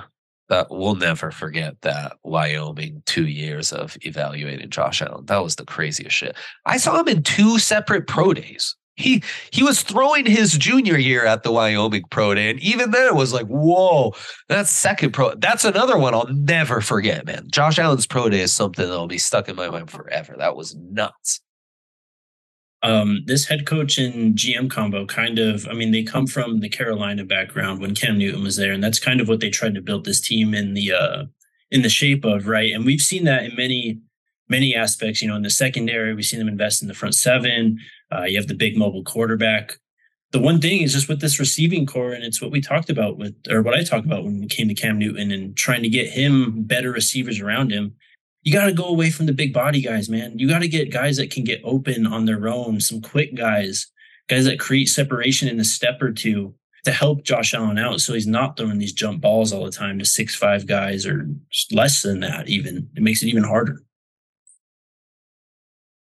That 0.49 0.67
we'll 0.69 0.95
never 0.95 1.31
forget 1.31 1.81
that 1.81 2.17
Wyoming 2.23 3.01
two 3.05 3.25
years 3.25 3.73
of 3.73 3.97
evaluating 4.01 4.69
Josh 4.69 5.01
Allen. 5.01 5.25
That 5.25 5.43
was 5.43 5.55
the 5.55 5.65
craziest 5.65 6.15
shit. 6.15 6.35
I 6.65 6.77
saw 6.77 6.99
him 6.99 7.07
in 7.07 7.23
two 7.23 7.57
separate 7.57 8.07
pro 8.07 8.33
days. 8.33 8.75
He 8.95 9.23
he 9.51 9.61
was 9.63 9.81
throwing 9.81 10.25
his 10.25 10.57
junior 10.57 10.97
year 10.97 11.25
at 11.25 11.43
the 11.43 11.51
Wyoming 11.51 12.05
Pro 12.11 12.33
Day, 12.33 12.49
and 12.49 12.59
even 12.61 12.91
then 12.91 13.07
it 13.07 13.15
was 13.15 13.33
like, 13.33 13.47
whoa, 13.47 14.13
that's 14.47 14.69
second 14.69 15.11
pro. 15.11 15.35
That's 15.35 15.65
another 15.65 15.97
one 15.97 16.13
I'll 16.13 16.27
never 16.29 16.79
forget, 16.79 17.25
man. 17.25 17.47
Josh 17.51 17.77
Allen's 17.77 18.07
Pro 18.07 18.29
Day 18.29 18.39
is 18.41 18.53
something 18.53 18.87
that'll 18.87 19.07
be 19.07 19.17
stuck 19.17 19.49
in 19.49 19.57
my 19.57 19.69
mind 19.69 19.91
forever. 19.91 20.35
That 20.37 20.55
was 20.55 20.75
nuts. 20.75 21.41
Um, 22.85 23.23
this 23.25 23.45
head 23.45 23.65
coach 23.65 23.97
and 23.97 24.37
GM 24.37 24.69
combo 24.69 25.07
kind 25.07 25.39
of, 25.39 25.67
I 25.67 25.73
mean, 25.73 25.89
they 25.89 26.03
come 26.03 26.27
from 26.27 26.59
the 26.59 26.69
Carolina 26.69 27.25
background 27.25 27.81
when 27.81 27.95
Cam 27.95 28.19
Newton 28.19 28.43
was 28.43 28.57
there, 28.57 28.71
and 28.71 28.83
that's 28.83 28.99
kind 28.99 29.19
of 29.19 29.27
what 29.27 29.39
they 29.39 29.49
tried 29.49 29.73
to 29.73 29.81
build 29.81 30.05
this 30.05 30.21
team 30.21 30.53
in 30.53 30.75
the 30.75 30.91
uh 30.93 31.23
in 31.71 31.81
the 31.81 31.89
shape 31.89 32.23
of, 32.23 32.47
right? 32.47 32.71
And 32.71 32.85
we've 32.85 33.01
seen 33.01 33.23
that 33.23 33.43
in 33.43 33.55
many 33.55 34.01
many 34.49 34.75
aspects. 34.75 35.19
You 35.19 35.29
know, 35.29 35.35
in 35.35 35.41
the 35.41 35.49
secondary, 35.49 36.13
we've 36.13 36.25
seen 36.25 36.37
them 36.37 36.47
invest 36.47 36.83
in 36.83 36.87
the 36.87 36.93
front 36.93 37.15
seven. 37.15 37.79
Uh, 38.11 38.25
you 38.25 38.37
have 38.37 38.47
the 38.47 38.53
big 38.53 38.77
mobile 38.77 39.03
quarterback. 39.03 39.79
The 40.31 40.39
one 40.39 40.61
thing 40.61 40.81
is 40.81 40.93
just 40.93 41.09
with 41.09 41.21
this 41.21 41.39
receiving 41.39 41.87
corps, 41.87 42.13
and 42.13 42.23
it's 42.23 42.39
what 42.39 42.51
we 42.51 42.61
talked 42.61 42.91
about 42.91 43.17
with, 43.17 43.35
or 43.49 43.63
what 43.63 43.73
I 43.73 43.83
talked 43.83 44.05
about 44.05 44.25
when 44.25 44.41
we 44.41 44.47
came 44.47 44.67
to 44.67 44.75
Cam 44.75 44.99
Newton 44.99 45.31
and 45.31 45.57
trying 45.57 45.81
to 45.81 45.89
get 45.89 46.09
him 46.09 46.63
better 46.63 46.91
receivers 46.91 47.39
around 47.39 47.71
him. 47.71 47.95
You 48.45 48.53
got 48.53 48.65
to 48.65 48.73
go 48.73 48.85
away 48.85 49.09
from 49.09 49.25
the 49.25 49.33
big 49.33 49.53
body 49.53 49.81
guys, 49.81 50.07
man. 50.07 50.37
You 50.37 50.47
got 50.47 50.59
to 50.59 50.67
get 50.67 50.91
guys 50.91 51.17
that 51.17 51.31
can 51.31 51.43
get 51.43 51.61
open 51.63 52.05
on 52.05 52.25
their 52.25 52.47
own, 52.47 52.79
some 52.79 53.01
quick 53.01 53.35
guys, 53.35 53.87
guys 54.29 54.45
that 54.45 54.59
create 54.59 54.87
separation 54.87 55.49
in 55.49 55.59
a 55.59 55.65
step 55.65 56.01
or 56.01 56.11
two 56.11 56.53
to 56.85 56.91
help 56.91 57.23
Josh 57.23 57.53
Allen 57.53 57.79
out 57.79 57.99
so 57.99 58.13
he's 58.13 58.27
not 58.27 58.55
throwing 58.55 58.77
these 58.77 58.93
jump 58.93 59.19
balls 59.19 59.51
all 59.51 59.65
the 59.65 59.71
time 59.71 59.97
to 59.99 60.05
six 60.05 60.35
five 60.35 60.67
guys 60.67 61.05
or 61.05 61.27
less 61.71 62.03
than 62.03 62.19
that 62.21 62.47
even. 62.47 62.87
It 62.95 63.01
makes 63.01 63.23
it 63.23 63.27
even 63.27 63.43
harder. 63.43 63.81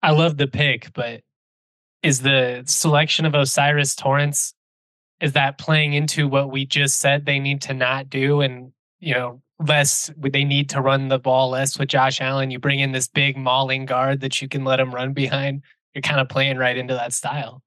I 0.03 0.11
love 0.11 0.37
the 0.37 0.47
pick, 0.47 0.93
but 0.93 1.21
is 2.03 2.21
the 2.21 2.63
selection 2.67 3.25
of 3.25 3.33
O'Cyrus 3.33 3.95
Torrence 3.95 4.53
is 5.19 5.33
that 5.33 5.57
playing 5.57 5.93
into 5.93 6.27
what 6.27 6.51
we 6.51 6.65
just 6.65 6.99
said 6.99 7.25
they 7.25 7.39
need 7.39 7.61
to 7.63 7.73
not 7.73 8.09
do 8.09 8.41
and 8.41 8.71
you 8.99 9.15
know 9.15 9.41
less 9.59 10.11
would 10.17 10.33
they 10.33 10.43
need 10.43 10.69
to 10.69 10.81
run 10.81 11.07
the 11.07 11.19
ball 11.19 11.49
less 11.49 11.77
with 11.77 11.89
Josh 11.89 12.21
Allen? 12.21 12.51
You 12.51 12.59
bring 12.59 12.79
in 12.79 12.91
this 12.91 13.07
big 13.07 13.37
mauling 13.37 13.85
guard 13.85 14.21
that 14.21 14.41
you 14.41 14.47
can 14.47 14.63
let 14.63 14.79
him 14.79 14.93
run 14.93 15.13
behind. 15.13 15.63
You're 15.93 16.01
kind 16.01 16.19
of 16.19 16.29
playing 16.29 16.57
right 16.57 16.77
into 16.77 16.93
that 16.93 17.13
style. 17.13 17.63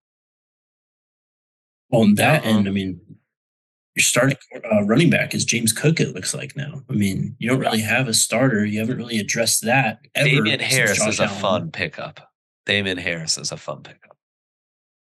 On 1.92 2.14
that 2.14 2.42
uh-huh. 2.42 2.50
end 2.50 2.68
I 2.68 2.70
mean 2.70 3.00
your 3.96 4.02
starting 4.04 4.36
uh, 4.72 4.84
running 4.84 5.10
back 5.10 5.34
is 5.34 5.44
James 5.44 5.72
Cook 5.72 5.98
it 6.00 6.14
looks 6.14 6.34
like 6.34 6.56
now. 6.56 6.82
I 6.88 6.92
mean 6.92 7.34
you 7.38 7.48
don't 7.48 7.60
really 7.60 7.80
have 7.80 8.08
a 8.08 8.14
starter. 8.14 8.64
You 8.64 8.80
haven't 8.80 8.96
really 8.96 9.18
addressed 9.18 9.64
that 9.64 10.00
ever 10.14 10.28
Damien 10.28 10.60
Harris 10.60 11.04
is 11.04 11.18
a 11.18 11.24
Allen. 11.24 11.40
fun 11.40 11.70
pickup. 11.72 12.20
Damien 12.66 12.98
Harris 12.98 13.36
is 13.36 13.50
a 13.50 13.56
fun 13.56 13.82
pickup 13.82 14.09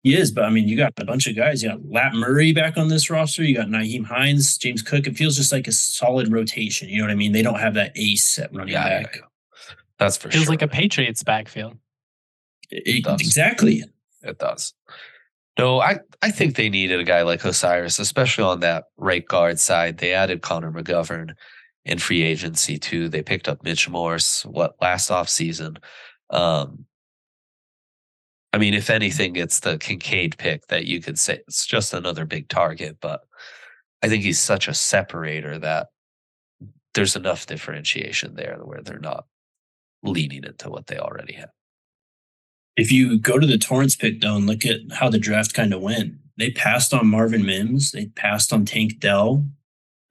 he 0.05 0.15
is, 0.15 0.29
but 0.29 0.43
I 0.43 0.51
mean, 0.51 0.67
you 0.67 0.77
got 0.77 0.93
a 0.97 1.03
bunch 1.03 1.25
of 1.25 1.35
guys. 1.35 1.63
You 1.63 1.69
got 1.69 1.83
Lat 1.89 2.13
Murray 2.13 2.53
back 2.53 2.77
on 2.77 2.89
this 2.89 3.09
roster. 3.09 3.43
You 3.43 3.55
got 3.55 3.69
Nyheim 3.69 4.05
Hines, 4.05 4.55
James 4.55 4.83
Cook. 4.83 5.07
It 5.07 5.17
feels 5.17 5.35
just 5.35 5.51
like 5.51 5.67
a 5.67 5.71
solid 5.71 6.31
rotation. 6.31 6.87
You 6.89 6.99
know 6.99 7.05
what 7.05 7.11
I 7.11 7.15
mean? 7.15 7.31
They 7.31 7.41
don't 7.41 7.59
have 7.59 7.73
that 7.73 7.91
ace 7.95 8.37
at 8.37 8.53
running 8.53 8.73
yeah, 8.73 9.01
back. 9.01 9.15
Yeah, 9.15 9.21
yeah. 9.21 9.75
That's 9.97 10.15
for 10.15 10.29
feels 10.29 10.33
sure. 10.33 10.39
Feels 10.41 10.49
like 10.49 10.61
a 10.61 10.67
Patriots 10.67 11.23
backfield. 11.23 11.79
It, 12.69 13.03
it 13.03 13.19
exactly. 13.19 13.83
It 14.21 14.37
does. 14.37 14.75
No, 15.57 15.81
I, 15.81 15.97
I 16.21 16.29
think 16.29 16.55
they 16.55 16.69
needed 16.69 16.99
a 16.99 17.03
guy 17.03 17.23
like 17.23 17.43
O'Cyrus, 17.43 17.97
especially 17.97 18.43
on 18.43 18.59
that 18.59 18.83
right 18.97 19.25
guard 19.25 19.59
side. 19.59 19.97
They 19.97 20.13
added 20.13 20.43
Connor 20.43 20.71
McGovern 20.71 21.33
in 21.83 21.97
free 21.97 22.21
agency 22.21 22.77
too. 22.77 23.09
They 23.09 23.23
picked 23.23 23.47
up 23.47 23.63
Mitch 23.63 23.89
Morse 23.89 24.45
what 24.45 24.75
last 24.79 25.09
off 25.09 25.29
season. 25.29 25.79
Um, 26.29 26.85
I 28.55 28.57
mean, 28.57 28.73
if 28.73 28.89
anything, 28.89 29.35
it's 29.35 29.59
the 29.59 29.77
Kincaid 29.77 30.37
pick 30.37 30.67
that 30.67 30.85
you 30.85 31.01
could 31.01 31.19
say 31.19 31.41
it's 31.45 31.65
just 31.65 31.93
another 31.93 32.23
big 32.23 32.47
target, 32.47 32.99
but 33.01 33.19
I 34.01 34.07
think 34.07 34.23
he's 34.23 34.39
such 34.39 34.69
a 34.69 34.73
separator 34.73 35.59
that 35.59 35.87
there's 36.93 37.17
enough 37.17 37.47
differentiation 37.47 38.35
there 38.35 38.57
where 38.63 38.81
they're 38.81 38.97
not 38.97 39.25
leaning 40.03 40.45
into 40.45 40.69
what 40.69 40.87
they 40.87 40.97
already 40.97 41.33
have. 41.33 41.49
If 42.77 42.93
you 42.93 43.19
go 43.19 43.39
to 43.39 43.45
the 43.45 43.57
Torrence 43.57 43.97
pick 43.97 44.21
though 44.21 44.37
and 44.37 44.47
look 44.47 44.65
at 44.65 44.79
how 44.89 45.09
the 45.09 45.19
draft 45.19 45.53
kind 45.53 45.73
of 45.73 45.81
went, 45.81 46.13
they 46.37 46.51
passed 46.51 46.93
on 46.93 47.07
Marvin 47.07 47.45
Mims, 47.45 47.91
they 47.91 48.05
passed 48.05 48.53
on 48.53 48.63
Tank 48.63 49.01
Dell, 49.01 49.45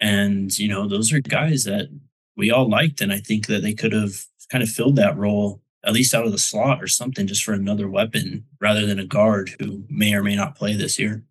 and 0.01 0.59
you 0.59 0.69
know 0.69 0.87
those 0.87 1.15
are 1.15 1.21
guys 1.21 1.65
that 1.65 1.89
we 2.37 2.51
all 2.51 2.69
liked, 2.69 3.01
and 3.01 3.11
I 3.11 3.21
think 3.21 3.47
that 3.47 3.63
they 3.63 3.73
could 3.73 3.95
have 3.95 4.27
kind 4.51 4.63
of 4.63 4.69
filled 4.69 4.97
that 4.97 5.17
role 5.17 5.63
at 5.87 5.93
least 5.93 6.15
out 6.15 6.25
of 6.25 6.33
the 6.33 6.39
slot 6.39 6.83
or 6.83 6.87
something 6.87 7.27
just 7.27 7.45
for 7.45 7.53
another 7.53 7.89
weapon 7.89 8.45
rather 8.61 8.87
than 8.87 8.99
a 8.99 9.05
guard 9.05 9.51
who 9.59 9.85
may 9.89 10.15
or 10.15 10.23
may 10.23 10.37
not 10.37 10.55
play 10.55 10.75
this 10.75 10.99
year. 10.99 11.23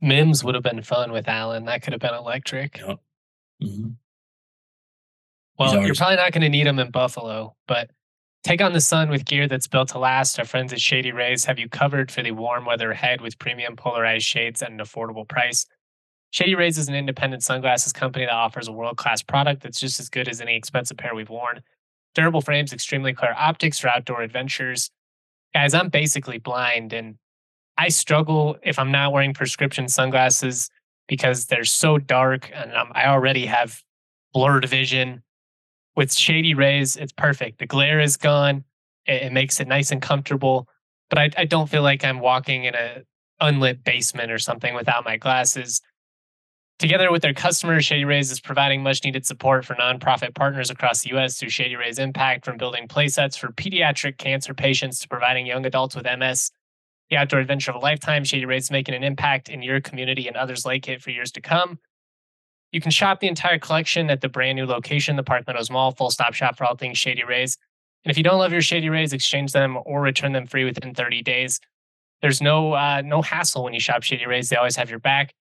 Mims 0.00 0.44
would 0.44 0.54
have 0.54 0.64
been 0.64 0.82
fun 0.82 1.12
with 1.12 1.28
Allen. 1.28 1.64
That 1.64 1.82
could 1.82 1.94
have 1.94 2.00
been 2.00 2.14
electric. 2.14 2.78
Yep. 2.78 2.98
Mm-hmm. 3.62 3.88
Well, 5.58 5.86
you're 5.86 5.94
probably 5.94 6.16
not 6.16 6.32
going 6.32 6.42
to 6.42 6.48
need 6.48 6.66
him 6.66 6.78
in 6.78 6.90
Buffalo, 6.90 7.54
but 7.68 7.90
take 8.42 8.60
on 8.60 8.72
the 8.72 8.80
sun 8.80 9.08
with 9.08 9.24
gear 9.24 9.46
that's 9.46 9.68
built 9.68 9.88
to 9.90 9.98
last. 9.98 10.38
Our 10.38 10.44
friends 10.44 10.72
at 10.72 10.80
Shady 10.80 11.12
Rays 11.12 11.44
have 11.44 11.58
you 11.58 11.68
covered 11.68 12.10
for 12.10 12.22
the 12.22 12.32
warm 12.32 12.66
weather 12.66 12.90
ahead 12.90 13.20
with 13.20 13.38
premium 13.38 13.76
polarized 13.76 14.26
shades 14.26 14.62
at 14.62 14.70
an 14.70 14.78
affordable 14.78 15.26
price. 15.26 15.64
Shady 16.30 16.56
Rays 16.56 16.76
is 16.76 16.88
an 16.88 16.96
independent 16.96 17.44
sunglasses 17.44 17.92
company 17.92 18.24
that 18.24 18.34
offers 18.34 18.66
a 18.66 18.72
world 18.72 18.96
class 18.96 19.22
product 19.22 19.62
that's 19.62 19.78
just 19.78 20.00
as 20.00 20.08
good 20.08 20.28
as 20.28 20.40
any 20.40 20.56
expensive 20.56 20.96
pair 20.96 21.14
we've 21.14 21.30
worn 21.30 21.62
durable 22.14 22.40
frames, 22.40 22.72
extremely 22.72 23.12
clear 23.12 23.34
optics 23.36 23.78
for 23.78 23.88
outdoor 23.88 24.22
adventures. 24.22 24.90
Guys, 25.54 25.74
I'm 25.74 25.88
basically 25.88 26.38
blind 26.38 26.92
and 26.92 27.16
I 27.76 27.88
struggle 27.88 28.56
if 28.62 28.78
I'm 28.78 28.92
not 28.92 29.12
wearing 29.12 29.34
prescription 29.34 29.88
sunglasses 29.88 30.70
because 31.08 31.46
they're 31.46 31.64
so 31.64 31.98
dark 31.98 32.50
and 32.54 32.72
I'm, 32.72 32.90
I 32.94 33.06
already 33.06 33.46
have 33.46 33.82
blurred 34.32 34.68
vision. 34.68 35.22
With 35.96 36.12
shady 36.12 36.54
rays, 36.54 36.96
it's 36.96 37.12
perfect. 37.12 37.58
The 37.58 37.66
glare 37.66 38.00
is 38.00 38.16
gone. 38.16 38.64
It, 39.06 39.22
it 39.24 39.32
makes 39.32 39.60
it 39.60 39.68
nice 39.68 39.90
and 39.90 40.02
comfortable. 40.02 40.68
But 41.08 41.18
I, 41.18 41.30
I 41.38 41.44
don't 41.44 41.68
feel 41.68 41.82
like 41.82 42.04
I'm 42.04 42.20
walking 42.20 42.64
in 42.64 42.74
a 42.74 43.02
unlit 43.40 43.84
basement 43.84 44.32
or 44.32 44.38
something 44.38 44.74
without 44.74 45.04
my 45.04 45.16
glasses. 45.16 45.80
Together 46.80 47.12
with 47.12 47.22
their 47.22 47.32
customers, 47.32 47.84
Shady 47.84 48.04
Rays 48.04 48.32
is 48.32 48.40
providing 48.40 48.82
much 48.82 49.04
needed 49.04 49.24
support 49.24 49.64
for 49.64 49.74
nonprofit 49.74 50.34
partners 50.34 50.70
across 50.70 51.02
the 51.02 51.10
U.S. 51.10 51.38
through 51.38 51.50
Shady 51.50 51.76
Rays 51.76 52.00
Impact, 52.00 52.44
from 52.44 52.56
building 52.56 52.88
playsets 52.88 53.38
for 53.38 53.48
pediatric 53.52 54.18
cancer 54.18 54.54
patients 54.54 54.98
to 55.00 55.08
providing 55.08 55.46
young 55.46 55.64
adults 55.66 55.94
with 55.94 56.04
MS. 56.04 56.50
The 57.10 57.16
outdoor 57.16 57.40
adventure 57.40 57.70
of 57.70 57.76
a 57.76 57.80
lifetime, 57.80 58.24
Shady 58.24 58.44
Rays 58.44 58.64
is 58.64 58.70
making 58.72 58.94
an 58.94 59.04
impact 59.04 59.48
in 59.48 59.62
your 59.62 59.80
community 59.80 60.26
and 60.26 60.36
others 60.36 60.66
like 60.66 60.88
it 60.88 61.00
for 61.00 61.10
years 61.10 61.30
to 61.32 61.40
come. 61.40 61.78
You 62.72 62.80
can 62.80 62.90
shop 62.90 63.20
the 63.20 63.28
entire 63.28 63.58
collection 63.58 64.10
at 64.10 64.20
the 64.20 64.28
brand 64.28 64.56
new 64.56 64.66
location, 64.66 65.14
the 65.14 65.22
Park 65.22 65.46
Meadows 65.46 65.70
Mall, 65.70 65.92
full 65.92 66.10
stop 66.10 66.34
shop 66.34 66.56
for 66.56 66.64
all 66.64 66.74
things 66.74 66.98
Shady 66.98 67.22
Rays. 67.22 67.56
And 68.04 68.10
if 68.10 68.18
you 68.18 68.24
don't 68.24 68.40
love 68.40 68.52
your 68.52 68.62
Shady 68.62 68.90
Rays, 68.90 69.12
exchange 69.12 69.52
them 69.52 69.78
or 69.84 70.00
return 70.00 70.32
them 70.32 70.48
free 70.48 70.64
within 70.64 70.92
30 70.92 71.22
days. 71.22 71.60
There's 72.20 72.42
no 72.42 72.72
uh, 72.72 73.02
no 73.04 73.22
hassle 73.22 73.62
when 73.62 73.74
you 73.74 73.80
shop 73.80 74.02
Shady 74.02 74.26
Rays. 74.26 74.48
They 74.48 74.56
always 74.56 74.74
have 74.74 74.90
your 74.90 74.98
back. 74.98 75.34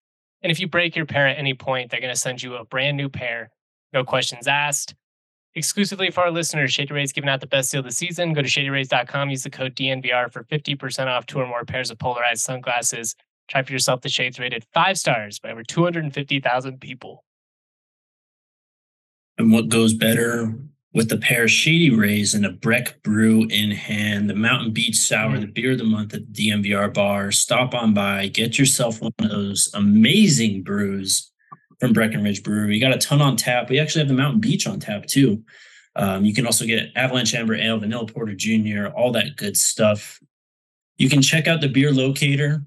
And 0.43 0.51
if 0.51 0.59
you 0.59 0.67
break 0.67 0.95
your 0.95 1.05
pair 1.05 1.27
at 1.27 1.37
any 1.37 1.53
point, 1.53 1.89
they're 1.89 2.01
going 2.01 2.13
to 2.13 2.19
send 2.19 2.43
you 2.43 2.55
a 2.55 2.65
brand 2.65 2.97
new 2.97 3.09
pair, 3.09 3.49
no 3.93 4.03
questions 4.03 4.47
asked. 4.47 4.93
Exclusively 5.55 6.09
for 6.09 6.21
our 6.21 6.31
listeners, 6.31 6.73
Shady 6.73 6.93
Rays 6.93 7.13
giving 7.13 7.29
out 7.29 7.39
the 7.39 7.47
best 7.47 7.71
deal 7.71 7.79
of 7.79 7.85
the 7.85 7.91
season. 7.91 8.33
Go 8.33 8.41
to 8.41 8.47
shadyrays.com, 8.47 9.29
use 9.29 9.43
the 9.43 9.49
code 9.49 9.75
DNVR 9.75 10.31
for 10.31 10.43
50% 10.43 11.07
off 11.07 11.25
two 11.25 11.39
or 11.39 11.47
more 11.47 11.63
pairs 11.63 11.91
of 11.91 11.99
polarized 11.99 12.41
sunglasses. 12.41 13.15
Try 13.47 13.61
for 13.61 13.71
yourself. 13.71 14.01
The 14.01 14.09
Shades 14.09 14.39
rated 14.39 14.65
five 14.73 14.97
stars 14.97 15.39
by 15.39 15.51
over 15.51 15.63
250,000 15.63 16.81
people. 16.81 17.23
And 19.37 19.51
what 19.51 19.69
goes 19.69 19.93
better 19.93 20.53
with 20.93 21.11
a 21.11 21.17
pair 21.17 21.43
of 21.43 21.51
shady 21.51 21.89
rays 21.89 22.35
and 22.35 22.45
a 22.45 22.51
Breck 22.51 23.01
brew 23.01 23.47
in 23.49 23.71
hand, 23.71 24.29
the 24.29 24.35
Mountain 24.35 24.73
Beach 24.73 24.95
Sour, 24.95 25.39
the 25.39 25.47
beer 25.47 25.71
of 25.71 25.79
the 25.79 25.83
month 25.83 26.13
at 26.13 26.31
the 26.31 26.49
DNVR 26.49 26.93
bar. 26.93 27.31
Stop 27.31 27.73
on 27.73 27.93
by, 27.95 28.27
get 28.27 28.59
yourself 28.59 29.01
one 29.01 29.11
of 29.19 29.29
those 29.29 29.71
amazing 29.73 30.61
brews 30.61 31.31
from 31.79 31.93
Breckenridge 31.93 32.43
Brewery. 32.43 32.75
You 32.75 32.81
got 32.81 32.93
a 32.93 32.99
ton 32.99 33.21
on 33.21 33.35
tap. 33.35 33.69
We 33.69 33.79
actually 33.79 34.01
have 34.01 34.07
the 34.07 34.13
Mountain 34.13 34.41
Beach 34.41 34.67
on 34.67 34.79
tap 34.79 35.07
too. 35.07 35.43
Um, 35.95 36.25
you 36.25 36.33
can 36.33 36.45
also 36.45 36.65
get 36.65 36.91
Avalanche 36.95 37.33
Amber 37.33 37.55
Ale, 37.55 37.79
Vanilla 37.79 38.05
Porter 38.05 38.35
Jr., 38.35 38.87
all 38.95 39.11
that 39.13 39.35
good 39.35 39.57
stuff. 39.57 40.19
You 40.97 41.09
can 41.09 41.21
check 41.21 41.47
out 41.47 41.61
the 41.61 41.67
beer 41.67 41.91
locator 41.91 42.63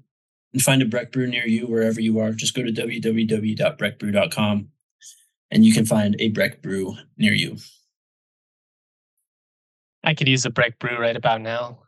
and 0.53 0.61
find 0.61 0.81
a 0.81 0.85
Breck 0.85 1.11
Brew 1.13 1.27
near 1.27 1.47
you 1.47 1.65
wherever 1.65 2.01
you 2.01 2.19
are. 2.19 2.31
Just 2.31 2.55
go 2.55 2.63
to 2.63 2.71
www.breckbrew.com 2.71 4.67
and 5.51 5.65
you 5.65 5.73
can 5.73 5.85
find 5.85 6.15
a 6.19 6.29
Breck 6.29 6.61
Brew 6.61 6.95
near 7.17 7.33
you. 7.33 7.57
I 10.07 10.13
could 10.13 10.29
use 10.29 10.45
a 10.45 10.49
Breck 10.49 10.79
Brew 10.79 10.97
right 10.97 11.17
about 11.17 11.41
now, 11.41 11.79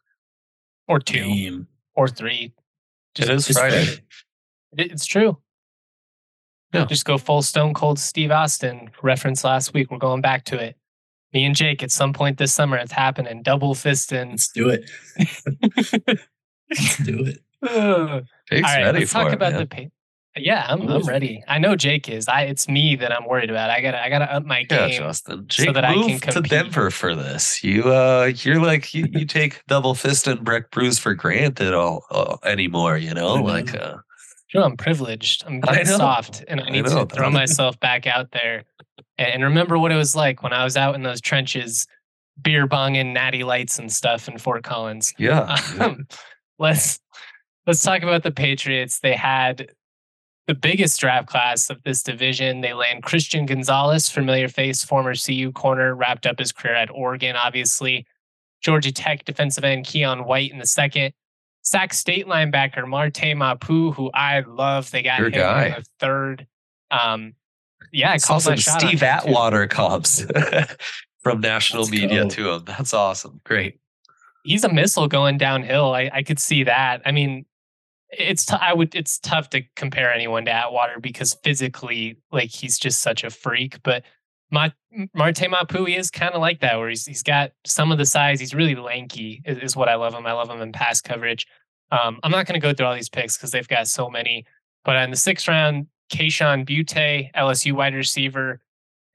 or 0.90 1.00
two, 1.00 1.24
Damn. 1.24 1.68
or 1.96 2.10
three. 2.10 2.54
Just, 3.16 3.30
it 3.30 3.34
is 3.34 3.48
Friday. 3.48 3.86
It's 4.74 5.06
true. 5.06 5.38
Yeah. 6.74 6.84
Just 6.84 7.06
go 7.06 7.18
full 7.18 7.42
stone 7.42 7.74
cold 7.74 7.98
Steve 7.98 8.30
Austin 8.30 8.92
reference 9.02 9.46
last 9.46 9.74
week. 9.74 9.90
We're 9.90 10.00
going 10.00 10.20
back 10.20 10.44
to 10.46 10.62
it. 10.62 10.76
Me 11.32 11.46
and 11.46 11.56
Jake 11.56 11.82
at 11.82 11.92
some 11.92 12.12
point 12.12 12.38
this 12.38 12.52
summer, 12.52 12.76
it's 12.76 12.92
happening. 12.92 13.42
Double 13.42 13.74
fisting. 13.74 14.32
Let's 14.32 14.50
do 14.50 14.68
it. 14.68 14.92
Let's 16.70 16.98
do 16.98 17.26
it. 17.26 17.40
Jake's 17.62 18.68
All 18.68 18.76
right, 18.76 18.84
ready 18.84 19.00
let's 19.00 19.14
talk 19.14 19.28
it, 19.28 19.34
about 19.34 19.54
man. 19.54 19.68
the. 19.70 19.92
Yeah, 20.36 20.66
I'm, 20.68 20.88
I'm 20.88 21.04
ready. 21.04 21.44
I 21.48 21.58
know 21.58 21.76
Jake 21.76 22.08
is. 22.08 22.28
I 22.28 22.44
it's 22.44 22.68
me 22.68 22.96
that 22.96 23.12
I'm 23.12 23.28
worried 23.28 23.50
about. 23.50 23.70
I 23.70 23.82
gotta 23.82 24.02
I 24.02 24.10
gotta 24.10 24.32
up 24.32 24.46
my 24.46 24.64
game. 24.64 24.92
Yeah, 24.92 25.00
Justin. 25.00 25.46
Jake 25.48 25.68
so 25.68 25.74
that 25.74 25.84
I 25.84 25.94
can 25.94 26.20
compete. 26.20 26.32
to 26.32 26.42
Denver 26.42 26.92
for 26.92 27.16
this. 27.16 27.64
You 27.64 27.92
uh 27.92 28.32
you're 28.36 28.62
like 28.62 28.94
you, 28.94 29.08
you 29.12 29.26
take 29.26 29.66
double 29.68 29.96
fist 29.96 30.28
and 30.28 30.44
Breck 30.44 30.72
Brews 30.72 31.00
for 31.00 31.14
granted 31.14 31.74
all 31.74 32.06
uh, 32.12 32.38
anymore, 32.44 32.98
you 32.98 33.14
know? 33.14 33.36
Like 33.36 33.74
uh 33.76 33.98
you 34.54 34.60
know, 34.60 34.66
I'm 34.66 34.78
privileged. 34.78 35.44
I'm 35.46 35.62
soft 35.86 36.44
and 36.48 36.62
I 36.62 36.70
need 36.70 36.86
I 36.88 36.90
to 36.90 37.06
throw 37.06 37.30
myself 37.30 37.80
back 37.80 38.08
out 38.08 38.32
there 38.32 38.66
and 39.18 39.44
remember 39.44 39.78
what 39.78 39.92
it 39.92 39.96
was 39.96 40.16
like 40.16 40.42
when 40.44 40.54
I 40.54 40.64
was 40.64 40.78
out 40.78 40.96
in 40.96 41.04
those 41.04 41.22
trenches, 41.22 41.86
beer 42.42 42.68
bonging 42.68 43.14
natty 43.14 43.44
lights 43.44 43.78
and 43.78 43.92
stuff 43.92 44.28
in 44.28 44.38
Fort 44.38 44.64
Collins. 44.64 45.14
Yeah. 45.18 45.58
Um, 45.80 46.08
let's 46.60 47.00
let's 47.68 47.84
talk 47.84 48.02
about 48.02 48.24
the 48.24 48.32
Patriots. 48.32 49.00
They 49.00 49.14
had 49.14 49.70
the 50.50 50.56
biggest 50.56 51.00
draft 51.00 51.28
class 51.28 51.70
of 51.70 51.84
this 51.84 52.02
division. 52.02 52.62
They 52.62 52.74
land 52.74 53.04
Christian 53.04 53.46
Gonzalez, 53.46 54.10
familiar 54.10 54.48
face, 54.48 54.84
former 54.84 55.14
CU 55.14 55.52
corner, 55.52 55.94
wrapped 55.94 56.26
up 56.26 56.40
his 56.40 56.52
career 56.52 56.74
at 56.74 56.90
Oregon, 56.90 57.36
obviously. 57.36 58.08
Georgia 58.60 58.92
Tech 58.92 59.26
defensive 59.26 59.64
end 59.64 59.86
Keion 59.86 60.26
White 60.26 60.52
in 60.52 60.58
the 60.58 60.66
second. 60.66 61.14
Sac 61.62 61.94
State 61.94 62.26
linebacker 62.26 62.88
Marte 62.88 63.38
Mapu, 63.38 63.92
who 63.92 64.10
I 64.12 64.40
love. 64.40 64.90
They 64.90 65.04
got 65.04 65.20
Your 65.20 65.28
him 65.28 65.34
guy. 65.34 65.66
in 65.68 65.72
the 65.74 65.86
third. 66.00 66.48
Um, 66.90 67.36
yeah, 67.94 68.12
I 68.12 68.18
called 68.18 68.42
some 68.42 68.58
Steve 68.58 69.04
Atwater 69.04 69.68
comps 69.68 70.26
from 71.22 71.42
national 71.42 71.84
Let's 71.84 71.92
media 71.92 72.24
go. 72.24 72.30
to 72.30 72.52
him. 72.54 72.64
That's 72.66 72.96
awesome. 72.96 73.40
Great. 73.44 73.80
He's 74.44 74.64
a 74.64 74.74
missile 74.74 75.08
going 75.08 75.38
downhill. 75.38 75.94
I, 75.94 76.10
I 76.12 76.24
could 76.24 76.40
see 76.40 76.64
that. 76.64 77.04
I 77.06 77.12
mean, 77.12 77.46
it's 78.12 78.46
t- 78.46 78.56
I 78.60 78.74
would 78.74 78.96
it's 78.96 79.20
tough 79.20 79.50
to 79.52 79.62
compare 79.76 80.14
anyone 80.14 80.46
to 80.46 80.52
Atwater 80.52 81.00
because 81.00 81.36
physically, 81.44 82.18
like 82.32 82.50
he's 82.50 82.80
just 82.80 83.02
such 83.02 83.24
a 83.24 83.30
freak. 83.30 83.82
But 83.84 84.04
Ma- 84.52 84.70
Marte 85.14 85.50
Mapu 85.50 85.86
is 85.86 86.10
kind 86.10 86.34
of 86.34 86.42
like 86.42 86.60
that, 86.62 86.78
where 86.78 86.90
he's 86.90 87.06
he's 87.06 87.24
got 87.24 87.52
some 87.66 87.92
of 87.92 87.98
the 87.98 88.06
size. 88.06 88.40
He's 88.40 88.56
really 88.56 88.76
lanky, 88.76 89.42
is, 89.46 89.58
is 89.60 89.76
what 89.76 89.90
I 89.90 89.96
love 89.96 90.14
him. 90.14 90.26
I 90.26 90.34
love 90.34 90.50
him 90.50 90.62
in 90.62 90.72
pass 90.72 91.02
coverage. 91.02 91.48
Um, 91.92 92.20
I'm 92.24 92.32
not 92.32 92.46
going 92.46 92.60
to 92.60 92.66
go 92.66 92.74
through 92.74 92.88
all 92.88 92.96
these 92.96 93.10
picks 93.10 93.38
because 93.38 93.52
they've 93.52 93.68
got 93.68 93.88
so 93.88 94.10
many. 94.10 94.46
But 94.86 94.96
in 94.98 95.12
the 95.12 95.18
sixth 95.18 95.48
round, 95.48 95.88
Kayshon 96.12 96.68
Boutte, 96.68 97.32
LSU 97.34 97.74
wide 97.74 97.96
receiver, 97.96 98.62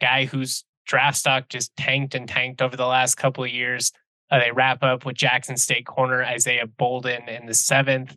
guy 0.01 0.25
whose 0.25 0.65
draft 0.87 1.17
stock 1.17 1.49
just 1.49 1.75
tanked 1.77 2.15
and 2.15 2.29
tanked 2.29 2.61
over 2.63 2.77
the 2.77 2.87
last 2.87 3.17
couple 3.17 3.45
of 3.45 3.51
years. 3.51 3.93
Uh, 4.31 4.39
they 4.39 4.51
wrap 4.51 4.83
up 4.83 5.05
with 5.05 5.17
Jackson 5.17 5.57
State 5.57 5.87
corner 5.87 6.25
Isaiah 6.25 6.67
Bolden 6.67 7.29
in 7.29 7.47
the 7.47 7.55
seventh 7.55 8.17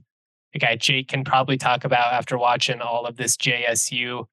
a 0.53 0.59
guy 0.59 0.75
Jake 0.75 1.09
can 1.09 1.23
probably 1.23 1.57
talk 1.57 1.83
about 1.83 2.13
after 2.13 2.37
watching 2.37 2.81
all 2.81 3.05
of 3.05 3.17
this 3.17 3.37
JSU. 3.37 4.25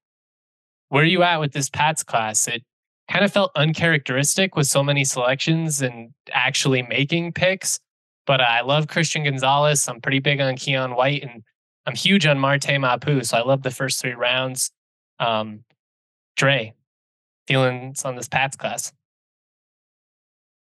Where 0.88 1.02
are 1.02 1.06
you 1.06 1.22
at 1.22 1.40
with 1.40 1.52
this 1.52 1.68
Pats 1.68 2.02
class? 2.02 2.46
It 2.46 2.62
kind 3.10 3.24
of 3.24 3.32
felt 3.32 3.52
uncharacteristic 3.56 4.56
with 4.56 4.66
so 4.66 4.82
many 4.82 5.04
selections 5.04 5.82
and 5.82 6.12
actually 6.32 6.82
making 6.82 7.32
picks. 7.32 7.80
But 8.26 8.40
I 8.40 8.62
love 8.62 8.88
Christian 8.88 9.24
Gonzalez. 9.24 9.86
I'm 9.88 10.00
pretty 10.00 10.20
big 10.20 10.40
on 10.40 10.54
Keion 10.54 10.96
White 10.96 11.22
and 11.22 11.42
I'm 11.86 11.94
huge 11.94 12.26
on 12.26 12.38
Marte 12.38 12.80
Mapu. 12.80 13.22
So 13.24 13.36
I 13.36 13.42
love 13.42 13.62
the 13.62 13.70
first 13.70 14.00
three 14.00 14.14
rounds. 14.14 14.70
Um, 15.18 15.64
Dre, 16.36 16.74
feelings 17.46 18.04
on 18.04 18.16
this 18.16 18.28
Pats 18.28 18.56
class? 18.56 18.92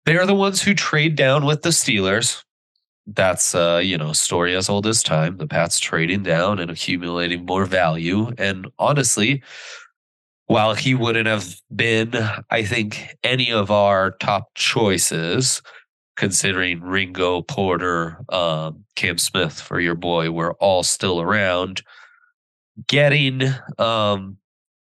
They 0.05 0.17
are 0.17 0.25
the 0.25 0.35
ones 0.35 0.61
who 0.61 0.73
trade 0.73 1.15
down 1.15 1.45
with 1.45 1.61
the 1.61 1.69
Steelers 1.69 2.43
that's 3.15 3.55
uh, 3.55 3.81
you 3.83 3.97
know, 3.97 4.13
story 4.13 4.55
as 4.55 4.69
old 4.69 4.85
as 4.87 5.03
time. 5.03 5.37
The 5.37 5.47
Pats 5.47 5.79
trading 5.79 6.23
down 6.23 6.59
and 6.59 6.69
accumulating 6.69 7.45
more 7.45 7.65
value. 7.65 8.31
And 8.37 8.67
honestly, 8.77 9.43
while 10.45 10.73
he 10.73 10.95
wouldn't 10.95 11.27
have 11.27 11.55
been, 11.75 12.13
I 12.49 12.63
think, 12.63 13.15
any 13.23 13.51
of 13.51 13.71
our 13.71 14.11
top 14.11 14.49
choices, 14.55 15.61
considering 16.15 16.81
Ringo, 16.81 17.43
Porter, 17.43 18.17
um, 18.29 18.83
Cam 18.95 19.17
Smith 19.17 19.59
for 19.59 19.79
your 19.79 19.95
boy, 19.95 20.31
were 20.31 20.53
all 20.55 20.83
still 20.83 21.21
around. 21.21 21.81
Getting 22.87 23.43
um, 23.77 24.37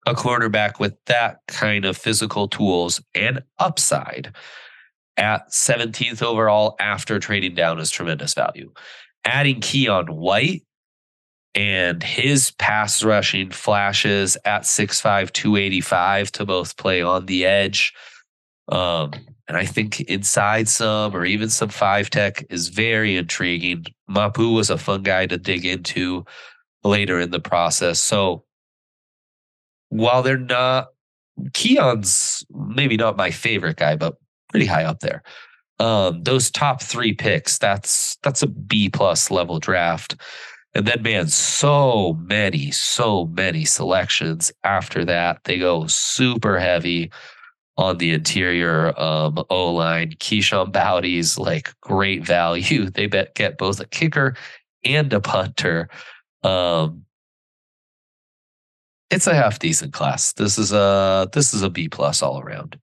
a 0.05 0.13
cornerback 0.13 0.79
with 0.79 0.95
that 1.05 1.39
kind 1.47 1.83
of 1.83 1.97
physical 1.97 2.47
tools 2.47 3.01
and 3.13 3.41
upside 3.59 4.33
at 5.17 5.49
17th 5.49 6.21
overall 6.21 6.75
after 6.79 7.19
trading 7.19 7.55
down 7.55 7.79
is 7.79 7.91
tremendous 7.91 8.33
value. 8.33 8.71
Adding 9.25 9.61
Keion 9.61 10.09
White 10.09 10.63
and 11.55 12.03
his 12.03 12.51
pass 12.51 13.03
rushing 13.03 13.49
flashes 13.49 14.37
at 14.45 14.61
6'5, 14.61 15.31
285 15.33 16.31
to 16.33 16.45
both 16.45 16.77
play 16.77 17.01
on 17.01 17.25
the 17.25 17.45
edge. 17.45 17.93
Um, 18.69 19.11
and 19.47 19.57
I 19.57 19.65
think 19.65 20.01
inside 20.01 20.67
some 20.67 21.15
or 21.15 21.25
even 21.25 21.49
some 21.49 21.69
five 21.69 22.09
tech 22.09 22.45
is 22.49 22.67
very 22.67 23.15
intriguing. 23.15 23.85
Mapu 24.07 24.53
was 24.53 24.69
a 24.69 24.77
fun 24.77 25.03
guy 25.03 25.25
to 25.25 25.37
dig 25.37 25.65
into 25.65 26.25
later 26.83 27.19
in 27.19 27.31
the 27.31 27.39
process. 27.39 28.01
So 28.01 28.43
while 29.89 30.21
they're 30.21 30.37
not, 30.37 30.89
Keion's 31.51 32.45
maybe 32.51 32.97
not 32.97 33.17
my 33.17 33.31
favorite 33.31 33.77
guy, 33.77 33.95
but 33.95 34.15
pretty 34.49 34.65
high 34.65 34.83
up 34.83 34.99
there. 34.99 35.23
Um, 35.79 36.23
those 36.23 36.49
top 36.49 36.81
three 36.81 37.13
picks, 37.13 37.57
that's 37.57 38.17
that's 38.23 38.41
a 38.41 38.47
B 38.47 38.89
plus 38.89 39.29
level 39.29 39.59
draft. 39.59 40.15
And 40.73 40.85
then, 40.85 41.01
man, 41.01 41.27
so 41.27 42.13
many, 42.21 42.71
so 42.71 43.25
many 43.27 43.65
selections 43.65 44.51
after 44.63 45.03
that. 45.05 45.43
They 45.45 45.57
go 45.57 45.87
super 45.87 46.59
heavy 46.59 47.11
on 47.77 47.97
the 47.97 48.11
interior 48.11 48.99
um, 48.99 49.43
O 49.49 49.73
line. 49.73 50.11
Kayshon 50.19 50.71
Boutte's 50.71 51.37
like 51.37 51.73
great 51.81 52.23
value. 52.23 52.89
They 52.93 53.07
bet 53.07 53.35
get 53.35 53.57
both 53.57 53.79
a 53.79 53.85
kicker 53.85 54.35
and 54.83 55.11
a 55.13 55.19
punter. 55.19 55.89
Um, 56.43 57.05
it's 59.09 59.27
a 59.27 59.35
half 59.35 59.59
decent 59.59 59.93
class. 59.93 60.33
This 60.33 60.57
is 60.57 60.73
a 60.73 61.29
this 61.33 61.53
is 61.53 61.61
a 61.61 61.69
B 61.69 61.87
plus 61.87 62.21
all 62.21 62.39
around. 62.39 62.77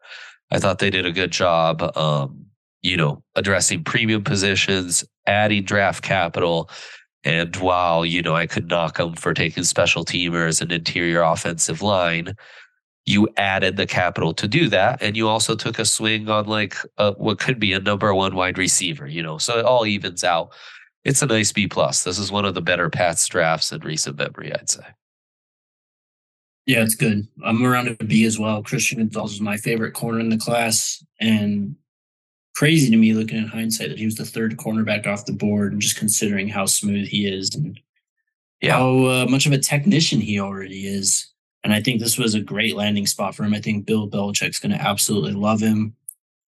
I 0.51 0.59
thought 0.59 0.79
they 0.79 0.91
did 0.91 1.07
a 1.07 1.13
good 1.13 1.31
job, 1.31 1.83
um, 1.97 2.47
you 2.83 2.97
know, 2.97 3.23
addressing 3.35 3.85
premium 3.85 4.23
positions, 4.23 5.05
adding 5.27 5.65
draft 5.65 6.03
capital. 6.03 6.71
And 7.25 7.57
while, 7.57 8.05
you 8.05 8.23
know, 8.23 8.37
I 8.37 8.47
could 8.47 8.69
knock 8.69 8.99
them 8.99 9.15
for 9.15 9.33
taking 9.33 9.65
special 9.65 10.05
teamers 10.05 10.61
and 10.61 10.71
interior 10.71 11.23
offensive 11.23 11.81
line, 11.81 12.35
you 13.07 13.29
added 13.37 13.77
the 13.77 13.87
capital 13.87 14.35
to 14.35 14.49
do 14.49 14.69
that. 14.69 15.03
And 15.03 15.17
you 15.17 15.29
also 15.29 15.55
took 15.55 15.79
a 15.79 15.85
swing 15.85 16.29
on 16.29 16.47
like 16.47 16.77
a, 16.99 17.13
what 17.13 17.39
could 17.39 17.59
be 17.59 17.73
a 17.73 17.81
number 17.81 18.15
one 18.15 18.35
wide 18.35 18.59
receiver, 18.59 19.07
you 19.07 19.23
know, 19.23 19.39
so 19.39 19.59
it 19.59 19.65
all 19.65 19.87
evens 19.87 20.25
out. 20.25 20.53
It's 21.05 21.23
a 21.23 21.27
nice 21.27 21.53
B 21.53 21.67
plus. 21.67 22.05
This 22.05 22.19
is 22.19 22.33
one 22.33 22.47
of 22.47 22.55
the 22.55 22.63
better 22.63 22.89
Pats 22.89 23.27
drafts 23.27 23.73
in 23.73 23.81
recent 23.81 24.17
memory, 24.17 24.55
I'd 24.55 24.71
say. 24.71 24.85
Yeah, 26.67 26.83
it's 26.83 26.95
good. 26.95 27.29
I'm 27.45 27.65
around 27.65 27.89
a 27.89 28.05
B 28.05 28.25
as 28.25 28.39
well. 28.39 28.63
Christian 28.63 28.99
Gonzalez 28.99 29.35
is 29.35 29.41
my 29.41 29.57
favorite 29.57 29.93
corner 29.93 30.21
in 30.21 30.31
the 30.31 30.39
class. 30.39 31.05
And 31.21 31.77
crazy 32.55 32.91
to 32.91 32.97
me 32.97 33.13
looking 33.13 33.37
in 33.37 33.47
hindsight 33.47 33.91
that 33.91 33.99
he 33.99 34.07
was 34.07 34.15
the 34.15 34.25
third 34.25 34.57
cornerback 34.57 35.07
off 35.07 35.27
the 35.27 35.33
board 35.33 35.73
and 35.73 35.83
just 35.83 35.99
considering 35.99 36.49
how 36.49 36.65
smooth 36.65 37.07
he 37.07 37.27
is. 37.27 37.55
And 37.55 37.79
yeah. 38.61 38.79
how 38.79 39.05
uh, 39.05 39.27
much 39.29 39.47
of 39.47 39.53
a 39.53 39.59
technician 39.59 40.21
he 40.21 40.41
already 40.41 40.87
is. 40.87 41.31
And 41.65 41.73
I 41.73 41.81
think 41.81 42.01
this 42.01 42.19
was 42.19 42.35
a 42.35 42.41
great 42.41 42.77
landing 42.77 43.07
spot 43.07 43.35
for 43.35 43.45
him. 43.45 43.55
I 43.55 43.61
think 43.61 43.87
Bill 43.87 44.09
Belichick's 44.09 44.61
going 44.61 44.73
to 44.73 44.81
absolutely 44.81 45.33
love 45.33 45.61
him. 45.61 45.95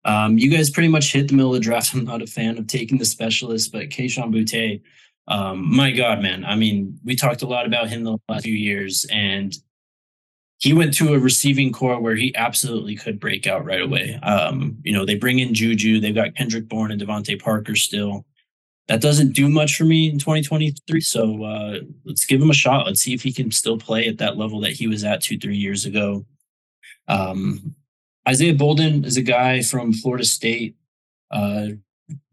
Um, 0.05 0.37
you 0.37 0.51
guys 0.51 0.71
pretty 0.71 0.89
much 0.89 1.13
hit 1.13 1.29
the 1.29 1.35
middle 1.35 1.55
of 1.55 1.61
the 1.61 1.65
draft. 1.65 1.95
I'm 1.95 2.05
not 2.05 2.23
a 2.23 2.27
fan 2.27 2.59
of 2.59 2.67
taking 2.67 2.99
the 2.99 3.05
specialist, 3.05 3.73
but 3.73 3.89
Kayshon 3.89 4.35
Boutte, 4.35 4.83
um, 5.29 5.75
my 5.75 5.91
God, 5.91 6.21
man. 6.21 6.45
I 6.45 6.57
mean, 6.57 6.99
we 7.05 7.17
talked 7.17 7.43
a 7.43 7.47
lot 7.47 7.67
about 7.67 7.89
him 7.89 8.05
the 8.05 8.19
last 8.29 8.45
few 8.45 8.55
years, 8.55 9.07
and 9.11 9.55
he 10.59 10.73
went 10.73 10.95
to 10.95 11.15
a 11.15 11.19
receiving 11.19 11.73
corps 11.73 12.01
where 12.01 12.17
he 12.17 12.35
absolutely 12.37 12.97
could 12.97 13.21
break 13.21 13.47
out 13.47 13.65
right 13.65 13.83
away. 13.83 14.19
Um, 14.23 14.79
you 14.83 14.93
know, 14.93 15.05
they 15.05 15.15
bring 15.15 15.39
in 15.39 15.55
Juju, 15.55 16.01
they've 16.01 16.15
got 16.15 16.35
Kendrick 16.37 16.69
Bourne 16.69 16.91
and 16.91 17.01
DeVante 17.01 17.41
Parker 17.43 17.75
still. 17.75 18.25
That 18.89 19.01
doesn't 19.01 19.33
do 19.33 19.49
much 19.49 19.77
for 19.77 19.85
me 19.85 20.11
in 20.11 20.19
2023. 20.19 21.01
So 21.01 21.43
uh, 21.43 21.79
let's 22.05 22.27
give 22.27 22.41
him 22.41 22.51
a 22.51 22.55
shot. 22.55 22.87
Let's 22.87 23.01
see 23.01 23.15
if 23.15 23.23
he 23.23 23.33
can 23.33 23.51
still 23.51 23.79
play 23.79 24.07
at 24.09 24.19
that 24.19 24.37
level 24.37 24.61
that 24.61 24.73
he 24.73 24.87
was 24.87 25.05
at 25.05 25.23
two, 25.23 25.39
three 25.39 25.57
years 25.57 25.87
ago. 25.87 26.25
Um, 27.09 27.75
Isaiah 28.29 28.55
Bolden 28.55 29.05
is 29.05 29.17
a 29.17 29.23
guy 29.23 29.63
from 29.63 29.93
Florida 29.93 30.25
State. 30.25 30.77
Uh, 31.31 31.69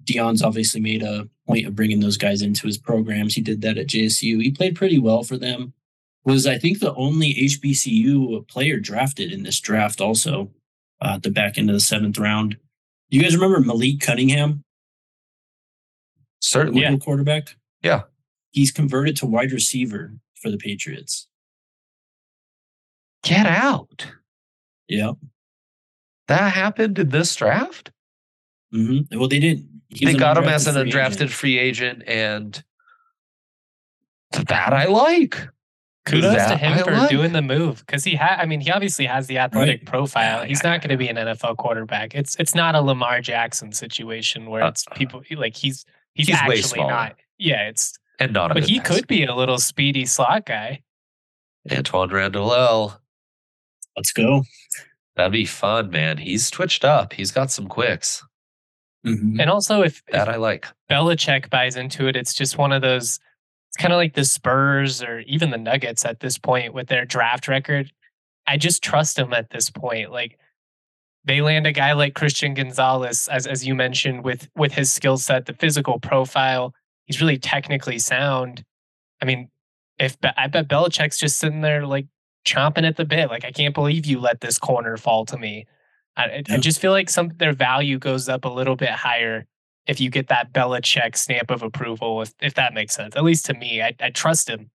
Deion's 0.04 0.44
obviously 0.44 0.82
made 0.82 1.04
a 1.04 1.28
point 1.48 1.68
of 1.68 1.76
bringing 1.76 2.02
those 2.02 2.18
guys 2.18 2.42
into 2.42 2.68
his 2.68 2.78
programs. 2.78 3.34
He 3.34 3.42
did 3.42 3.62
that 3.62 3.78
at 3.78 3.88
JSU. 3.88 4.42
He 4.42 4.52
played 4.52 4.76
pretty 4.76 5.00
well 5.00 5.24
for 5.24 5.38
them 5.38 5.74
was 6.24 6.46
I 6.46 6.58
think 6.58 6.80
the 6.80 6.94
only 6.96 7.34
HBCU 7.34 8.48
player 8.48 8.80
drafted 8.80 9.32
in 9.32 9.44
this 9.44 9.60
draft. 9.60 10.02
Also, 10.02 10.52
uh, 11.02 11.14
at 11.16 11.24
the 11.24 11.32
back 11.32 11.58
end 11.58 11.70
of 11.70 11.74
the 11.74 11.80
seventh 11.80 12.18
round. 12.18 12.58
You 13.10 13.22
guys 13.22 13.36
remember 13.36 13.60
Malik 13.60 14.00
Cunningham? 14.00 14.64
Certainly, 16.40 16.82
yeah. 16.82 16.96
quarterback. 16.98 17.56
Yeah, 17.84 18.02
he's 18.52 18.72
converted 18.72 19.18
to 19.18 19.26
wide 19.26 19.52
receiver 19.52 20.14
for 20.42 20.50
the 20.50 20.58
Patriots. 20.58 21.28
Get 23.24 23.46
out. 23.46 24.08
Yeah, 24.88 25.14
that 26.28 26.54
happened 26.54 27.00
in 27.00 27.10
this 27.10 27.36
draft. 27.36 27.92
Mm-hmm. 28.74 29.18
Well, 29.18 29.28
they 29.28 29.40
didn't. 29.40 29.68
They 30.00 30.14
got 30.14 30.38
him 30.38 30.46
as 30.46 30.68
an 30.68 30.76
undrafted 30.76 31.16
agent. 31.16 31.32
free 31.32 31.60
agent, 31.60 32.04
and 32.08 32.64
that 34.32 34.74
I 34.74 34.86
like. 34.86 35.48
Kudos 36.06 36.48
to 36.48 36.58
him 36.58 36.74
I 36.74 36.82
for 36.82 36.92
like. 36.92 37.10
doing 37.10 37.32
the 37.32 37.42
move 37.42 37.84
because 37.86 38.04
he 38.04 38.16
had. 38.16 38.40
I 38.40 38.46
mean, 38.46 38.60
he 38.60 38.72
obviously 38.72 39.06
has 39.06 39.28
the 39.28 39.38
athletic 39.38 39.82
right. 39.82 39.86
profile. 39.86 40.44
He's 40.44 40.64
not 40.64 40.82
going 40.82 40.90
to 40.90 40.98
be 40.98 41.08
an 41.08 41.16
NFL 41.16 41.58
quarterback. 41.58 42.16
It's 42.16 42.36
it's 42.38 42.56
not 42.56 42.74
a 42.74 42.82
Lamar 42.82 43.22
Jackson 43.22 43.72
situation 43.72 44.50
where 44.50 44.64
uh, 44.64 44.70
it's 44.70 44.86
people 44.96 45.22
like 45.36 45.56
he's 45.56 45.86
he's, 46.14 46.28
he's 46.28 46.36
actually 46.36 46.84
not. 46.84 47.18
Yeah, 47.38 47.68
it's 47.68 48.00
and 48.20 48.34
not. 48.34 48.54
But 48.54 48.68
he 48.68 48.80
pass. 48.80 48.88
could 48.88 49.08
be 49.08 49.26
a 49.26 49.36
little 49.36 49.60
speedy 49.60 50.06
slot 50.06 50.48
guy. 50.48 50.82
Antwaan 51.70 52.12
Randle 52.12 52.52
El 52.52 53.02
Let's 53.96 54.14
go. 54.14 54.44
That'd 55.16 55.34
be 55.34 55.46
fun, 55.46 55.92
man. 55.92 56.18
He's 56.18 56.50
twitched 56.50 56.86
up. 56.86 57.14
He's 57.14 57.32
got 57.32 57.52
some 57.52 57.68
quicks. 57.68 58.24
Mm-hmm. 59.06 59.40
And 59.40 59.50
also, 59.50 59.82
if 59.82 60.04
that 60.12 60.28
if 60.28 60.36
I 60.36 60.38
like, 60.38 60.68
Belichick 60.90 61.50
buys 61.50 61.76
into 61.76 62.08
it, 62.08 62.16
it's 62.16 62.34
just 62.34 62.58
one 62.58 62.72
of 62.72 62.82
those 62.82 63.20
it's 63.72 63.82
kind 63.82 63.94
of 63.94 63.98
like 63.98 64.16
the 64.16 64.26
Spurs 64.26 65.02
or 65.02 65.20
even 65.22 65.50
the 65.50 65.58
Nuggets 65.58 66.04
at 66.04 66.20
this 66.20 66.38
point 66.38 66.74
with 66.74 66.88
their 66.88 67.06
draft 67.06 67.48
record. 67.48 67.90
I 68.46 68.58
just 68.58 68.84
trust 68.84 69.16
them 69.16 69.32
at 69.32 69.50
this 69.50 69.70
point. 69.70 70.12
Like 70.12 70.38
they 71.24 71.40
land 71.40 71.66
a 71.66 71.72
guy 71.72 71.94
like 71.94 72.14
Christian 72.14 72.54
Gonzalez, 72.54 73.30
as 73.30 73.48
as 73.48 73.66
you 73.66 73.74
mentioned, 73.74 74.26
with 74.26 74.50
with 74.58 74.74
his 74.74 74.92
skill 74.92 75.18
set, 75.18 75.46
the 75.46 75.54
physical 75.54 76.00
profile. 76.02 76.74
He's 77.06 77.22
really 77.22 77.38
technically 77.38 77.98
sound. 77.98 78.66
I 79.22 79.26
mean, 79.26 79.50
if 79.98 80.18
I 80.36 80.48
bet 80.48 80.68
Belichick's 80.68 81.18
just 81.18 81.40
sitting 81.40 81.62
there 81.62 81.86
like 81.86 82.08
chomping 82.46 82.86
at 82.86 82.98
the 82.98 83.06
bit, 83.06 83.30
like 83.30 83.46
I 83.46 83.52
can't 83.52 83.74
believe 83.74 84.06
you 84.06 84.20
let 84.20 84.42
this 84.42 84.58
corner 84.58 84.98
fall 84.98 85.26
to 85.28 85.38
me. 85.38 85.66
I, 86.18 86.44
I 86.50 86.58
just 86.58 86.82
feel 86.82 86.92
like 86.92 87.10
some 87.10 87.32
their 87.38 87.54
value 87.54 88.00
goes 88.00 88.28
up 88.28 88.44
a 88.44 88.50
little 88.50 88.76
bit 88.76 88.90
higher 88.90 89.48
if 89.88 90.00
you 90.00 90.10
get 90.10 90.28
that 90.28 90.54
Belichick 90.54 91.16
stamp 91.16 91.52
of 91.52 91.64
approval, 91.64 92.22
if, 92.22 92.34
if 92.42 92.54
that 92.56 92.74
makes 92.74 92.96
sense. 92.96 93.16
At 93.16 93.24
least 93.24 93.46
to 93.48 93.54
me, 93.54 93.82
I, 93.82 93.96
I 94.00 94.10
trust 94.10 94.50
him. 94.50 94.70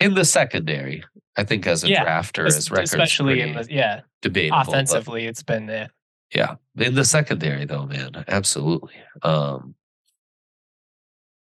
In 0.00 0.14
the 0.14 0.24
secondary, 0.24 1.04
I 1.36 1.44
think 1.44 1.66
as 1.66 1.84
a 1.84 1.88
yeah, 1.88 2.04
drafter, 2.04 2.46
as 2.46 2.70
records 2.70 2.92
especially 2.92 3.40
in 3.40 3.54
the 3.54 3.66
yeah 3.70 4.00
debatable. 4.20 4.60
Offensively, 4.60 5.26
it's 5.26 5.42
been 5.42 5.70
uh, 5.70 5.88
yeah. 6.34 6.56
In 6.76 6.94
the 6.94 7.04
secondary, 7.04 7.64
though, 7.66 7.86
man, 7.86 8.24
absolutely. 8.26 8.94
Um, 9.22 9.74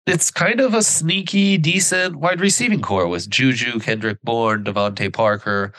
it's 0.05 0.29
kind 0.29 0.59
of 0.59 0.73
a 0.73 0.83
sneaky, 0.83 1.57
decent 1.57 2.17
wide 2.17 2.39
receiving 2.39 2.81
corps 2.81 3.07
with 3.07 3.29
Juju, 3.29 3.79
Kendrick 3.79 4.21
Bourne, 4.23 4.63
DeVante 4.63 5.11
Parker, 5.11 5.73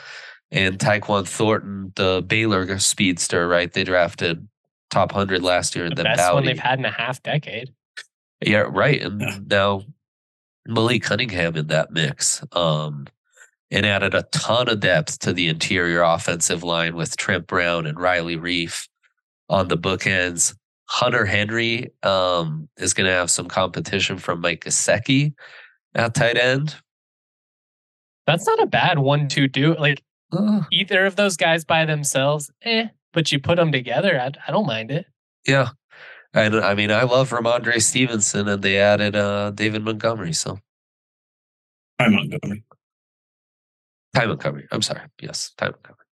and 0.51 0.77
Tyquan 0.77 1.27
Thornton, 1.27 1.93
the 1.95 2.23
Baylor 2.25 2.77
speedster. 2.79 3.47
Right, 3.47 3.71
they 3.71 3.85
drafted 3.85 4.45
top 4.93 5.11
hundred 5.11 5.41
last 5.41 5.75
year 5.75 5.85
in 5.85 5.89
the, 5.89 5.95
the 5.95 6.03
best 6.03 6.33
one 6.33 6.45
they've 6.45 6.59
had 6.59 6.79
in 6.79 6.85
a 6.85 6.91
half 6.91 7.21
decade. 7.23 7.73
Yeah, 8.45 8.65
right. 8.69 9.01
And 9.01 9.21
yeah. 9.21 9.39
now 9.45 9.81
Malik 10.67 11.03
Cunningham 11.03 11.55
in 11.55 11.67
that 11.67 11.91
mix. 11.91 12.43
Um, 12.51 13.07
and 13.71 13.87
added 13.87 14.13
a 14.13 14.21
ton 14.31 14.69
of 14.69 14.79
depth 14.79 15.17
to 15.17 15.33
the 15.33 15.47
interior 15.47 16.03
offensive 16.03 16.61
line 16.61 16.95
with 16.95 17.17
Trent 17.17 17.47
Brown 17.47 17.87
and 17.87 17.99
Riley 17.99 18.37
Reiff 18.37 18.87
on 19.49 19.67
the 19.67 19.77
bookends. 19.77 20.55
Hunter 20.85 21.25
Henry 21.25 21.89
um, 22.03 22.69
is 22.77 22.93
going 22.93 23.07
to 23.07 23.13
have 23.13 23.31
some 23.31 23.47
competition 23.47 24.19
from 24.19 24.41
Mike 24.41 24.65
Gesicki 24.65 25.33
at 25.95 26.13
tight 26.13 26.37
end. 26.37 26.75
That's 28.27 28.45
not 28.45 28.61
a 28.61 28.67
bad 28.67 28.99
one-two 28.99 29.47
do. 29.47 29.75
Like 29.75 30.03
uh, 30.31 30.61
either 30.71 31.07
of 31.07 31.15
those 31.15 31.35
guys 31.35 31.65
by 31.65 31.85
themselves, 31.85 32.51
eh 32.61 32.89
but 33.13 33.31
you 33.31 33.39
put 33.39 33.55
them 33.55 33.71
together, 33.71 34.19
I, 34.19 34.31
I 34.47 34.51
don't 34.51 34.67
mind 34.67 34.91
it. 34.91 35.05
Yeah. 35.47 35.69
I, 36.33 36.45
I 36.47 36.73
mean, 36.73 36.91
I 36.91 37.03
love 37.03 37.29
Rhamondre 37.29 37.81
Stevenson, 37.81 38.47
and 38.47 38.61
they 38.61 38.79
added 38.79 39.15
uh, 39.15 39.51
David 39.51 39.83
Montgomery. 39.83 40.33
So, 40.33 40.59
Ty 41.99 42.07
Montgomery. 42.07 42.63
Ty 44.15 44.25
Montgomery. 44.25 44.67
I'm 44.71 44.81
sorry. 44.81 45.01
Yes, 45.21 45.51
Ty 45.57 45.67
Montgomery. 45.67 46.05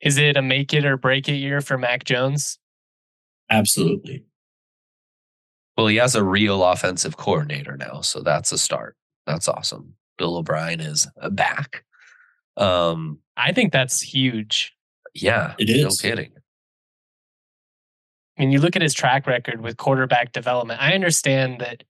Is 0.00 0.18
it 0.18 0.36
a 0.36 0.42
make 0.42 0.72
it 0.72 0.84
or 0.84 0.96
break 0.96 1.28
it 1.28 1.34
year 1.34 1.60
for 1.60 1.76
Mac 1.76 2.04
Jones? 2.04 2.58
Absolutely. 3.50 4.24
Well, 5.76 5.88
he 5.88 5.96
has 5.96 6.14
a 6.14 6.24
real 6.24 6.64
offensive 6.64 7.18
coordinator 7.18 7.76
now, 7.76 8.00
so 8.00 8.22
that's 8.22 8.52
a 8.52 8.58
start. 8.58 8.96
That's 9.26 9.46
awesome. 9.46 9.94
Bill 10.16 10.36
O'Brien 10.36 10.80
is 10.80 11.06
back. 11.32 11.84
Um, 12.56 13.18
I 13.36 13.52
think 13.52 13.72
that's 13.72 14.00
huge. 14.00 14.74
Yeah, 15.14 15.54
it 15.58 15.68
is. 15.68 15.82
No 15.82 15.90
kidding. 15.90 16.32
I 18.36 18.42
mean, 18.42 18.52
you 18.52 18.60
look 18.60 18.76
at 18.76 18.82
his 18.82 18.94
track 18.94 19.26
record 19.26 19.62
with 19.62 19.76
quarterback 19.76 20.32
development. 20.32 20.80
I 20.80 20.92
understand 20.92 21.60
that 21.60 21.84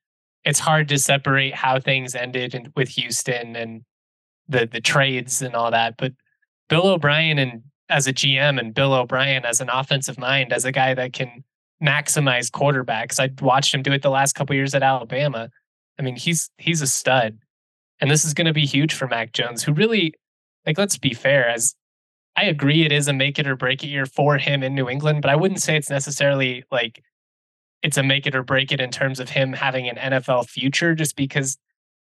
it's 0.44 0.60
hard 0.60 0.88
to 0.88 0.98
separate 0.98 1.54
how 1.54 1.80
things 1.80 2.14
ended 2.14 2.54
in, 2.54 2.72
with 2.76 2.88
Houston 2.90 3.56
and 3.56 3.82
the 4.48 4.68
the 4.70 4.80
trades 4.80 5.42
and 5.42 5.56
all 5.56 5.72
that, 5.72 5.96
but 5.96 6.12
Bill 6.68 6.86
O'Brien 6.86 7.38
and 7.38 7.62
as 7.88 8.06
a 8.06 8.12
GM 8.12 8.58
and 8.58 8.74
Bill 8.74 8.94
O'Brien 8.94 9.44
as 9.44 9.60
an 9.60 9.70
offensive 9.70 10.18
mind, 10.18 10.52
as 10.52 10.64
a 10.64 10.72
guy 10.72 10.94
that 10.94 11.12
can 11.12 11.44
maximize 11.82 12.50
quarterbacks. 12.50 13.20
I 13.20 13.30
watched 13.44 13.74
him 13.74 13.82
do 13.82 13.92
it 13.92 14.02
the 14.02 14.10
last 14.10 14.34
couple 14.34 14.54
years 14.54 14.74
at 14.74 14.82
Alabama. 14.82 15.50
I 15.98 16.02
mean, 16.02 16.16
he's 16.16 16.50
he's 16.58 16.82
a 16.82 16.86
stud. 16.86 17.38
And 18.00 18.10
this 18.10 18.24
is 18.24 18.34
going 18.34 18.46
to 18.46 18.52
be 18.52 18.66
huge 18.66 18.92
for 18.92 19.08
Mac 19.08 19.32
Jones, 19.32 19.62
who 19.62 19.72
really 19.72 20.14
like 20.66 20.78
let's 20.78 20.98
be 20.98 21.14
fair, 21.14 21.48
as 21.48 21.74
I 22.36 22.44
agree 22.44 22.84
it 22.84 22.92
is 22.92 23.08
a 23.08 23.12
make 23.12 23.38
it 23.38 23.46
or 23.46 23.56
break 23.56 23.82
it 23.82 23.88
year 23.88 24.04
for 24.04 24.36
him 24.36 24.62
in 24.62 24.74
New 24.74 24.88
England, 24.88 25.22
but 25.22 25.30
I 25.30 25.36
wouldn't 25.36 25.62
say 25.62 25.76
it's 25.76 25.90
necessarily 25.90 26.64
like 26.70 27.02
it's 27.82 27.96
a 27.96 28.02
make 28.02 28.26
it 28.26 28.34
or 28.34 28.42
break 28.42 28.72
it 28.72 28.80
in 28.80 28.90
terms 28.90 29.20
of 29.20 29.30
him 29.30 29.52
having 29.52 29.88
an 29.88 29.96
NFL 29.96 30.48
future, 30.48 30.94
just 30.94 31.16
because 31.16 31.56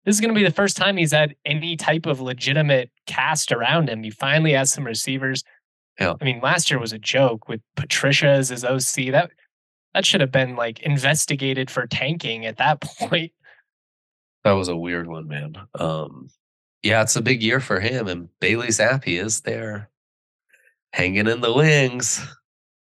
this 0.05 0.15
is 0.15 0.21
going 0.21 0.33
to 0.33 0.39
be 0.39 0.45
the 0.45 0.51
first 0.51 0.77
time 0.77 0.97
he's 0.97 1.11
had 1.11 1.35
any 1.45 1.75
type 1.75 2.05
of 2.05 2.21
legitimate 2.21 2.89
cast 3.05 3.51
around 3.51 3.89
him. 3.89 4.03
He 4.03 4.11
finally 4.11 4.53
has 4.53 4.71
some 4.71 4.85
receivers. 4.85 5.43
Yeah. 5.99 6.13
I 6.19 6.23
mean, 6.23 6.39
last 6.41 6.71
year 6.71 6.79
was 6.79 6.93
a 6.93 6.99
joke 6.99 7.47
with 7.47 7.61
Patricia 7.75 8.27
as 8.27 8.49
his 8.49 8.63
OC. 8.63 9.11
That 9.11 9.31
that 9.93 10.05
should 10.05 10.21
have 10.21 10.31
been 10.31 10.55
like 10.55 10.79
investigated 10.81 11.69
for 11.69 11.85
tanking 11.85 12.45
at 12.45 12.57
that 12.57 12.81
point. 12.99 13.33
That 14.43 14.53
was 14.53 14.69
a 14.69 14.75
weird 14.75 15.07
one, 15.07 15.27
man. 15.27 15.55
Um, 15.75 16.29
yeah, 16.81 17.01
it's 17.01 17.15
a 17.15 17.21
big 17.21 17.41
year 17.41 17.59
for 17.59 17.79
him, 17.79 18.07
and 18.07 18.27
Bailey 18.39 18.67
Zappe 18.67 19.19
is 19.19 19.41
there 19.41 19.89
hanging 20.93 21.27
in 21.27 21.41
the 21.41 21.53
wings. 21.53 22.25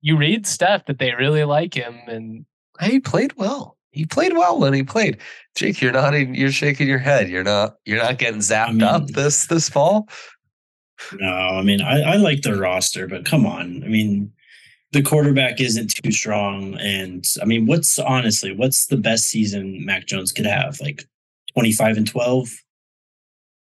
You 0.02 0.18
read 0.18 0.48
stuff 0.48 0.86
that 0.88 0.98
they 0.98 1.14
really 1.14 1.44
like 1.44 1.74
him, 1.74 1.96
and 2.08 2.46
he 2.82 3.00
played 3.00 3.34
well. 3.38 3.78
He 3.92 4.06
played 4.06 4.34
well 4.34 4.60
when 4.60 4.74
he 4.74 4.84
played. 4.84 5.18
Jake, 5.56 5.82
you're 5.82 5.92
not 5.92 6.16
even, 6.16 6.36
you're 6.36 6.52
shaking 6.52 6.88
your 6.88 7.00
head. 7.00 7.30
You're 7.30 7.44
not 7.44 7.76
you're 7.86 8.02
not 8.02 8.18
getting 8.18 8.40
zapped 8.40 8.68
I 8.68 8.72
mean, 8.72 8.84
up 8.84 9.08
this 9.08 9.48
this 9.48 9.70
fall. 9.70 10.08
No, 11.20 11.28
I 11.28 11.62
mean 11.62 11.82
I, 11.82 12.14
I 12.14 12.16
like 12.16 12.42
the 12.42 12.56
roster, 12.56 13.08
but 13.08 13.26
come 13.26 13.46
on. 13.46 13.84
I 13.84 13.88
mean, 13.88 14.32
the 14.92 15.02
quarterback 15.02 15.60
isn't 15.60 15.96
too 16.04 16.12
strong. 16.12 16.76
And 16.76 17.26
I 17.42 17.46
mean, 17.46 17.66
what's 17.66 18.00
honestly, 18.00 18.54
what's 18.54 18.88
the 18.88 18.98
best 18.98 19.26
season 19.26 19.86
Mac 19.86 20.06
Jones 20.06 20.32
could 20.32 20.46
have? 20.46 20.80
Like 20.80 21.06
25 21.54 21.98
and 21.98 22.08
12? 22.08 22.50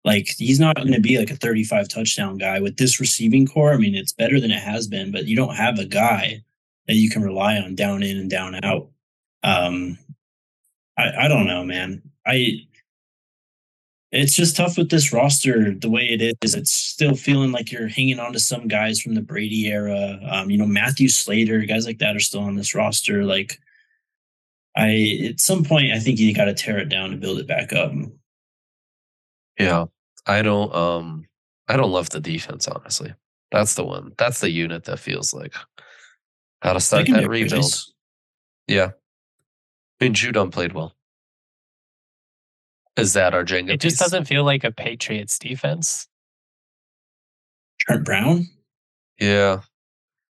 Like 0.05 0.28
he's 0.38 0.61
not 0.61 0.76
going 0.76 0.92
to 0.92 1.01
be 1.01 1.18
like 1.18 1.30
a 1.30 1.36
35 1.36 1.88
touchdown 1.88 2.38
guy 2.38 2.61
with 2.61 2.76
this 2.76 3.01
receiving 3.01 3.46
corps. 3.46 3.72
I 3.72 3.78
mean, 3.78 3.94
it's 3.94 4.12
better 4.12 4.40
than 4.40 4.51
it 4.51 4.61
has 4.61 4.86
been, 4.86 5.11
but 5.11 5.26
you 5.26 5.36
don't 5.36 5.57
have 5.57 5.78
a 5.78 5.84
guy 5.84 6.42
that 6.86 6.94
you 6.94 7.11
can 7.11 7.22
rely 7.22 7.57
on 7.57 7.74
down 7.74 8.03
in 8.03 8.16
and 8.16 8.30
down 8.30 8.59
out. 8.64 8.88
Um, 9.42 9.99
I, 10.96 11.24
I 11.24 11.28
don't 11.28 11.46
know, 11.46 11.64
man. 11.64 12.03
I 12.26 12.68
it's 14.11 14.34
just 14.34 14.57
tough 14.57 14.78
with 14.78 14.90
this 14.90 15.12
roster 15.12 15.74
the 15.74 15.90
way 15.90 16.09
it 16.09 16.36
is. 16.42 16.55
It's 16.55 16.70
still 16.70 17.14
feeling 17.14 17.53
like 17.53 17.70
you're 17.70 17.88
hanging 17.88 18.18
on 18.18 18.32
to 18.32 18.40
some 18.40 18.66
guys 18.66 19.01
from 19.01 19.14
the 19.14 19.20
Brady 19.20 19.66
era. 19.66 20.18
Um, 20.30 20.51
you 20.51 20.57
know, 20.57 20.66
Matthew 20.66 21.09
Slater, 21.09 21.61
guys 21.61 21.86
like 21.86 21.99
that 21.99 22.16
are 22.16 22.20
still 22.20 22.40
on 22.40 22.57
this 22.57 22.74
roster. 22.74 23.24
Like, 23.24 23.61
I 24.76 25.28
at 25.28 25.40
some 25.40 25.62
point, 25.62 25.92
I 25.92 25.99
think 25.99 26.18
you 26.18 26.34
got 26.34 26.46
to 26.46 26.55
tear 26.55 26.78
it 26.78 26.88
down 26.88 27.11
to 27.11 27.16
build 27.16 27.38
it 27.38 27.46
back 27.46 27.72
up. 27.74 27.92
Yeah, 29.59 29.87
I 30.27 30.43
don't. 30.43 30.75
Um, 30.75 31.25
I 31.69 31.77
don't 31.77 31.91
love 31.91 32.11
the 32.11 32.21
defense. 32.21 32.69
Honestly, 32.69 33.15
that's 33.51 33.75
the 33.75 33.85
one. 33.85 34.13
That's 34.19 34.41
the 34.41 34.51
unit 34.51 34.85
that 34.85 34.99
feels 34.99 35.35
like 35.35 35.55
how 36.63 36.73
to 36.73 36.81
start 36.81 37.07
that 37.09 37.29
rebuild. 37.29 37.73
Yeah, 38.67 38.91
I 40.01 40.05
mean, 40.05 40.15
Judon 40.15 40.53
played 40.53 40.73
well. 40.73 40.95
Is 42.97 43.13
that 43.15 43.35
our 43.35 43.45
Jenga? 43.45 43.71
It 43.71 43.81
just 43.81 43.95
piece? 43.95 44.01
doesn't 44.01 44.25
feel 44.25 44.45
like 44.45 44.65
a 44.65 44.73
Patriots 44.73 45.39
defense. 45.39 46.09
Trent 47.81 48.05
Brown. 48.05 48.49
Yeah, 49.21 49.61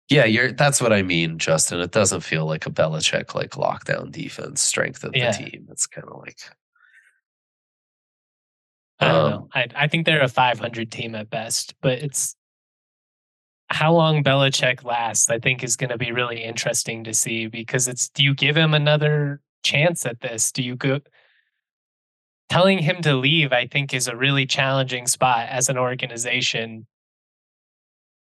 yeah. 0.09 0.25
You're. 0.25 0.51
That's 0.51 0.81
what 0.81 0.93
I 0.93 1.01
mean, 1.01 1.37
Justin. 1.37 1.79
It 1.79 1.91
doesn't 1.91 2.21
feel 2.21 2.45
like 2.45 2.65
a 2.65 2.71
Belichick 2.71 3.35
like 3.35 3.51
lockdown 3.51 4.11
defense 4.11 4.61
strength 4.61 5.03
of 5.03 5.15
yeah. 5.15 5.31
the 5.31 5.49
team. 5.49 5.67
It's 5.71 5.87
kind 5.87 6.07
of 6.07 6.19
like. 6.19 6.39
I 9.01 9.07
don't 9.07 9.25
um, 9.25 9.31
know. 9.31 9.47
I, 9.53 9.67
I 9.75 9.87
think 9.87 10.05
they're 10.05 10.21
a 10.21 10.27
500 10.27 10.91
team 10.91 11.15
at 11.15 11.29
best, 11.29 11.75
but 11.81 11.99
it's 11.99 12.35
how 13.69 13.93
long 13.93 14.23
Belichick 14.23 14.83
lasts. 14.83 15.29
I 15.29 15.39
think 15.39 15.63
is 15.63 15.75
going 15.75 15.89
to 15.89 15.97
be 15.97 16.11
really 16.11 16.43
interesting 16.43 17.03
to 17.05 17.13
see 17.13 17.47
because 17.47 17.87
it's. 17.87 18.09
Do 18.09 18.23
you 18.23 18.33
give 18.33 18.55
him 18.55 18.73
another 18.73 19.41
chance 19.63 20.05
at 20.05 20.21
this? 20.21 20.51
Do 20.51 20.63
you 20.63 20.75
go? 20.75 20.99
telling 22.51 22.79
him 22.79 23.01
to 23.01 23.15
leave, 23.15 23.53
I 23.53 23.65
think, 23.65 23.93
is 23.93 24.09
a 24.09 24.15
really 24.15 24.45
challenging 24.45 25.07
spot 25.07 25.47
as 25.47 25.69
an 25.69 25.77
organization. 25.77 26.85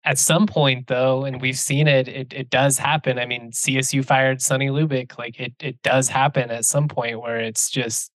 At 0.02 0.18
some 0.18 0.48
point, 0.48 0.88
though, 0.88 1.24
and 1.24 1.40
we've 1.40 1.58
seen 1.58 1.86
it, 1.86 2.08
it, 2.08 2.32
it 2.32 2.50
does 2.50 2.78
happen. 2.78 3.20
I 3.20 3.26
mean, 3.26 3.52
CSU 3.52 4.04
fired 4.04 4.42
Sonny 4.42 4.70
Lubick. 4.70 5.16
Like 5.18 5.38
it, 5.38 5.52
it 5.60 5.80
does 5.82 6.08
happen 6.08 6.50
at 6.50 6.64
some 6.64 6.88
point 6.88 7.20
where 7.20 7.38
it's 7.38 7.70
just 7.70 8.10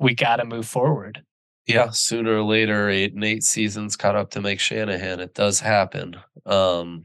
we 0.00 0.16
got 0.16 0.36
to 0.36 0.44
move 0.44 0.66
forward. 0.66 1.22
Yeah, 1.66 1.90
sooner 1.90 2.38
or 2.38 2.42
later, 2.42 2.88
eight 2.88 3.14
and 3.14 3.24
eight 3.24 3.44
seasons 3.44 3.96
caught 3.96 4.16
up 4.16 4.30
to 4.30 4.40
Mike 4.40 4.60
Shanahan. 4.60 5.20
It 5.20 5.34
does 5.34 5.60
happen. 5.60 6.16
Um, 6.46 7.04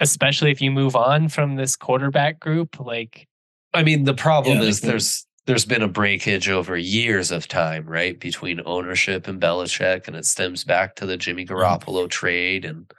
Especially 0.00 0.50
if 0.50 0.60
you 0.60 0.70
move 0.70 0.96
on 0.96 1.28
from 1.28 1.56
this 1.56 1.76
quarterback 1.76 2.40
group, 2.40 2.80
like 2.80 3.28
I 3.72 3.82
mean, 3.82 4.04
the 4.04 4.14
problem 4.14 4.58
yeah, 4.58 4.64
is 4.64 4.80
there's 4.80 5.26
there's 5.46 5.64
been 5.64 5.82
a 5.82 5.88
breakage 5.88 6.48
over 6.48 6.76
years 6.76 7.30
of 7.30 7.48
time, 7.48 7.86
right, 7.86 8.18
between 8.18 8.60
ownership 8.64 9.26
and 9.26 9.40
Belichick, 9.40 10.06
and 10.06 10.16
it 10.16 10.24
stems 10.24 10.64
back 10.64 10.94
to 10.96 11.06
the 11.06 11.16
Jimmy 11.16 11.44
mm-hmm. 11.44 11.54
Garoppolo 11.54 12.08
trade 12.08 12.64
and 12.64 12.92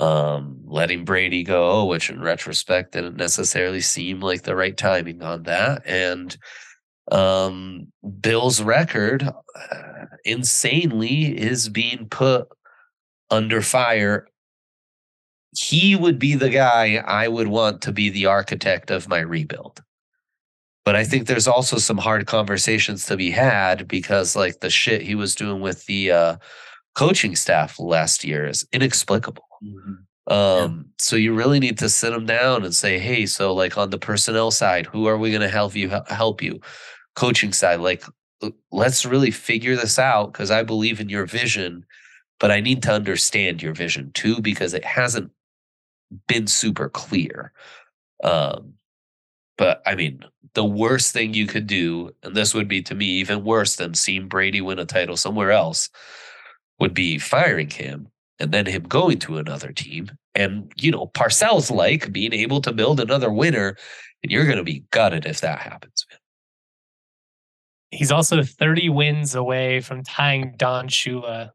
um, 0.00 0.60
letting 0.64 1.04
Brady 1.04 1.42
go, 1.42 1.84
which 1.84 2.10
in 2.10 2.20
retrospect 2.20 2.92
didn't 2.92 3.16
necessarily 3.16 3.80
seem 3.80 4.20
like 4.20 4.42
the 4.42 4.56
right 4.56 4.76
timing 4.76 5.22
on 5.22 5.44
that. 5.44 5.82
And 5.86 6.36
um, 7.10 7.92
Bill's 8.20 8.62
record, 8.62 9.22
uh, 9.24 10.04
insanely, 10.24 11.36
is 11.36 11.68
being 11.68 12.08
put 12.08 12.48
under 13.30 13.62
fire. 13.62 14.28
He 15.56 15.96
would 15.96 16.18
be 16.18 16.34
the 16.34 16.50
guy 16.50 16.96
I 16.96 17.28
would 17.28 17.48
want 17.48 17.82
to 17.82 17.92
be 17.92 18.08
the 18.08 18.26
architect 18.26 18.90
of 18.90 19.08
my 19.08 19.18
rebuild. 19.18 19.82
But 20.84 20.96
I 20.96 21.04
think 21.04 21.26
there's 21.26 21.46
also 21.46 21.78
some 21.78 21.98
hard 21.98 22.26
conversations 22.26 23.06
to 23.06 23.16
be 23.16 23.30
had 23.30 23.86
because 23.86 24.34
like 24.34 24.60
the 24.60 24.70
shit 24.70 25.02
he 25.02 25.14
was 25.14 25.34
doing 25.34 25.60
with 25.60 25.86
the 25.86 26.10
uh, 26.10 26.36
coaching 26.94 27.36
staff 27.36 27.78
last 27.78 28.24
year 28.24 28.46
is 28.46 28.66
inexplicable. 28.72 29.44
Mm-hmm. 29.62 29.94
Um, 30.28 30.36
yeah. 30.36 30.68
so 30.98 31.16
you 31.16 31.34
really 31.34 31.58
need 31.58 31.78
to 31.78 31.88
sit 31.88 32.12
them 32.12 32.26
down 32.26 32.64
and 32.64 32.74
say, 32.74 32.98
hey, 32.98 33.26
so 33.26 33.52
like 33.54 33.76
on 33.76 33.90
the 33.90 33.98
personnel 33.98 34.50
side, 34.50 34.86
who 34.86 35.06
are 35.06 35.18
we 35.18 35.30
going 35.30 35.42
to 35.42 35.48
help 35.48 35.74
you 35.74 35.88
help 36.08 36.42
you? 36.42 36.60
Coaching 37.14 37.52
side, 37.52 37.80
like 37.80 38.04
let's 38.70 39.04
really 39.04 39.30
figure 39.30 39.76
this 39.76 39.98
out 39.98 40.32
because 40.32 40.50
I 40.50 40.62
believe 40.62 41.00
in 41.00 41.08
your 41.08 41.26
vision, 41.26 41.84
but 42.40 42.50
I 42.50 42.60
need 42.60 42.82
to 42.84 42.92
understand 42.92 43.62
your 43.62 43.74
vision 43.74 44.10
too 44.12 44.40
because 44.40 44.74
it 44.74 44.84
hasn't 44.84 45.30
been 46.28 46.46
super 46.46 46.88
clear. 46.88 47.52
Um, 48.24 48.74
but 49.58 49.82
I 49.86 49.94
mean, 49.94 50.24
the 50.54 50.64
worst 50.64 51.12
thing 51.12 51.34
you 51.34 51.46
could 51.46 51.66
do, 51.66 52.10
and 52.22 52.34
this 52.34 52.54
would 52.54 52.68
be 52.68 52.82
to 52.82 52.94
me 52.94 53.06
even 53.06 53.44
worse 53.44 53.76
than 53.76 53.94
seeing 53.94 54.28
Brady 54.28 54.60
win 54.60 54.78
a 54.78 54.84
title 54.84 55.16
somewhere 55.16 55.52
else, 55.52 55.88
would 56.78 56.94
be 56.94 57.18
firing 57.18 57.70
him 57.70 58.08
and 58.42 58.50
then 58.50 58.66
him 58.66 58.82
going 58.82 59.20
to 59.20 59.38
another 59.38 59.70
team. 59.72 60.10
And, 60.34 60.72
you 60.76 60.90
know, 60.90 61.06
Parcells 61.06 61.70
like 61.70 62.12
being 62.12 62.32
able 62.32 62.60
to 62.62 62.72
build 62.72 62.98
another 62.98 63.32
winner, 63.32 63.76
and 64.22 64.32
you're 64.32 64.46
going 64.46 64.58
to 64.58 64.64
be 64.64 64.82
gutted 64.90 65.24
if 65.24 65.40
that 65.42 65.60
happens. 65.60 66.04
He's 67.92 68.10
also 68.10 68.42
30 68.42 68.88
wins 68.88 69.36
away 69.36 69.80
from 69.80 70.02
tying 70.02 70.54
Don 70.56 70.88
Shula 70.88 71.50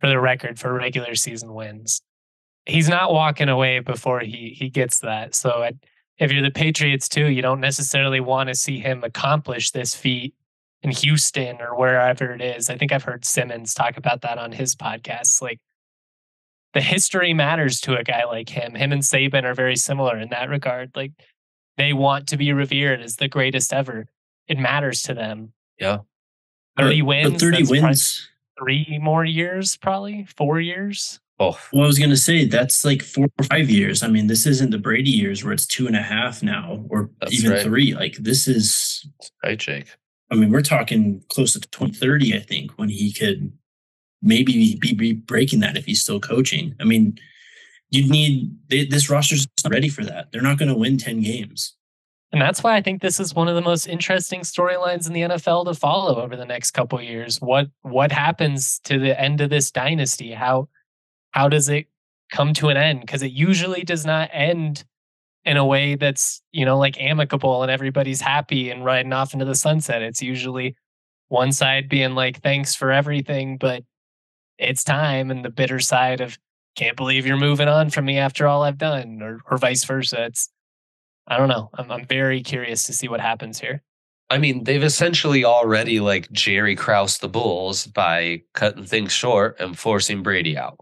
for 0.00 0.08
the 0.08 0.18
record 0.18 0.58
for 0.58 0.72
regular 0.72 1.14
season 1.14 1.52
wins. 1.52 2.00
He's 2.64 2.88
not 2.88 3.12
walking 3.12 3.48
away 3.48 3.80
before 3.80 4.20
he 4.20 4.54
he 4.56 4.70
gets 4.70 5.00
that. 5.00 5.34
So 5.34 5.64
I, 5.64 5.72
if 6.18 6.30
you're 6.30 6.42
the 6.42 6.50
Patriots 6.52 7.08
too, 7.08 7.26
you 7.26 7.42
don't 7.42 7.60
necessarily 7.60 8.20
want 8.20 8.48
to 8.48 8.54
see 8.54 8.78
him 8.78 9.02
accomplish 9.02 9.72
this 9.72 9.94
feat 9.94 10.34
in 10.82 10.92
Houston 10.92 11.60
or 11.60 11.76
wherever 11.76 12.32
it 12.32 12.40
is. 12.40 12.70
I 12.70 12.78
think 12.78 12.92
I've 12.92 13.02
heard 13.02 13.24
Simmons 13.24 13.74
talk 13.74 13.96
about 13.96 14.22
that 14.22 14.38
on 14.38 14.52
his 14.52 14.76
podcast. 14.76 15.42
Like 15.42 15.58
the 16.74 16.80
history 16.80 17.34
matters 17.34 17.80
to 17.82 17.96
a 17.96 18.04
guy 18.04 18.24
like 18.24 18.48
him. 18.48 18.74
Him 18.74 18.92
and 18.92 19.02
Saban 19.02 19.44
are 19.44 19.54
very 19.54 19.76
similar 19.76 20.18
in 20.18 20.30
that 20.30 20.48
regard. 20.48 20.90
Like 20.94 21.12
they 21.76 21.92
want 21.92 22.28
to 22.28 22.36
be 22.36 22.52
revered 22.52 23.00
as 23.00 23.16
the 23.16 23.28
greatest 23.28 23.72
ever. 23.72 24.06
It 24.48 24.58
matters 24.58 25.02
to 25.02 25.14
them. 25.14 25.52
Yeah. 25.78 25.98
30 26.78 27.00
but, 27.00 27.06
wins. 27.06 27.32
But 27.32 27.40
30 27.40 27.64
wins. 27.68 28.28
Three 28.58 28.98
more 29.02 29.24
years, 29.24 29.76
probably 29.76 30.26
four 30.36 30.60
years. 30.60 31.20
Oh. 31.38 31.58
Well, 31.72 31.84
I 31.84 31.86
was 31.86 31.98
going 31.98 32.10
to 32.10 32.16
say 32.16 32.44
that's 32.44 32.84
like 32.84 33.02
four 33.02 33.26
or 33.38 33.44
five 33.44 33.68
years. 33.68 34.02
I 34.02 34.08
mean, 34.08 34.28
this 34.28 34.46
isn't 34.46 34.70
the 34.70 34.78
Brady 34.78 35.10
years 35.10 35.42
where 35.42 35.52
it's 35.52 35.66
two 35.66 35.86
and 35.86 35.96
a 35.96 36.02
half 36.02 36.42
now, 36.42 36.84
or 36.88 37.10
that's 37.20 37.32
even 37.32 37.50
right. 37.50 37.62
three. 37.62 37.94
Like 37.94 38.16
this 38.16 38.46
is 38.46 39.06
right, 39.42 39.58
Jake. 39.58 39.88
I 40.30 40.34
mean, 40.36 40.50
we're 40.50 40.62
talking 40.62 41.24
close 41.28 41.54
to 41.54 41.60
2030, 41.60 42.34
I 42.34 42.38
think, 42.38 42.72
when 42.72 42.88
he 42.88 43.12
could 43.12 43.52
maybe 44.22 44.76
be, 44.76 44.94
be 44.94 45.12
breaking 45.12 45.60
that 45.60 45.76
if 45.76 45.84
he's 45.84 46.00
still 46.00 46.20
coaching. 46.20 46.74
I 46.80 46.84
mean, 46.84 47.18
you'd 47.90 48.10
need 48.10 48.56
they, 48.68 48.84
this 48.84 49.10
roster's 49.10 49.46
not 49.64 49.72
ready 49.72 49.88
for 49.88 50.04
that. 50.04 50.32
They're 50.32 50.42
not 50.42 50.58
going 50.58 50.70
to 50.70 50.76
win 50.76 50.96
10 50.96 51.20
games. 51.20 51.74
And 52.32 52.40
that's 52.40 52.62
why 52.62 52.76
I 52.76 52.80
think 52.80 53.02
this 53.02 53.20
is 53.20 53.34
one 53.34 53.48
of 53.48 53.54
the 53.54 53.60
most 53.60 53.86
interesting 53.86 54.40
storylines 54.40 55.06
in 55.06 55.12
the 55.12 55.20
NFL 55.20 55.66
to 55.66 55.74
follow 55.74 56.22
over 56.22 56.34
the 56.34 56.46
next 56.46 56.70
couple 56.70 57.00
years. 57.02 57.40
What 57.42 57.68
what 57.82 58.10
happens 58.10 58.78
to 58.84 58.98
the 58.98 59.18
end 59.20 59.42
of 59.42 59.50
this 59.50 59.70
dynasty? 59.70 60.32
How 60.32 60.68
how 61.32 61.50
does 61.50 61.68
it 61.68 61.88
come 62.30 62.54
to 62.54 62.70
an 62.70 62.78
end? 62.78 63.02
Because 63.02 63.22
it 63.22 63.32
usually 63.32 63.82
does 63.82 64.06
not 64.06 64.30
end 64.32 64.84
in 65.44 65.56
a 65.56 65.66
way 65.66 65.96
that's, 65.96 66.40
you 66.52 66.64
know, 66.64 66.78
like 66.78 67.00
amicable 67.00 67.62
and 67.62 67.70
everybody's 67.70 68.20
happy 68.20 68.70
and 68.70 68.84
riding 68.84 69.12
off 69.12 69.34
into 69.34 69.44
the 69.44 69.54
sunset. 69.54 70.00
It's 70.00 70.22
usually 70.22 70.76
one 71.28 71.52
side 71.52 71.88
being 71.88 72.14
like, 72.14 72.40
thanks 72.40 72.74
for 72.74 72.92
everything, 72.92 73.58
but 73.58 73.82
it's 74.62 74.84
time. 74.84 75.30
And 75.30 75.44
the 75.44 75.50
bitter 75.50 75.80
side 75.80 76.20
of, 76.20 76.38
can't 76.74 76.96
believe 76.96 77.26
you're 77.26 77.36
moving 77.36 77.68
on 77.68 77.90
from 77.90 78.06
me 78.06 78.16
after 78.18 78.46
all 78.46 78.62
I've 78.62 78.78
done, 78.78 79.20
or, 79.20 79.40
or 79.50 79.58
vice 79.58 79.84
versa. 79.84 80.24
It's, 80.24 80.48
I 81.26 81.36
don't 81.36 81.48
know. 81.48 81.68
I'm, 81.74 81.90
I'm 81.90 82.06
very 82.06 82.42
curious 82.42 82.84
to 82.84 82.94
see 82.94 83.08
what 83.08 83.20
happens 83.20 83.60
here. 83.60 83.82
I 84.30 84.38
mean, 84.38 84.64
they've 84.64 84.82
essentially 84.82 85.44
already 85.44 86.00
like 86.00 86.32
Jerry 86.32 86.74
Krause 86.74 87.18
the 87.18 87.28
Bulls 87.28 87.86
by 87.86 88.40
cutting 88.54 88.84
things 88.84 89.12
short 89.12 89.60
and 89.60 89.78
forcing 89.78 90.22
Brady 90.22 90.56
out 90.56 90.80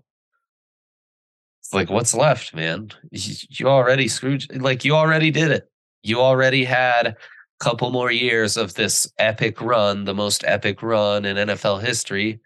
It's 1.58 1.74
like 1.74 1.90
what's 1.90 2.14
left, 2.14 2.54
man? 2.54 2.92
You 3.10 3.66
already 3.66 4.06
screwed 4.06 4.62
like 4.62 4.84
you 4.84 4.94
already 4.94 5.32
did 5.32 5.50
it. 5.50 5.68
You 6.04 6.20
already 6.20 6.64
had 6.64 7.08
a 7.08 7.16
couple 7.58 7.90
more 7.90 8.12
years 8.12 8.56
of 8.56 8.74
this 8.74 9.12
epic 9.18 9.60
run, 9.60 10.04
the 10.04 10.14
most 10.14 10.44
epic 10.46 10.80
run 10.80 11.24
in 11.24 11.48
NFL 11.48 11.82
history. 11.82 12.38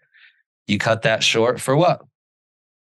You 0.67 0.77
cut 0.77 1.03
that 1.03 1.23
short 1.23 1.61
for 1.61 1.75
what? 1.75 2.01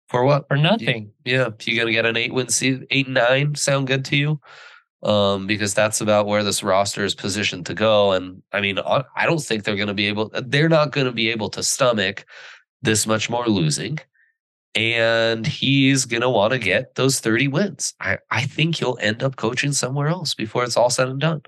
For 0.10 0.24
what? 0.24 0.48
For 0.48 0.58
nothing. 0.58 1.12
You, 1.26 1.36
yeah, 1.36 1.50
you 1.62 1.78
gonna 1.78 1.92
get 1.92 2.06
an 2.06 2.18
eight 2.18 2.34
win 2.34 2.50
season, 2.50 2.88
eight 2.92 3.06
and 3.06 3.16
nine. 3.16 3.56
Sound 3.56 3.88
good 3.88 4.06
to 4.06 4.16
you? 4.16 4.40
um, 5.04 5.46
because 5.48 5.74
that's 5.74 6.02
about 6.02 6.28
where 6.28 6.44
this 6.44 6.64
roster 6.64 7.04
is 7.04 7.16
positioned 7.16 7.66
to 7.68 7.74
go. 7.74 8.14
And 8.14 8.42
I 8.52 8.62
mean, 8.62 8.80
uh, 8.80 9.04
I 9.16 9.26
don't 9.26 9.42
think 9.42 9.64
they're 9.64 9.76
going 9.76 9.88
to 9.88 9.94
be 9.94 10.08
able, 10.08 10.32
they're 10.34 10.70
not 10.70 10.92
going 10.92 11.06
to 11.06 11.14
be 11.14 11.30
able 11.30 11.50
to 11.52 11.64
stomach 11.64 12.26
this 12.82 13.06
much 13.06 13.30
more 13.30 13.48
losing. 13.48 14.00
And 14.76 15.46
he's 15.48 16.06
going 16.06 16.22
to 16.22 16.30
want 16.30 16.54
to 16.54 16.60
get 16.60 16.96
those 16.96 17.20
30 17.20 17.48
wins. 17.48 17.94
I, 18.00 18.20
I 18.30 18.44
think 18.44 18.76
he'll 18.76 18.98
end 19.02 19.24
up 19.24 19.36
coaching 19.36 19.72
somewhere 19.72 20.08
else 20.08 20.34
before 20.36 20.64
it's 20.64 20.78
all 20.78 20.90
said 20.90 21.08
and 21.08 21.20
done. 21.20 21.42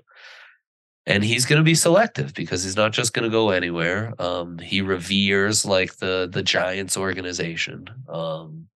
And 1.06 1.24
he's 1.24 1.46
going 1.46 1.58
to 1.58 1.64
be 1.64 1.74
selective 1.74 2.34
because 2.34 2.62
he's 2.62 2.76
not 2.76 2.92
just 2.92 3.14
going 3.14 3.24
to 3.24 3.30
go 3.30 3.50
anywhere. 3.50 4.14
Um, 4.18 4.58
he 4.58 4.82
reveres 4.82 5.64
like 5.64 5.96
the 5.96 6.28
the 6.30 6.42
Giants 6.42 6.96
organization. 6.96 7.88
Um, 8.08 8.68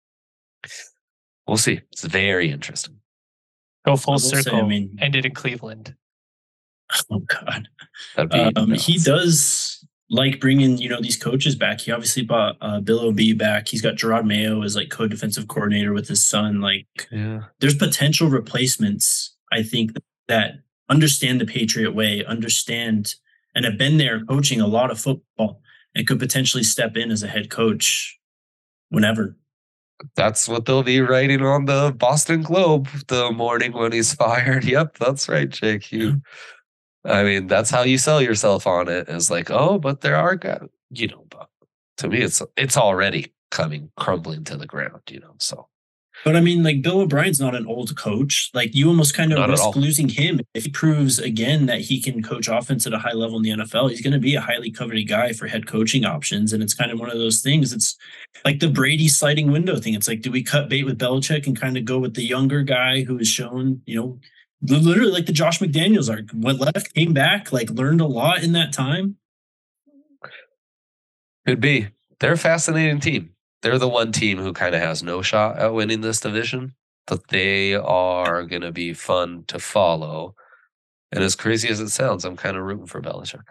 we'll 1.46 1.58
see. 1.58 1.80
It's 1.92 2.04
very 2.04 2.50
interesting. 2.50 2.96
Go 3.84 3.96
full 3.96 4.18
circle. 4.18 4.52
Say, 4.52 4.58
I 4.58 4.62
mean, 4.62 4.96
ended 5.00 5.26
in 5.26 5.34
Cleveland. 5.34 5.94
Oh 7.10 7.20
God, 7.20 7.68
um, 8.56 8.72
he 8.72 8.98
does 8.98 9.84
like 10.10 10.38
bringing 10.38 10.78
you 10.78 10.88
know 10.88 11.00
these 11.00 11.16
coaches 11.16 11.56
back. 11.56 11.80
He 11.80 11.90
obviously 11.90 12.22
bought 12.22 12.56
uh, 12.60 12.80
Bill 12.80 13.00
O'B 13.00 13.32
back. 13.36 13.68
He's 13.68 13.82
got 13.82 13.94
Jerod 13.94 14.24
Mayo 14.26 14.62
as 14.62 14.76
like 14.76 14.90
co-defensive 14.90 15.48
coordinator 15.48 15.92
with 15.92 16.08
his 16.08 16.24
son. 16.24 16.60
Like, 16.60 16.86
yeah. 17.10 17.44
there's 17.60 17.76
potential 17.76 18.28
replacements. 18.28 19.34
I 19.50 19.62
think 19.62 19.92
that 20.28 20.56
understand 20.88 21.40
the 21.40 21.46
Patriot 21.46 21.94
way, 21.94 22.24
understand 22.24 23.14
and 23.54 23.64
have 23.64 23.78
been 23.78 23.98
there 23.98 24.24
coaching 24.24 24.60
a 24.60 24.66
lot 24.66 24.90
of 24.90 24.98
football, 24.98 25.60
and 25.94 26.06
could 26.06 26.18
potentially 26.18 26.64
step 26.64 26.96
in 26.96 27.10
as 27.10 27.22
a 27.22 27.28
head 27.28 27.50
coach 27.50 28.18
whenever 28.88 29.36
that's 30.16 30.48
what 30.48 30.66
they'll 30.66 30.82
be 30.82 31.00
writing 31.00 31.42
on 31.42 31.64
the 31.66 31.94
Boston 31.96 32.42
Globe 32.42 32.88
the 33.08 33.30
morning 33.32 33.72
when 33.72 33.92
he's 33.92 34.14
fired. 34.14 34.64
Yep, 34.64 34.98
that's 34.98 35.28
right, 35.28 35.48
Jake. 35.48 35.92
You, 35.92 36.20
I 37.04 37.22
mean, 37.22 37.46
that's 37.46 37.70
how 37.70 37.82
you 37.82 37.98
sell 37.98 38.22
yourself 38.22 38.66
on 38.66 38.88
it. 38.88 39.08
Is 39.08 39.30
like, 39.30 39.50
oh, 39.50 39.78
but 39.78 40.00
there 40.00 40.16
are 40.16 40.36
guys, 40.36 40.68
you 40.90 41.08
know. 41.08 41.24
But 41.30 41.48
to 41.98 42.08
me, 42.08 42.18
it's 42.18 42.42
it's 42.56 42.76
already 42.76 43.34
coming 43.50 43.90
crumbling 43.96 44.44
to 44.44 44.56
the 44.56 44.66
ground, 44.66 45.02
you 45.08 45.20
know. 45.20 45.34
So 45.38 45.68
but 46.24 46.36
I 46.36 46.40
mean, 46.40 46.62
like 46.62 46.80
Bill 46.80 47.00
O'Brien's 47.00 47.38
not 47.38 47.54
an 47.54 47.66
old 47.66 47.94
coach. 47.96 48.50
Like 48.54 48.74
you 48.74 48.88
almost 48.88 49.14
kind 49.14 49.30
of 49.30 49.38
not 49.38 49.50
risk 49.50 49.76
losing 49.76 50.08
him 50.08 50.40
if 50.54 50.64
he 50.64 50.70
proves 50.70 51.18
again 51.18 51.66
that 51.66 51.82
he 51.82 52.00
can 52.00 52.22
coach 52.22 52.48
offense 52.48 52.86
at 52.86 52.94
a 52.94 52.98
high 52.98 53.12
level 53.12 53.36
in 53.36 53.42
the 53.42 53.50
NFL. 53.50 53.90
He's 53.90 54.00
going 54.00 54.14
to 54.14 54.18
be 54.18 54.34
a 54.34 54.40
highly 54.40 54.70
coveted 54.70 55.06
guy 55.06 55.32
for 55.32 55.46
head 55.46 55.66
coaching 55.66 56.06
options, 56.06 56.54
and 56.54 56.62
it's 56.62 56.72
kind 56.72 56.90
of 56.90 56.98
one 56.98 57.10
of 57.10 57.18
those 57.18 57.42
things. 57.42 57.74
It's 57.74 57.96
like 58.42 58.60
the 58.60 58.70
Brady 58.70 59.06
sliding 59.06 59.52
window 59.52 59.76
thing. 59.76 59.92
It's 59.92 60.08
like, 60.08 60.22
do 60.22 60.30
we 60.30 60.42
cut 60.42 60.70
bait 60.70 60.84
with 60.84 60.98
Belichick 60.98 61.46
and 61.46 61.60
kind 61.60 61.76
of 61.76 61.84
go 61.84 61.98
with 61.98 62.14
the 62.14 62.24
younger 62.24 62.62
guy 62.62 63.02
who 63.02 63.18
has 63.18 63.28
shown, 63.28 63.82
you 63.84 64.00
know, 64.00 64.18
literally 64.62 65.12
like 65.12 65.26
the 65.26 65.32
Josh 65.32 65.58
McDaniels 65.58 66.08
are 66.08 66.24
went 66.34 66.58
left, 66.58 66.94
came 66.94 67.12
back, 67.12 67.52
like 67.52 67.68
learned 67.68 68.00
a 68.00 68.06
lot 68.06 68.42
in 68.42 68.52
that 68.52 68.72
time. 68.72 69.16
Could 71.46 71.60
be. 71.60 71.88
They're 72.20 72.32
a 72.32 72.38
fascinating 72.38 73.00
team 73.00 73.33
they're 73.64 73.78
the 73.78 73.88
one 73.88 74.12
team 74.12 74.36
who 74.36 74.52
kind 74.52 74.74
of 74.74 74.82
has 74.82 75.02
no 75.02 75.22
shot 75.22 75.58
at 75.58 75.72
winning 75.72 76.02
this 76.02 76.20
division, 76.20 76.74
but 77.06 77.28
they 77.28 77.74
are 77.74 78.42
going 78.42 78.60
to 78.60 78.70
be 78.70 78.92
fun 78.92 79.44
to 79.46 79.58
follow. 79.58 80.34
And 81.10 81.24
as 81.24 81.34
crazy 81.34 81.70
as 81.70 81.80
it 81.80 81.88
sounds, 81.88 82.26
I'm 82.26 82.36
kind 82.36 82.58
of 82.58 82.62
rooting 82.62 82.86
for 82.86 83.00
Belichick. 83.00 83.44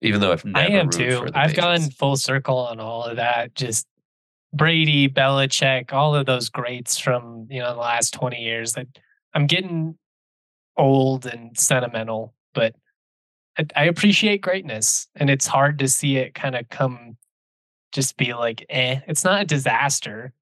Even 0.00 0.20
though 0.20 0.30
I've 0.30 0.44
never 0.44 0.58
I 0.60 0.76
am 0.76 0.90
too. 0.90 1.26
I've 1.34 1.56
gone 1.56 1.90
full 1.90 2.16
circle 2.16 2.56
on 2.58 2.78
all 2.78 3.02
of 3.02 3.16
that. 3.16 3.56
Just 3.56 3.88
Brady, 4.52 5.08
Belichick, 5.08 5.92
all 5.92 6.14
of 6.14 6.26
those 6.26 6.48
greats 6.48 6.96
from 6.96 7.48
you 7.50 7.58
know 7.58 7.74
the 7.74 7.80
last 7.80 8.14
20 8.14 8.40
years. 8.40 8.74
That 8.74 8.86
I'm 9.34 9.48
getting 9.48 9.98
old 10.76 11.26
and 11.26 11.58
sentimental, 11.58 12.32
but 12.54 12.76
I, 13.58 13.66
I 13.74 13.84
appreciate 13.86 14.40
greatness, 14.40 15.08
and 15.16 15.28
it's 15.28 15.48
hard 15.48 15.80
to 15.80 15.88
see 15.88 16.16
it 16.16 16.32
kind 16.34 16.54
of 16.54 16.68
come 16.68 17.16
just 17.92 18.16
be 18.16 18.34
like, 18.34 18.64
eh. 18.68 19.00
It's 19.06 19.24
not 19.24 19.42
a 19.42 19.44
disaster, 19.44 20.32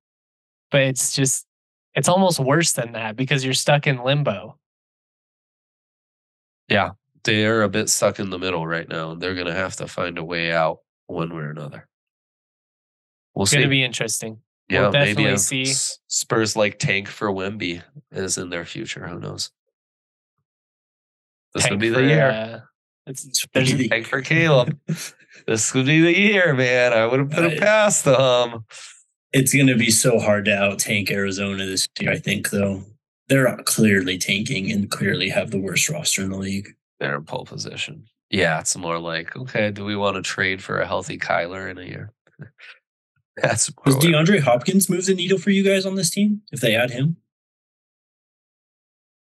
but 0.71 0.83
it's 0.83 1.15
just, 1.15 1.47
it's 1.95 2.09
almost 2.09 2.41
worse 2.41 2.73
than 2.73 2.93
that 2.93 3.17
because 3.17 3.45
you're 3.45 3.55
stuck 3.55 3.87
in 3.87 4.03
limbo. 4.03 4.59
Yeah, 6.69 6.91
they're 7.25 7.63
a 7.63 7.69
bit 7.69 7.89
stuck 7.89 8.21
in 8.21 8.31
the 8.31 8.39
middle 8.39 8.67
right 8.67 8.89
now, 8.89 9.13
and 9.13 9.21
they're 9.21 9.35
going 9.35 9.47
to 9.47 9.55
have 9.55 9.77
to 9.77 9.87
find 9.87 10.19
a 10.19 10.25
way 10.25 10.53
out 10.53 10.81
one 11.07 11.35
way 11.35 11.43
or 11.43 11.51
another. 11.51 11.89
We'll 13.35 13.47
see. 13.47 13.57
it's 13.57 13.61
going 13.61 13.69
to 13.69 13.71
be 13.71 13.85
interesting. 13.85 14.41
Yeah, 14.69 14.83
we'll 14.83 14.93
maybe 14.93 15.37
see. 15.39 15.65
Spurs 16.09 16.57
like 16.57 16.79
tank 16.79 17.09
for 17.09 17.31
Wemby 17.31 17.83
is 18.13 18.37
in 18.37 18.51
their 18.51 18.67
future. 18.67 19.07
Who 19.07 19.19
knows? 19.19 19.51
This 21.55 21.65
tank 21.65 21.73
would 21.73 21.81
be 21.81 21.89
the 21.89 22.03
year. 22.03 22.29
Uh, 22.29 22.61
it's, 23.07 23.47
tank 23.55 24.07
for 24.07 24.21
Caleb. 24.21 24.79
this 25.49 25.73
would 25.73 25.87
be 25.87 26.03
the 26.03 26.17
year, 26.17 26.53
man. 26.53 26.93
I 26.93 27.07
would 27.07 27.21
have 27.21 27.31
put 27.31 27.45
it 27.45 27.59
past 27.59 28.05
them. 28.05 28.67
It's 29.33 29.55
going 29.55 29.69
to 29.69 29.77
be 29.77 29.91
so 29.91 30.19
hard 30.19 30.45
to 30.45 30.55
out 30.55 30.79
tank 30.79 31.11
Arizona 31.11 31.65
this 31.65 31.89
year, 31.99 32.13
I 32.13 32.19
think, 32.19 32.51
though. 32.51 32.83
They're 33.29 33.57
clearly 33.65 34.19
tanking 34.19 34.71
and 34.71 34.91
clearly 34.91 35.31
have 35.31 35.51
the 35.51 35.59
worst 35.59 35.89
roster 35.89 36.23
in 36.23 36.31
the 36.31 36.37
league. 36.37 36.75
They're 37.01 37.17
in 37.17 37.25
pole 37.25 37.47
position. 37.47 38.05
Yeah, 38.31 38.61
it's 38.61 38.77
more 38.77 38.99
like, 38.99 39.37
okay, 39.37 39.71
do 39.71 39.87
we 39.87 39.97
want 39.97 40.17
to 40.17 40.23
trade 40.23 40.63
for 40.63 40.81
a 40.81 40.87
healthy 40.87 41.17
Kyler 41.17 41.71
in 41.71 41.79
a 41.79 41.85
year? 41.85 42.13
That's 43.39 43.73
Does 43.87 43.97
DeAndre 43.97 44.41
Hopkins 44.41 44.91
move 44.91 45.07
the 45.07 45.15
needle 45.15 45.39
for 45.39 45.49
you 45.49 45.65
guys 45.65 45.87
on 45.87 45.95
this 45.95 46.11
team 46.11 46.43
if 46.53 46.61
they 46.61 46.75
add 46.75 46.91
him? 46.91 47.17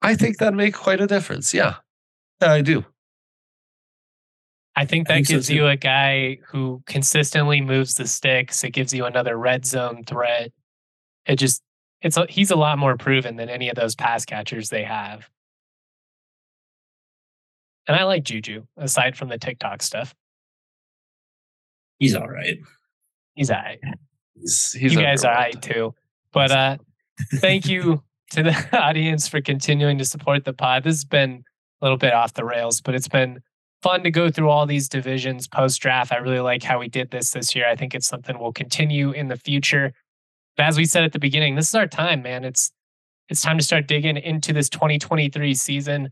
I 0.00 0.14
think 0.14 0.38
that'd 0.38 0.54
make 0.54 0.74
quite 0.74 1.00
a 1.00 1.08
difference. 1.08 1.52
Yeah. 1.52 1.76
Yeah, 2.40 2.52
I 2.52 2.60
do. 2.60 2.84
I 4.76 4.84
think 4.84 5.06
that 5.06 5.14
I 5.14 5.16
think 5.18 5.28
gives 5.28 5.46
so 5.46 5.52
you 5.52 5.66
a 5.68 5.76
guy 5.76 6.38
who 6.46 6.82
consistently 6.86 7.60
moves 7.60 7.94
the 7.94 8.06
sticks. 8.06 8.64
It 8.64 8.70
gives 8.70 8.92
you 8.92 9.04
another 9.04 9.36
red 9.36 9.64
zone 9.64 10.04
threat. 10.04 10.52
It 11.26 11.36
just 11.36 11.62
it's 12.02 12.16
a, 12.16 12.26
he's 12.28 12.50
a 12.50 12.56
lot 12.56 12.78
more 12.78 12.96
proven 12.96 13.36
than 13.36 13.48
any 13.48 13.68
of 13.68 13.76
those 13.76 13.94
pass 13.94 14.24
catchers 14.24 14.68
they 14.68 14.82
have. 14.82 15.28
And 17.86 17.96
I 17.96 18.04
like 18.04 18.24
Juju 18.24 18.66
aside 18.76 19.16
from 19.16 19.28
the 19.28 19.38
TikTok 19.38 19.82
stuff. 19.82 20.14
He's 21.98 22.14
all 22.14 22.28
right. 22.28 22.58
He's 23.34 23.50
all 23.50 23.58
right. 23.58 23.78
He's, 24.34 24.72
he's 24.72 24.92
you 24.92 25.00
guys 25.00 25.24
are 25.24 25.32
all 25.32 25.38
right 25.40 25.62
too. 25.62 25.94
But 26.32 26.50
uh 26.50 26.76
thank 27.36 27.66
you 27.66 28.02
to 28.32 28.42
the 28.42 28.68
audience 28.78 29.28
for 29.28 29.40
continuing 29.40 29.98
to 29.98 30.04
support 30.04 30.44
the 30.44 30.52
pod. 30.52 30.82
This 30.82 30.96
has 30.96 31.04
been 31.04 31.44
a 31.80 31.84
little 31.84 31.98
bit 31.98 32.12
off 32.12 32.34
the 32.34 32.44
rails, 32.44 32.80
but 32.80 32.94
it's 32.94 33.08
been 33.08 33.40
fun 33.84 34.02
to 34.02 34.10
go 34.10 34.30
through 34.30 34.48
all 34.48 34.64
these 34.64 34.88
divisions 34.88 35.46
post 35.46 35.78
draft. 35.78 36.10
I 36.10 36.16
really 36.16 36.40
like 36.40 36.62
how 36.62 36.78
we 36.78 36.88
did 36.88 37.10
this 37.10 37.32
this 37.32 37.54
year. 37.54 37.68
I 37.68 37.76
think 37.76 37.94
it's 37.94 38.08
something 38.08 38.38
we'll 38.38 38.50
continue 38.50 39.10
in 39.10 39.28
the 39.28 39.36
future. 39.36 39.92
But 40.56 40.64
as 40.64 40.78
we 40.78 40.86
said 40.86 41.04
at 41.04 41.12
the 41.12 41.18
beginning, 41.18 41.54
this 41.54 41.68
is 41.68 41.74
our 41.74 41.86
time, 41.86 42.22
man. 42.22 42.44
It's 42.44 42.72
it's 43.28 43.42
time 43.42 43.58
to 43.58 43.64
start 43.64 43.86
digging 43.86 44.16
into 44.16 44.54
this 44.54 44.70
2023 44.70 45.54
season. 45.54 46.08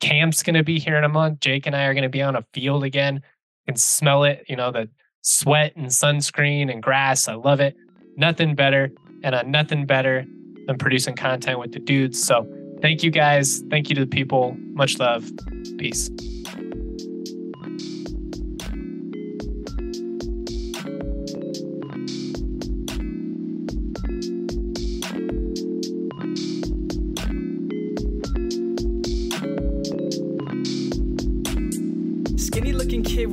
Camp's 0.00 0.42
going 0.42 0.54
to 0.54 0.64
be 0.64 0.80
here 0.80 0.96
in 0.96 1.04
a 1.04 1.08
month. 1.08 1.38
Jake 1.38 1.66
and 1.66 1.76
I 1.76 1.84
are 1.84 1.94
going 1.94 2.02
to 2.02 2.08
be 2.08 2.22
on 2.22 2.34
a 2.34 2.44
field 2.52 2.82
again. 2.82 3.14
You 3.14 3.72
can 3.72 3.76
smell 3.76 4.24
it, 4.24 4.44
you 4.48 4.56
know, 4.56 4.72
the 4.72 4.88
sweat 5.22 5.76
and 5.76 5.86
sunscreen 5.86 6.72
and 6.72 6.82
grass. 6.82 7.28
I 7.28 7.34
love 7.34 7.60
it. 7.60 7.76
Nothing 8.16 8.56
better 8.56 8.90
and 9.22 9.34
uh, 9.34 9.42
nothing 9.42 9.86
better 9.86 10.26
than 10.66 10.76
producing 10.76 11.14
content 11.14 11.60
with 11.60 11.72
the 11.72 11.78
dudes. 11.78 12.20
So 12.20 12.48
thank 12.80 13.04
you 13.04 13.12
guys. 13.12 13.62
Thank 13.70 13.88
you 13.88 13.94
to 13.94 14.00
the 14.00 14.10
people. 14.10 14.56
Much 14.74 14.98
love. 14.98 15.30
Peace. 15.78 16.10